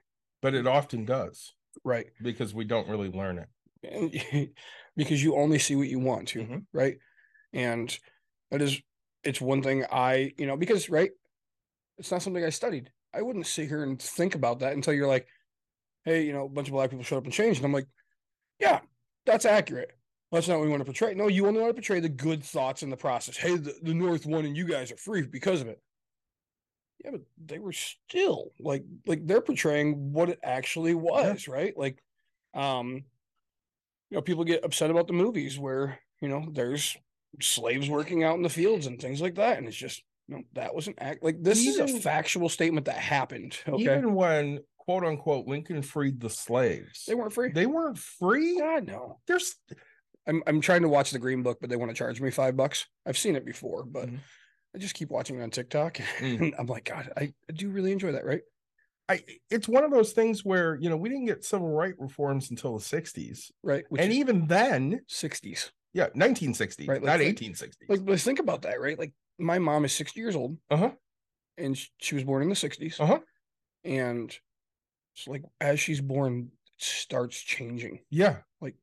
[0.42, 1.54] but it often does
[1.86, 2.08] Right.
[2.22, 3.48] because we don't really learn it
[3.84, 4.52] And
[4.98, 6.66] because you only see what you want to, Mhm.
[6.74, 6.98] right?
[7.54, 7.98] And
[8.52, 8.82] that is
[9.24, 11.12] it's one thing I, you know, because right,
[11.98, 12.92] it's not something I studied.
[13.14, 15.28] I wouldn't sit here and think about that until you're like,
[16.06, 17.60] hey, you know, a bunch of black people showed up and changed.
[17.60, 17.88] And I'm like,
[18.60, 18.80] yeah,
[19.26, 19.92] that's accurate.
[20.32, 21.14] That's not what we want to portray.
[21.14, 23.38] No, you only want to portray the good thoughts in the process.
[23.38, 25.82] Hey, the, the North won and you guys are free because of it.
[27.04, 31.78] Yeah, but they were still like like they're portraying what it actually was, right?
[31.78, 32.02] Like
[32.54, 33.04] um
[34.10, 36.98] you know, people get upset about the movies where, you know, there's
[37.42, 39.58] slaves working out in the fields and things like that.
[39.58, 43.58] And it's just, no, that wasn't act like this is a factual statement that happened.
[43.68, 43.82] Okay.
[43.84, 47.52] even when quote unquote lincoln freed the slaves they weren't free.
[47.52, 49.20] they weren't free God, no.
[49.28, 49.56] there's
[50.28, 52.58] I'm I'm trying to watch the Green Book, but they want to charge me five
[52.58, 52.86] bucks.
[53.06, 54.20] I've seen it before, but Mhm.
[54.76, 55.98] I just keep watching it on TikTok.
[56.20, 56.42] Mm.
[56.42, 58.42] And I'm like, God, I, I do really enjoy that, right?
[59.10, 62.50] I, it's one of those things where you know we didn't get civil right reforms
[62.52, 63.86] until the 60s Right.
[63.98, 65.70] And even then 60s.
[65.98, 68.98] Yeah 1960 Right, like- not like- 1860 Like, let's think about that, right?
[68.98, 70.58] Like, my mom is 60 years old.
[70.70, 70.92] Uh-huh.
[71.58, 73.00] And she was born in the 60s.
[73.00, 73.20] Uh-huh.
[73.84, 74.36] And
[75.16, 78.00] it's like, as she's born, it starts changing.
[78.10, 78.78] yeah Like-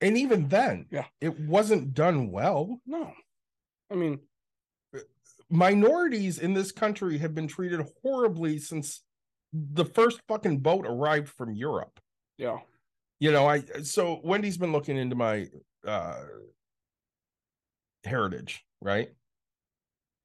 [0.00, 1.06] and even then Yeah.
[1.20, 3.12] it wasn't done well No.
[3.90, 4.18] I mean,
[5.50, 9.02] minorities in this country have been treated horribly since
[9.52, 12.00] the first fucking boat arrived from Europe.
[12.38, 12.58] yeah.
[13.20, 15.46] You know, I so Wendy's been looking into my
[15.86, 16.16] uh
[18.04, 19.10] heritage, right?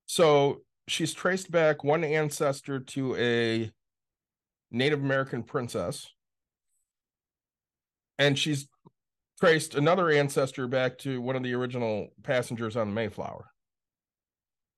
[0.06, 3.72] So she's traced back one ancestor to a
[4.72, 6.08] Native American princess.
[8.18, 8.68] And she's
[9.40, 13.46] traced another ancestor back to one of the original passengers on the Mayflower.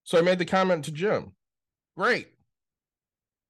[0.04, 1.34] So I made the comment to Jim.
[1.98, 2.28] Great.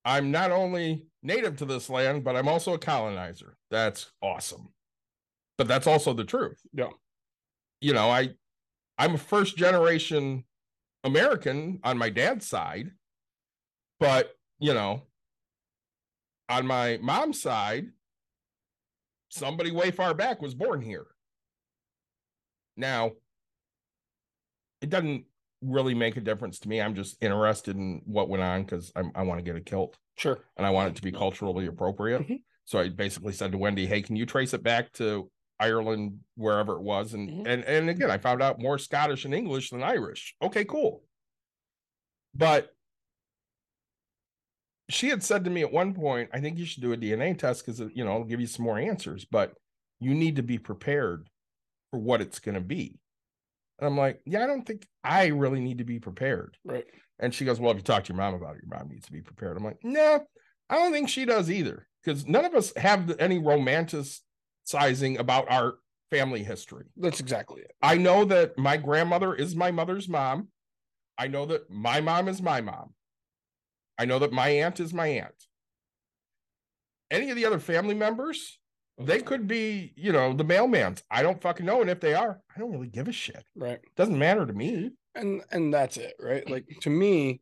[0.06, 3.58] I'm not only native to this land, but I'm also a colonizer.
[3.70, 4.70] That's awesome.
[5.58, 6.60] But that's also the truth.
[6.74, 6.90] Yeah.
[7.82, 8.36] You know, I
[8.98, 10.46] I'm a first generation
[11.04, 12.92] American on my dad's side,
[14.00, 15.08] but you know,
[16.50, 17.92] on my mom's side,
[19.30, 21.08] somebody way far back was born here.
[22.78, 23.14] Now,
[24.82, 25.26] it doesn't
[25.62, 26.82] really make a difference to me.
[26.82, 30.40] I'm just interested in what went on because I want to get a kilt Sure.
[30.58, 32.28] and I want it to be culturally appropriate.
[32.28, 32.44] Mhm.
[32.66, 36.74] So I basically said to Wendy, "Hey, can you trace it back to Ireland, wherever
[36.74, 37.48] it was?" And Mhm.
[37.48, 40.36] and and again, I found out more Scottish and English than Irish.
[40.42, 41.04] Okay, cool.
[42.34, 42.76] But
[44.90, 47.34] she had said to me at one point, "I think you should do a DNA
[47.34, 49.54] test because you know it'll give you some more answers, but
[50.00, 51.30] you need to be prepared
[51.92, 53.00] for what it's going to be."
[53.80, 56.88] And I'm like, "Yeah, I don't think I really need to be prepared." Right.
[57.20, 59.06] And she goes, Well, if you talk to your mom about it, your mom needs
[59.06, 59.56] to be prepared.
[59.56, 60.26] I'm like, No,
[60.70, 61.88] I don't think she does either.
[62.04, 63.38] Because none of us have any
[64.68, 65.76] romanticizing about our
[66.10, 66.86] family history.
[66.98, 67.72] That's exactly it.
[67.82, 70.50] I know that my grandmother is my mother's mom.
[71.18, 72.94] I know that my mom is my mom.
[73.98, 75.48] I know that my aunt is my aunt.
[77.10, 78.58] Any of the other family members,
[78.98, 81.04] they could be, you know, the mailman's.
[81.12, 81.82] I don't fucking know.
[81.82, 83.44] And if they are, I don't really give a shit.
[83.56, 83.80] Right.
[83.96, 84.92] Doesn't matter to me.
[85.16, 87.42] and and that's it right like to me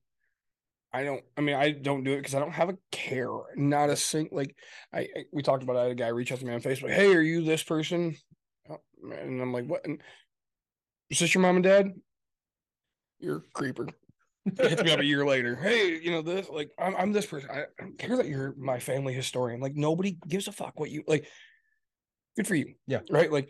[0.93, 3.89] i don't i mean i don't do it because i don't have a care not
[3.89, 4.55] a sing like
[4.93, 6.93] I, I we talked about I had a guy reach out to me on facebook
[6.93, 8.15] hey are you this person?
[8.69, 8.79] Oh,
[9.11, 9.85] and i'm like what?
[9.85, 10.01] And,
[11.09, 11.91] is this your mom and dad?
[13.19, 13.87] You're a creeper.
[14.59, 17.49] Hits me up a year later hey you know this like i'm, I'm this person
[17.51, 20.89] I, I don't care that you're my family historian like nobody gives a fuck what
[20.89, 21.27] you like
[22.35, 22.73] good for you.
[22.87, 23.01] Yeah.
[23.11, 23.31] right?
[23.31, 23.49] Like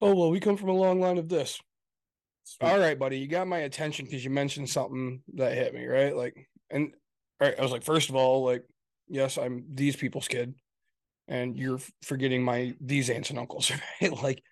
[0.00, 1.60] oh well we come from a long line of this.
[2.60, 6.16] All right, buddy, you got my attention because you mentioned something that hit me, right?
[6.16, 6.92] Like, and
[7.40, 8.64] all right, I was like, first of all, like,
[9.08, 10.54] yes, I'm these people's kid,
[11.28, 13.70] and you're forgetting my these aunts and uncles,
[14.02, 14.12] right?
[14.22, 14.42] Like,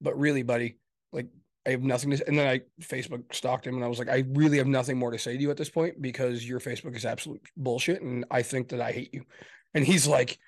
[0.00, 0.78] but really, buddy,
[1.12, 1.28] like,
[1.66, 2.26] I have nothing to.
[2.26, 5.10] And then I Facebook stalked him, and I was like, I really have nothing more
[5.10, 8.42] to say to you at this point because your Facebook is absolute bullshit, and I
[8.42, 9.24] think that I hate you.
[9.74, 10.38] And he's like,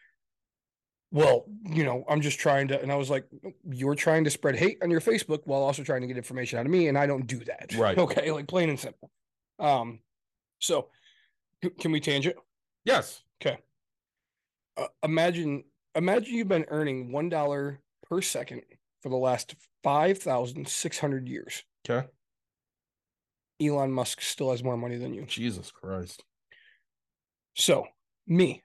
[1.11, 3.27] well, you know, I'm just trying to, and I was like,
[3.71, 6.67] you're trying to spread hate on your Facebook while also trying to get information out
[6.67, 7.75] of me, and I don't do that.
[7.77, 7.97] Right.
[8.09, 9.11] Okay, like plain and simple.
[9.59, 10.01] Um,
[10.61, 10.89] so
[11.79, 12.37] can we tangent?
[12.85, 13.23] Yes.
[14.77, 15.65] Uh, imagine,
[15.95, 18.63] imagine you've been earning one dollar per second
[19.03, 21.65] for the last five thousand six hundred years.
[21.89, 22.07] Okay.
[23.61, 25.25] Elon Musk still has more money than you.
[25.25, 26.23] Jesus Christ.
[27.55, 27.87] So,
[28.27, 28.63] me,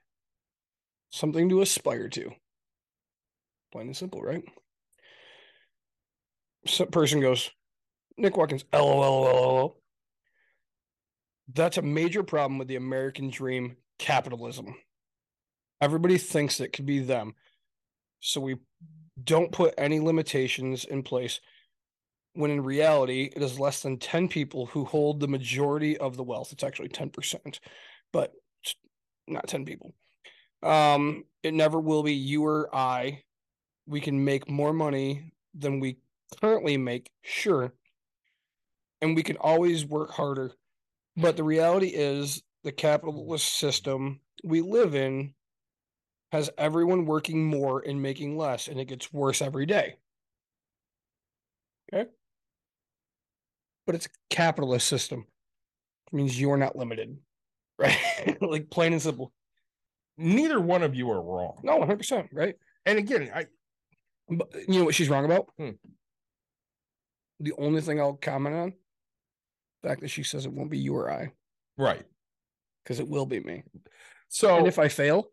[1.10, 2.30] something to aspire to.
[3.72, 4.44] Plain and simple, right?
[6.64, 7.50] Some person goes,
[8.16, 9.76] Nick Watkins, LOL.
[11.52, 14.74] That's a major problem with the American dream capitalism.
[15.80, 17.34] Everybody thinks it could be them.
[18.20, 18.56] So we
[19.22, 21.40] don't put any limitations in place
[22.32, 26.24] when in reality it is less than 10 people who hold the majority of the
[26.24, 26.52] wealth.
[26.52, 27.60] It's actually 10%,
[28.12, 28.32] but
[29.28, 29.94] not 10 people.
[30.62, 33.22] Um, it never will be you or I.
[33.86, 35.98] We can make more money than we
[36.40, 37.72] currently make, sure.
[39.00, 40.52] And we can always work harder.
[41.16, 45.34] But the reality is the capitalist system we live in
[46.32, 49.96] has everyone working more and making less, and it gets worse every day.
[51.92, 52.10] Okay.
[53.86, 55.26] But it's a capitalist system.
[56.08, 57.18] It means you're not limited.
[57.76, 58.40] Right?
[58.40, 59.32] like plain and simple.
[60.16, 61.58] Neither one of you are wrong.
[61.64, 62.28] No, 100%.
[62.32, 62.54] Right.
[62.86, 63.46] And again, I
[64.28, 65.50] But you know what she's wrong about?
[65.58, 65.70] Hmm.
[67.40, 68.72] The only thing I'll comment on,
[69.88, 71.32] fact that she says it won't be you or I,
[71.78, 72.04] right.
[72.82, 73.62] because it will be me.
[74.28, 75.30] So And if I fail,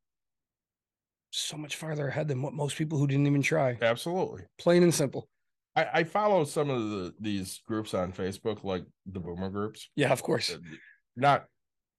[1.32, 3.78] so much farther ahead than what most people who didn't even try.
[3.82, 4.44] absolutely.
[4.58, 5.30] Plain and simple.
[5.76, 9.90] I, I follow some of the these groups on Facebook, like the boomer groups.
[9.96, 10.52] Yeah, of course.
[10.54, 10.58] uh,
[11.16, 11.46] Not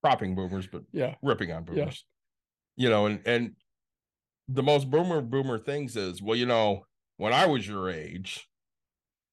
[0.03, 1.15] propping boomers, but Yeah.
[1.23, 1.75] ripping on Yeah.
[1.75, 2.05] boomers.
[2.77, 3.57] You know, and and
[4.49, 6.85] the most boomer boomer things is, well, you know,
[7.17, 8.47] when I was your age,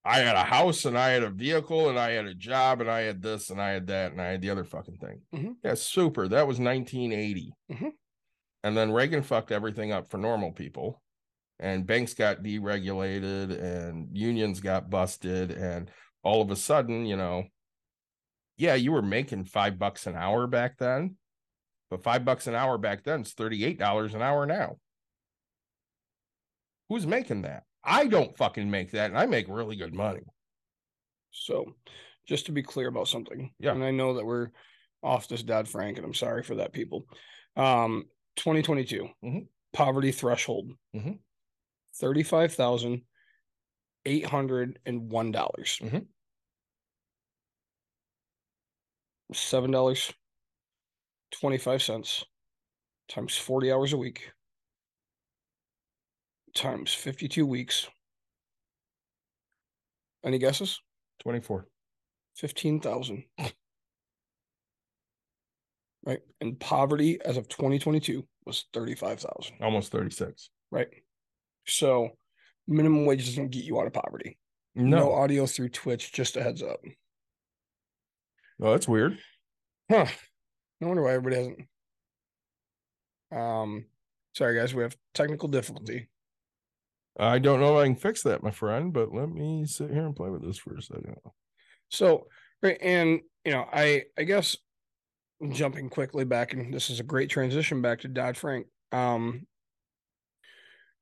[0.06, 2.90] I had a house and I had a vehicle and I had a job and
[2.90, 5.22] I had this and I had that and I had the other fucking thing.
[5.34, 5.56] Mhm.
[5.64, 6.28] Yeah, super.
[6.28, 7.54] That was 1980.
[7.70, 7.92] Mhm.
[8.64, 11.02] And then Reagan fucked everything up for normal people.
[11.60, 15.52] And banks got deregulated and unions got busted.
[15.52, 15.92] And
[16.24, 17.44] all of a sudden, you know,
[18.58, 21.18] yeah, you were making five bucks an hour back then.
[21.90, 24.78] But five bucks an hour back then is $38 an hour now.
[26.88, 27.64] Who's making that?
[27.84, 30.22] I don't fucking make that, and I make really good money.
[31.32, 31.76] So,
[32.28, 33.72] just to be clear about something, Yeah.
[33.72, 34.50] and I know that we're
[35.02, 37.06] off this Dodd Frank, and I'm sorry for that, people.
[37.56, 39.48] Um, 2022 Mhm.
[39.74, 41.20] poverty threshold Mhm.
[41.96, 43.06] thirty-five thousand
[44.06, 45.78] eight hundred and one dollars.
[45.80, 46.08] Mhm.
[49.34, 50.12] Seven dollars
[51.32, 52.26] twenty-five cents
[53.08, 54.32] times forty hours a week
[56.54, 57.88] times fifty-two weeks.
[60.24, 60.80] Any guesses?
[61.24, 61.68] 24.
[62.36, 63.24] Fifteen thousand.
[66.06, 69.58] Right, and poverty as of twenty twenty-two was thirty-five thousand.
[69.62, 70.50] Almost 36.
[70.72, 70.88] Right.
[71.68, 72.12] So
[72.68, 74.38] minimum wage doesn't get you out of poverty.
[74.76, 75.00] No.
[75.00, 75.14] No.
[75.14, 76.80] audio through Twitch, just a heads up.
[78.62, 79.18] Oh, that's weird.
[79.92, 80.06] Huh.
[80.80, 81.68] No wonder why everybody hasn't.
[83.32, 83.86] Um
[84.36, 86.08] sorry guys, we have technical difficulty.
[87.20, 90.06] I don't know if I can fix that, my friend, but let me sit here
[90.06, 91.18] and play with this for a second.
[91.90, 92.28] So
[92.64, 94.56] right, and you know, I I guess
[95.52, 98.68] jumping quickly back, and this is a great transition back to Dodd Frank.
[98.92, 99.46] Um,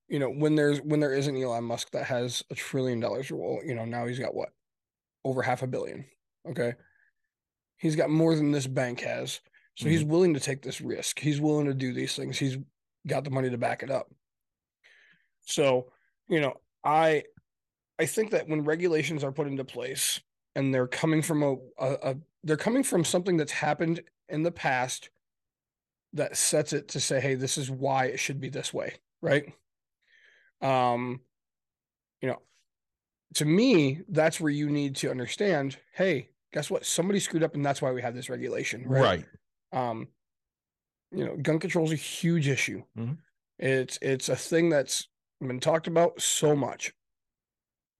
[0.07, 3.59] you know, when there's when there isn't Elon Musk that has a trillion dollars, well,
[3.63, 4.49] you know, now he's got what
[5.23, 6.05] over half a billion.
[6.49, 6.73] Okay,
[7.77, 9.41] he's got more than this bank has,
[9.75, 11.19] so he's willing to take this risk.
[11.19, 12.39] He's willing to do these things.
[12.39, 12.57] He's
[13.05, 14.07] got the money to back it up.
[15.45, 15.91] So,
[16.29, 17.23] you know, I
[17.99, 20.19] I think that when regulations are put into place
[20.55, 24.51] and they're coming from a, a, a they're coming from something that's happened in the
[24.51, 25.09] past
[26.13, 29.53] that sets it to say, hey, this is why it should be this way, right?
[30.61, 31.21] Um,
[32.21, 32.41] you know,
[33.35, 36.85] to me, that's where you need to understand, hey, guess what?
[36.85, 39.25] Somebody screwed up and that's why we have this regulation, right?
[39.73, 39.89] Right.
[39.89, 40.07] um
[41.11, 43.17] you know gun control is a huge issue Mhm.
[43.59, 45.07] it's it's a thing that's
[45.41, 46.93] been talked about so much.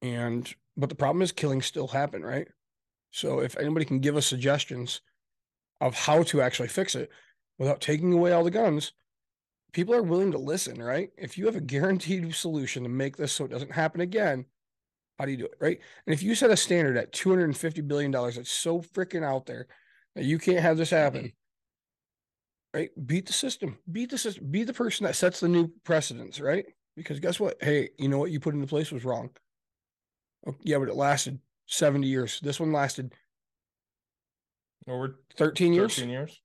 [0.01, 2.47] And but the problem is killings still happen right?
[3.11, 5.01] So if anybody can give us suggestions
[5.81, 7.09] of how to actually fix it
[7.57, 8.93] without taking away all the guns
[9.73, 11.09] people are willing to listen right?
[11.18, 14.45] If you have a guaranteed solution to make this so it doesn't happen again
[15.18, 15.80] how do you do it right?
[16.05, 19.68] And if you set a standard at 250 billion dollars that's so freaking out there
[20.15, 22.80] that you can't have this happen mm-hmm.
[22.80, 22.89] right?
[23.07, 26.65] Beat the system, beat the system, be the person that sets the new precedents, right?
[26.97, 27.55] Because guess what?
[27.61, 29.29] Hey, you know what you put into place was wrong.
[30.63, 32.39] Yeah, but it lasted 70 years.
[32.41, 33.13] This one lasted
[34.87, 35.95] Over 13 years.
[35.95, 36.41] 13 years.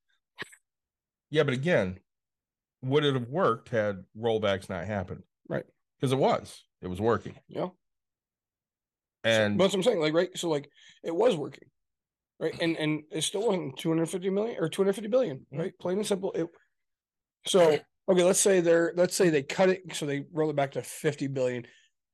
[1.31, 1.99] Yeah, but again,
[2.83, 5.23] would it have worked had rollbacks not happened?
[5.49, 5.65] Right.
[5.99, 6.63] Because it was.
[6.81, 7.35] It was working.
[7.47, 7.69] Yeah.
[9.23, 10.01] And But that's what I'm saying.
[10.01, 10.37] Like, right.
[10.37, 10.69] So like
[11.03, 11.69] it was working.
[12.39, 12.53] Right.
[12.61, 15.59] And and it still wasn't 250 million or 250 billion, Mhm.
[15.59, 15.73] right?
[15.79, 16.31] Plain and simple.
[16.33, 16.47] It
[17.47, 20.71] so okay, let's say they're let's say they cut it so they roll it back
[20.73, 21.65] to 50 billion.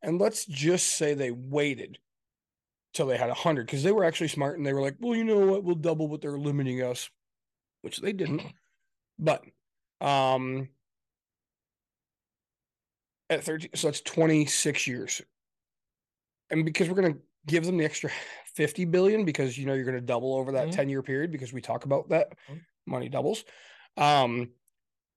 [0.02, 2.00] And let's just say they waited
[2.94, 5.24] till they had 100 because they were actually smart and they were like, well, you
[5.24, 5.64] know what?
[5.64, 7.10] We'll double what they're limiting us,
[7.82, 8.44] which they didn't.
[9.18, 9.44] But
[10.02, 10.70] um
[13.30, 15.22] at 13, so that's 26 years.
[16.50, 18.10] And because we're going to give them the extra
[18.56, 20.72] 50 billion because you know you're going to double over that Mhm.
[20.72, 22.66] 10 year period because we talk about that Mhm.
[22.86, 23.44] money doubles.
[23.98, 24.54] Um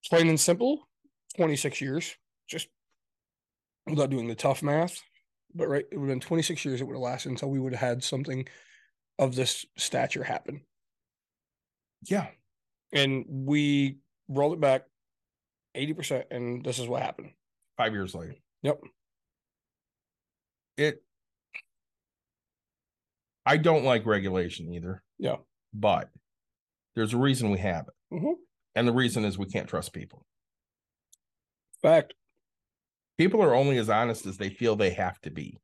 [0.09, 0.89] plain and simple,
[1.37, 2.15] 26 years,
[2.49, 2.69] just
[3.87, 5.01] without doing the tough math.
[5.55, 7.75] But right, it would have been 26 years it would have lasted until we would
[7.75, 8.47] have had something
[9.19, 10.63] of this stature happen.
[12.09, 12.29] yeah,
[12.93, 13.99] And we
[14.29, 14.87] rolled it back
[15.77, 17.33] 80%, and this is what happened.
[17.77, 18.35] five years later.
[18.63, 18.81] Yep.
[20.79, 21.03] It
[23.45, 25.37] I don't like regulation either, Yeah.
[25.75, 26.11] but
[26.95, 27.95] there's a reason we have it.
[28.15, 28.35] Mhm.
[28.75, 30.25] And the reason is we can't trust people.
[31.83, 32.15] Fact.
[33.19, 35.59] people are only as honest as they feel they have to be.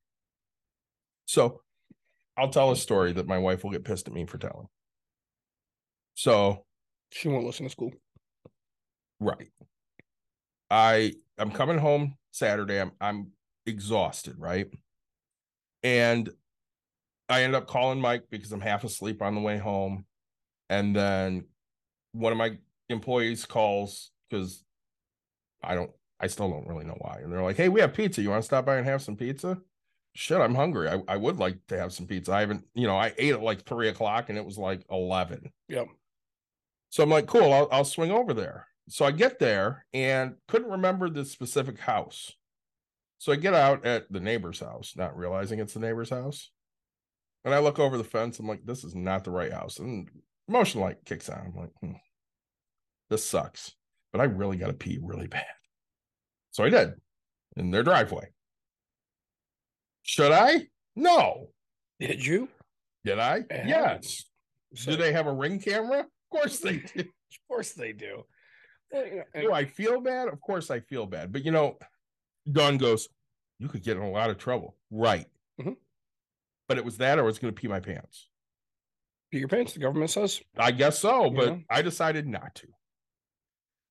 [1.27, 1.61] So
[2.37, 4.69] I'll tell a story that my wife will get pissed at me for telling.
[6.15, 6.65] So,
[7.13, 7.93] She won't listen to school.
[9.21, 9.49] right.
[10.71, 12.81] I I'm coming home Saturday.
[12.81, 13.29] I'm I'm
[13.67, 14.67] exhausted, right?
[15.83, 16.29] And
[17.29, 20.05] I end up calling Mike because I'm half asleep on the way home.
[20.69, 21.45] And then
[22.13, 22.59] one of my
[22.89, 24.65] employees calls because
[25.63, 25.91] I don't
[26.21, 27.21] I still don't really know why.
[27.23, 28.23] And they're like, hey, we have pizza.
[28.23, 29.59] You want to stop by and have some pizza?
[30.15, 30.89] Shit, I'm hungry.
[30.89, 32.33] I, I would like to have some pizza.
[32.33, 35.53] I haven't, you know, I ate at like three o'clock and it was like 11.
[35.69, 35.87] Yep.
[36.91, 38.67] So I'm like, cool, I'll, I'll swing over there.
[38.89, 42.33] So I get there and couldn't remember the specific house.
[43.19, 46.51] So I get out at the neighbor's house, not realizing it's the neighbor's house.
[47.45, 48.39] And I look over the fence.
[48.39, 49.79] I'm like, this is not the right house.
[49.79, 50.09] And
[50.49, 51.53] motion light kicks on.
[51.55, 51.93] I'm like, hmm,
[53.11, 53.75] this sucks.
[54.13, 55.45] But I really got to pee really bad.
[56.53, 56.95] So I did
[57.57, 58.29] in their driveway.
[60.03, 60.69] Should I?
[60.97, 61.49] No.
[62.01, 62.49] Did you?
[63.05, 63.45] Did I?
[63.51, 64.25] Yes.
[64.75, 66.01] So- Do they have a ring camera?
[66.01, 67.01] Of course they do.
[67.01, 68.25] Of course they do.
[68.91, 70.29] Well, you know, and- Do I feel bad?
[70.29, 71.33] Of course I feel bad.
[71.33, 71.79] But you know,
[72.51, 73.09] Dawn goes,
[73.59, 74.77] You could get in a lot of trouble.
[74.91, 75.27] Right.
[75.61, 75.77] Mhm.
[76.69, 78.29] But it was that or I was gonna pee my pants.
[79.31, 80.41] pee your pants, the government says.
[80.57, 81.59] I guess so, but Yeah.
[81.69, 82.69] I decided not to.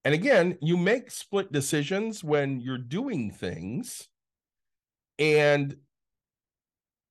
[0.07, 4.07] And again, you make split decisions when you're doing things,
[5.19, 5.75] and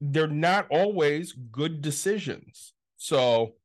[0.01, 2.73] they're not always good decisions.
[2.97, 3.57] So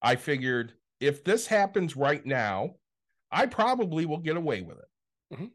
[0.00, 2.76] I figured if this happens right now,
[3.32, 5.36] I probably will get away with it.
[5.36, 5.50] Mhm.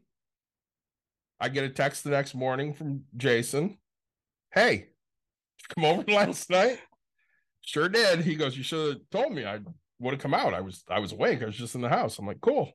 [1.40, 3.78] I get a text the next morning from Jason.
[4.52, 4.90] Hey,
[5.70, 6.78] come over last night?
[7.62, 8.20] Sure did.
[8.20, 9.60] He goes, You should have told me I
[9.98, 10.52] would have come out.
[10.52, 11.40] I was I was awake.
[11.42, 12.18] I was just in the house.
[12.18, 12.74] I'm like, cool.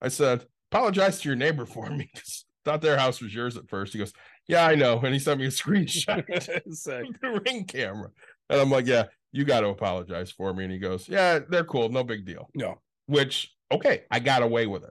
[0.00, 3.68] I said, apologize to your neighbor for me because thought their house was yours at
[3.68, 3.92] first.
[3.92, 4.12] He goes,
[4.48, 4.98] Yeah, I know.
[5.00, 6.18] And he sent me a screenshot
[7.06, 8.10] of the ring camera.
[8.50, 10.64] And I'm like, Yeah, you got to apologize for me.
[10.64, 11.88] And he goes, Yeah, they're cool.
[11.88, 12.48] No big deal.
[12.54, 12.80] no.
[13.06, 14.90] Which, okay, I got away with it.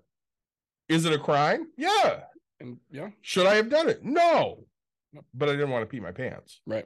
[0.87, 1.67] Is it a crime?
[1.77, 2.21] Yeah.
[2.61, 4.03] And yeah, Should I have done it?
[4.03, 4.65] No.
[5.11, 5.21] No.
[5.33, 6.61] But I didn't want to pee my pants.
[6.65, 6.85] right.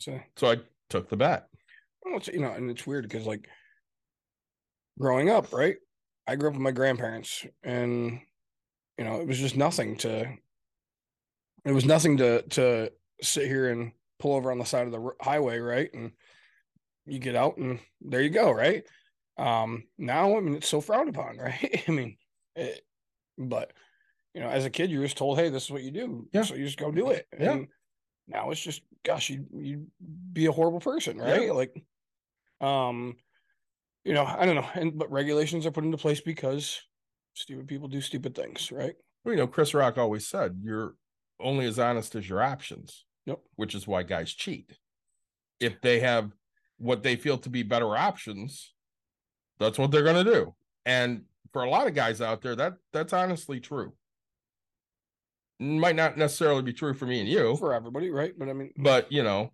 [0.00, 0.56] So So I
[0.88, 1.46] took the bet.
[2.04, 3.48] well, it's, you know, and it's weird because like
[4.98, 5.76] growing up, right?
[6.28, 8.20] I grew up with my grandparents, and
[8.98, 10.28] you know, it was just nothing to.
[11.64, 12.92] It was nothing to to
[13.22, 15.90] sit here and pull over on the side of the highway, right?
[15.94, 16.12] And
[17.06, 18.84] you get out, and there you go, right?
[19.38, 21.82] Um, now, I mean, it's so frowned upon, right?
[21.88, 22.18] I mean,
[22.54, 22.82] it,
[23.38, 23.72] but
[24.34, 26.28] you know, as a kid, you were just told, "Hey, this is what you do,"
[26.32, 26.42] Yeah.
[26.42, 27.26] so you just go do it.
[27.38, 27.52] Yeah.
[27.52, 27.68] And
[28.26, 29.86] now it's just, gosh, you you
[30.32, 31.46] be a horrible person, right?
[31.46, 31.52] Yeah.
[31.52, 31.74] Like,
[32.60, 33.16] um,
[34.08, 36.80] you know, I don't know, and but regulations are put into place because
[37.34, 38.94] stupid people do stupid things, right?
[39.22, 40.94] Well, you know, Chris Rock always said you're
[41.38, 43.04] only as honest as your options.
[43.26, 43.40] Yep.
[43.56, 44.78] Which is why guys cheat.
[45.60, 46.32] If they have
[46.78, 48.72] what they feel to be better options,
[49.58, 50.54] that's what they're going to do.
[50.86, 53.92] And for a lot of guys out there, that that's honestly true.
[55.60, 58.32] Might not necessarily be true for me and you, For everybody, right?
[58.38, 59.52] But I mean, but you know,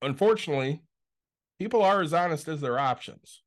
[0.00, 0.80] unfortunately,
[1.58, 3.42] people are as honest as their options.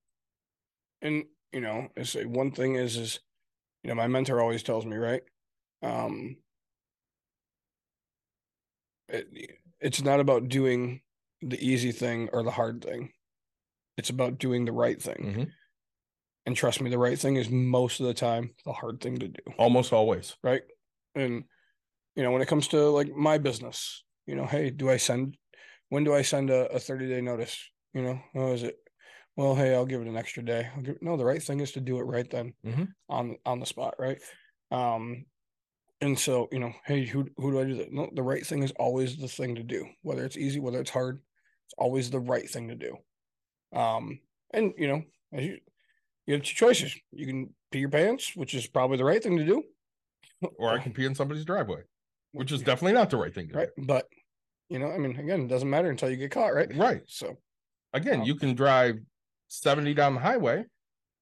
[1.02, 3.20] And you know, I say one thing is is
[3.84, 5.24] you know, my mentor always tells me, right?
[5.82, 6.38] Um
[9.08, 11.02] it, it's not about doing
[11.42, 13.12] the easy thing or the hard thing.
[13.98, 15.16] It's about doing the right thing.
[15.36, 15.52] Mhm.
[16.46, 19.28] And trust me, the right thing is most of the time the hard thing to
[19.28, 19.42] do.
[19.58, 20.36] Almost always.
[20.44, 20.64] right?
[21.16, 21.44] And
[22.16, 25.38] you know, when it comes to like my business, you know, hey, do I send
[25.90, 27.58] when do I send a, a 30 day notice?
[27.94, 28.78] You know, oh, is it
[29.40, 30.70] well, hey, I'll give it an extra day.
[30.76, 32.94] I'll give no, the right thing is to do it right then Mhm.
[33.08, 34.22] on on the spot, right?
[34.70, 35.26] Um
[36.02, 37.94] and so, you know, hey, who who do I do that?
[37.94, 40.90] No, the right thing is always the thing to do, whether it's easy, whether it's
[40.90, 41.22] hard,
[41.66, 42.98] it's always the right thing to do.
[43.72, 44.20] Um,
[44.52, 45.60] and you know, as you
[46.26, 46.96] you have two choices.
[47.12, 49.64] You can pee your pants, which is probably the right thing to do,
[50.58, 51.84] Or I can pee in somebody's driveway,
[52.34, 53.70] which is definitely not the right thing to right?
[53.78, 54.10] But
[54.70, 56.76] you know, I mean, again, it doesn't matter until you get caught, right?
[56.76, 57.04] Right.
[57.08, 57.38] So
[57.94, 59.00] Again, Um, you can drive
[59.50, 60.66] 70 down the highway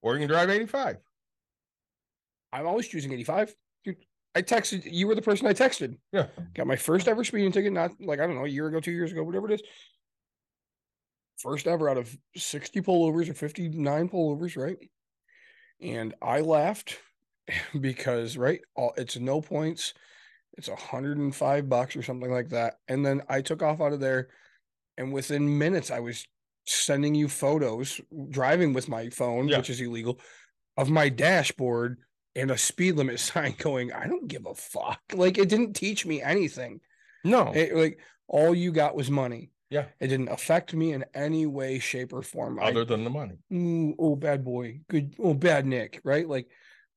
[0.01, 0.97] or you can drive 85.
[2.53, 3.53] I'm always choosing 85.
[3.83, 3.97] Dude,
[4.35, 5.97] I texted you were the person I texted.
[6.11, 6.27] Yeah.
[6.53, 8.91] Got my first ever speeding ticket, not like I don't know, a year ago, two
[8.91, 9.63] years ago, whatever it is.
[11.39, 14.77] First ever out of 60 pullovers or 59 pullovers, right?
[15.81, 16.97] And I laughed
[17.79, 19.93] because right, all it's no points.
[20.57, 22.75] It's 105 bucks or something like that.
[22.87, 24.29] And then I took off out of there,
[24.97, 26.25] and within minutes, I was
[26.67, 27.99] sending you photos
[28.29, 29.57] driving with my phone, Yeah.
[29.57, 30.19] which is illegal,
[30.75, 31.97] of my dashboard
[32.35, 34.99] and a speed limit sign going, I don't give a fuck.
[35.13, 36.81] Like it didn't teach me anything.
[37.23, 37.51] No.
[37.53, 39.51] It, like all you got was money.
[39.69, 39.85] Yeah.
[39.99, 42.59] It didn't affect me in any way, shape, or form.
[42.59, 43.37] I- other than the money.
[43.53, 44.81] Ooh, oh, bad boy.
[44.89, 45.15] Good.
[45.19, 45.99] Oh, bad Nick.
[46.05, 46.27] Right?
[46.27, 46.47] Like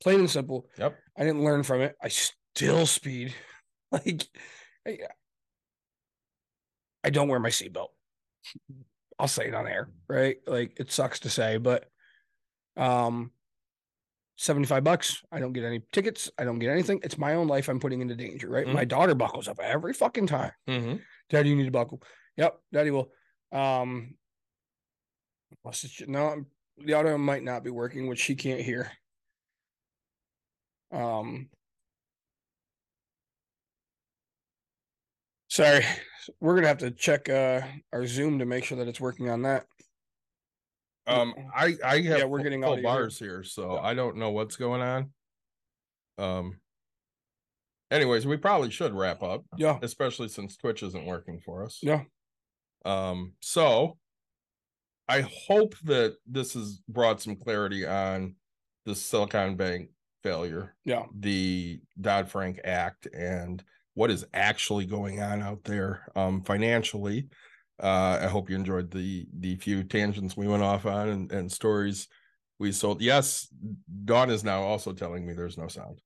[0.02, 0.68] plain and simple.
[0.78, 0.96] Yep.
[1.18, 1.96] I didn't learn from it.
[2.02, 3.34] I still speed.
[3.92, 4.28] Like
[4.86, 4.98] I,
[7.02, 7.88] I don't wear my seatbelt.
[9.20, 10.38] I'll say it on air, right?
[10.46, 11.84] Like it sucks to say, but
[12.76, 13.30] um
[14.36, 15.22] 75 bucks.
[15.30, 16.30] I don't get any tickets.
[16.38, 17.00] I don't get anything.
[17.02, 18.66] It's my own life I'm putting into danger, right?
[18.66, 18.72] Mhm.
[18.72, 20.52] My daughter buckles up every fucking time.
[20.66, 20.96] Mm-hmm.
[21.28, 22.02] Daddy, you need to buckle.
[22.38, 23.12] Yep, daddy will.
[23.52, 24.14] Um
[25.72, 26.08] shit?
[26.08, 26.46] no,
[26.78, 28.90] the audio might not be working, which she can't hear.
[30.90, 31.50] Um
[35.50, 35.84] sorry.
[36.40, 37.62] We're gonna have to check uh
[37.92, 39.66] our Zoom to make sure that it's working on that.
[41.06, 42.90] Um, I I have Yeah, we're getting all audio here.
[43.00, 43.80] bars here, so Yeah.
[43.80, 45.12] I don't know what's going on.
[46.18, 46.60] Um.
[47.90, 49.78] Anyways, we probably should wrap up, Yeah.
[49.82, 51.80] especially since Twitch isn't working for us.
[51.82, 52.04] Yeah.
[52.84, 53.32] Um.
[53.40, 53.98] So,
[55.08, 58.36] I hope that this has brought some clarity on
[58.84, 59.88] the Silicon Bank
[60.22, 61.06] failure, Yeah.
[61.12, 63.64] the Dodd Frank Act, and
[63.94, 67.28] what is actually going on out there um, financially.
[67.82, 71.50] Uh, I hope you enjoyed the the few tangents we went off on and, and
[71.50, 72.08] stories
[72.58, 73.00] we sold.
[73.00, 73.48] Yes,
[74.04, 76.00] Dawn is now also telling me there's no sound.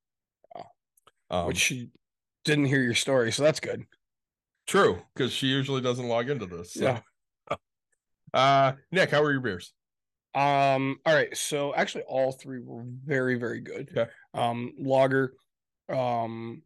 [1.31, 1.89] Um, Which she
[2.45, 3.85] didn't hear your story, so that's good.
[4.67, 6.75] true because she usually doesn't log into this.
[6.75, 6.85] so.
[6.85, 7.01] Yeah.
[8.33, 9.73] Uh, Nick, how were your beers?
[10.35, 11.37] Um, all right.
[11.37, 13.89] So actually all three were very, very good.
[13.97, 14.11] Okay.
[14.35, 15.35] Um, lager,
[15.89, 16.63] um,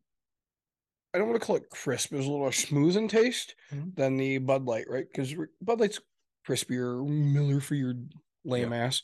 [1.14, 2.12] I don't want to call it crisp.
[2.12, 3.94] It was a little more smooth in taste Mhm.
[3.96, 5.06] than the Bud Light, right?
[5.10, 6.00] Because Bud Light's
[6.46, 7.94] crispier, Miller for your
[8.44, 9.02] lame ass.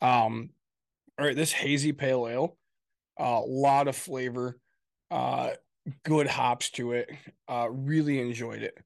[0.00, 0.50] Um,
[1.18, 2.58] all right, this hazy pale ale,
[3.18, 4.58] a lot of flavor,
[5.10, 5.54] uh,
[6.04, 7.10] good hops to it.
[7.48, 8.78] Uh, really enjoyed it.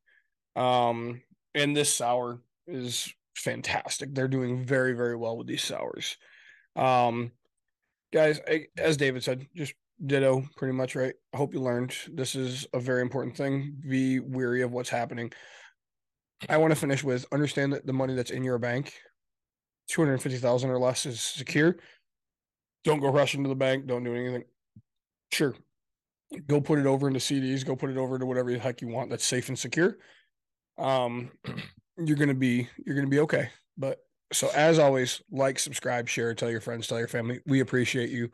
[0.56, 1.22] Um,
[1.54, 4.14] and this sour is fantastic.
[4.14, 6.16] They're doing very, very well with these sours.
[6.74, 7.32] Um,
[8.12, 9.74] guys, I, as David said, just
[10.04, 11.14] ditto pretty much, right?
[11.32, 13.76] I hope you learned this is a very important thing.
[13.88, 15.32] Be weary of what's happening.
[16.48, 18.92] I want to finish with understand that the money that's in your bank,
[19.88, 21.76] 250,000 or less is secure.
[22.84, 23.86] Don't go rush into the bank.
[23.86, 24.44] Don't do anything.
[25.32, 25.54] Sure.
[26.46, 28.88] Go put it over into CDs, go put it over to whatever the heck you
[28.88, 29.96] want that's safe and secure.
[30.76, 31.30] Um,
[31.96, 33.48] you're gonna be you're gonna be okay.
[33.78, 33.98] But
[34.32, 37.40] so as always, like, subscribe, share, tell your friends, tell your family.
[37.46, 38.30] We appreciate you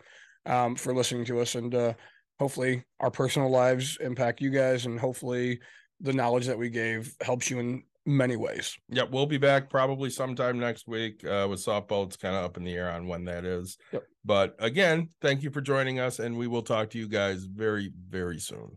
[0.47, 1.93] um for listening to us and uh
[2.39, 5.61] hopefully our personal lives impact you guys and hopefully
[6.01, 8.77] the knowledge that we gave helps you in many ways.
[8.89, 12.07] Yep, we'll be back probably sometime next week uh, with softball.
[12.07, 13.79] It's kind of up in the air on when that is.
[13.93, 14.03] Yep.
[14.25, 17.93] But again, thank you for joining us, and we will talk to you guys very,
[18.09, 18.77] very soon.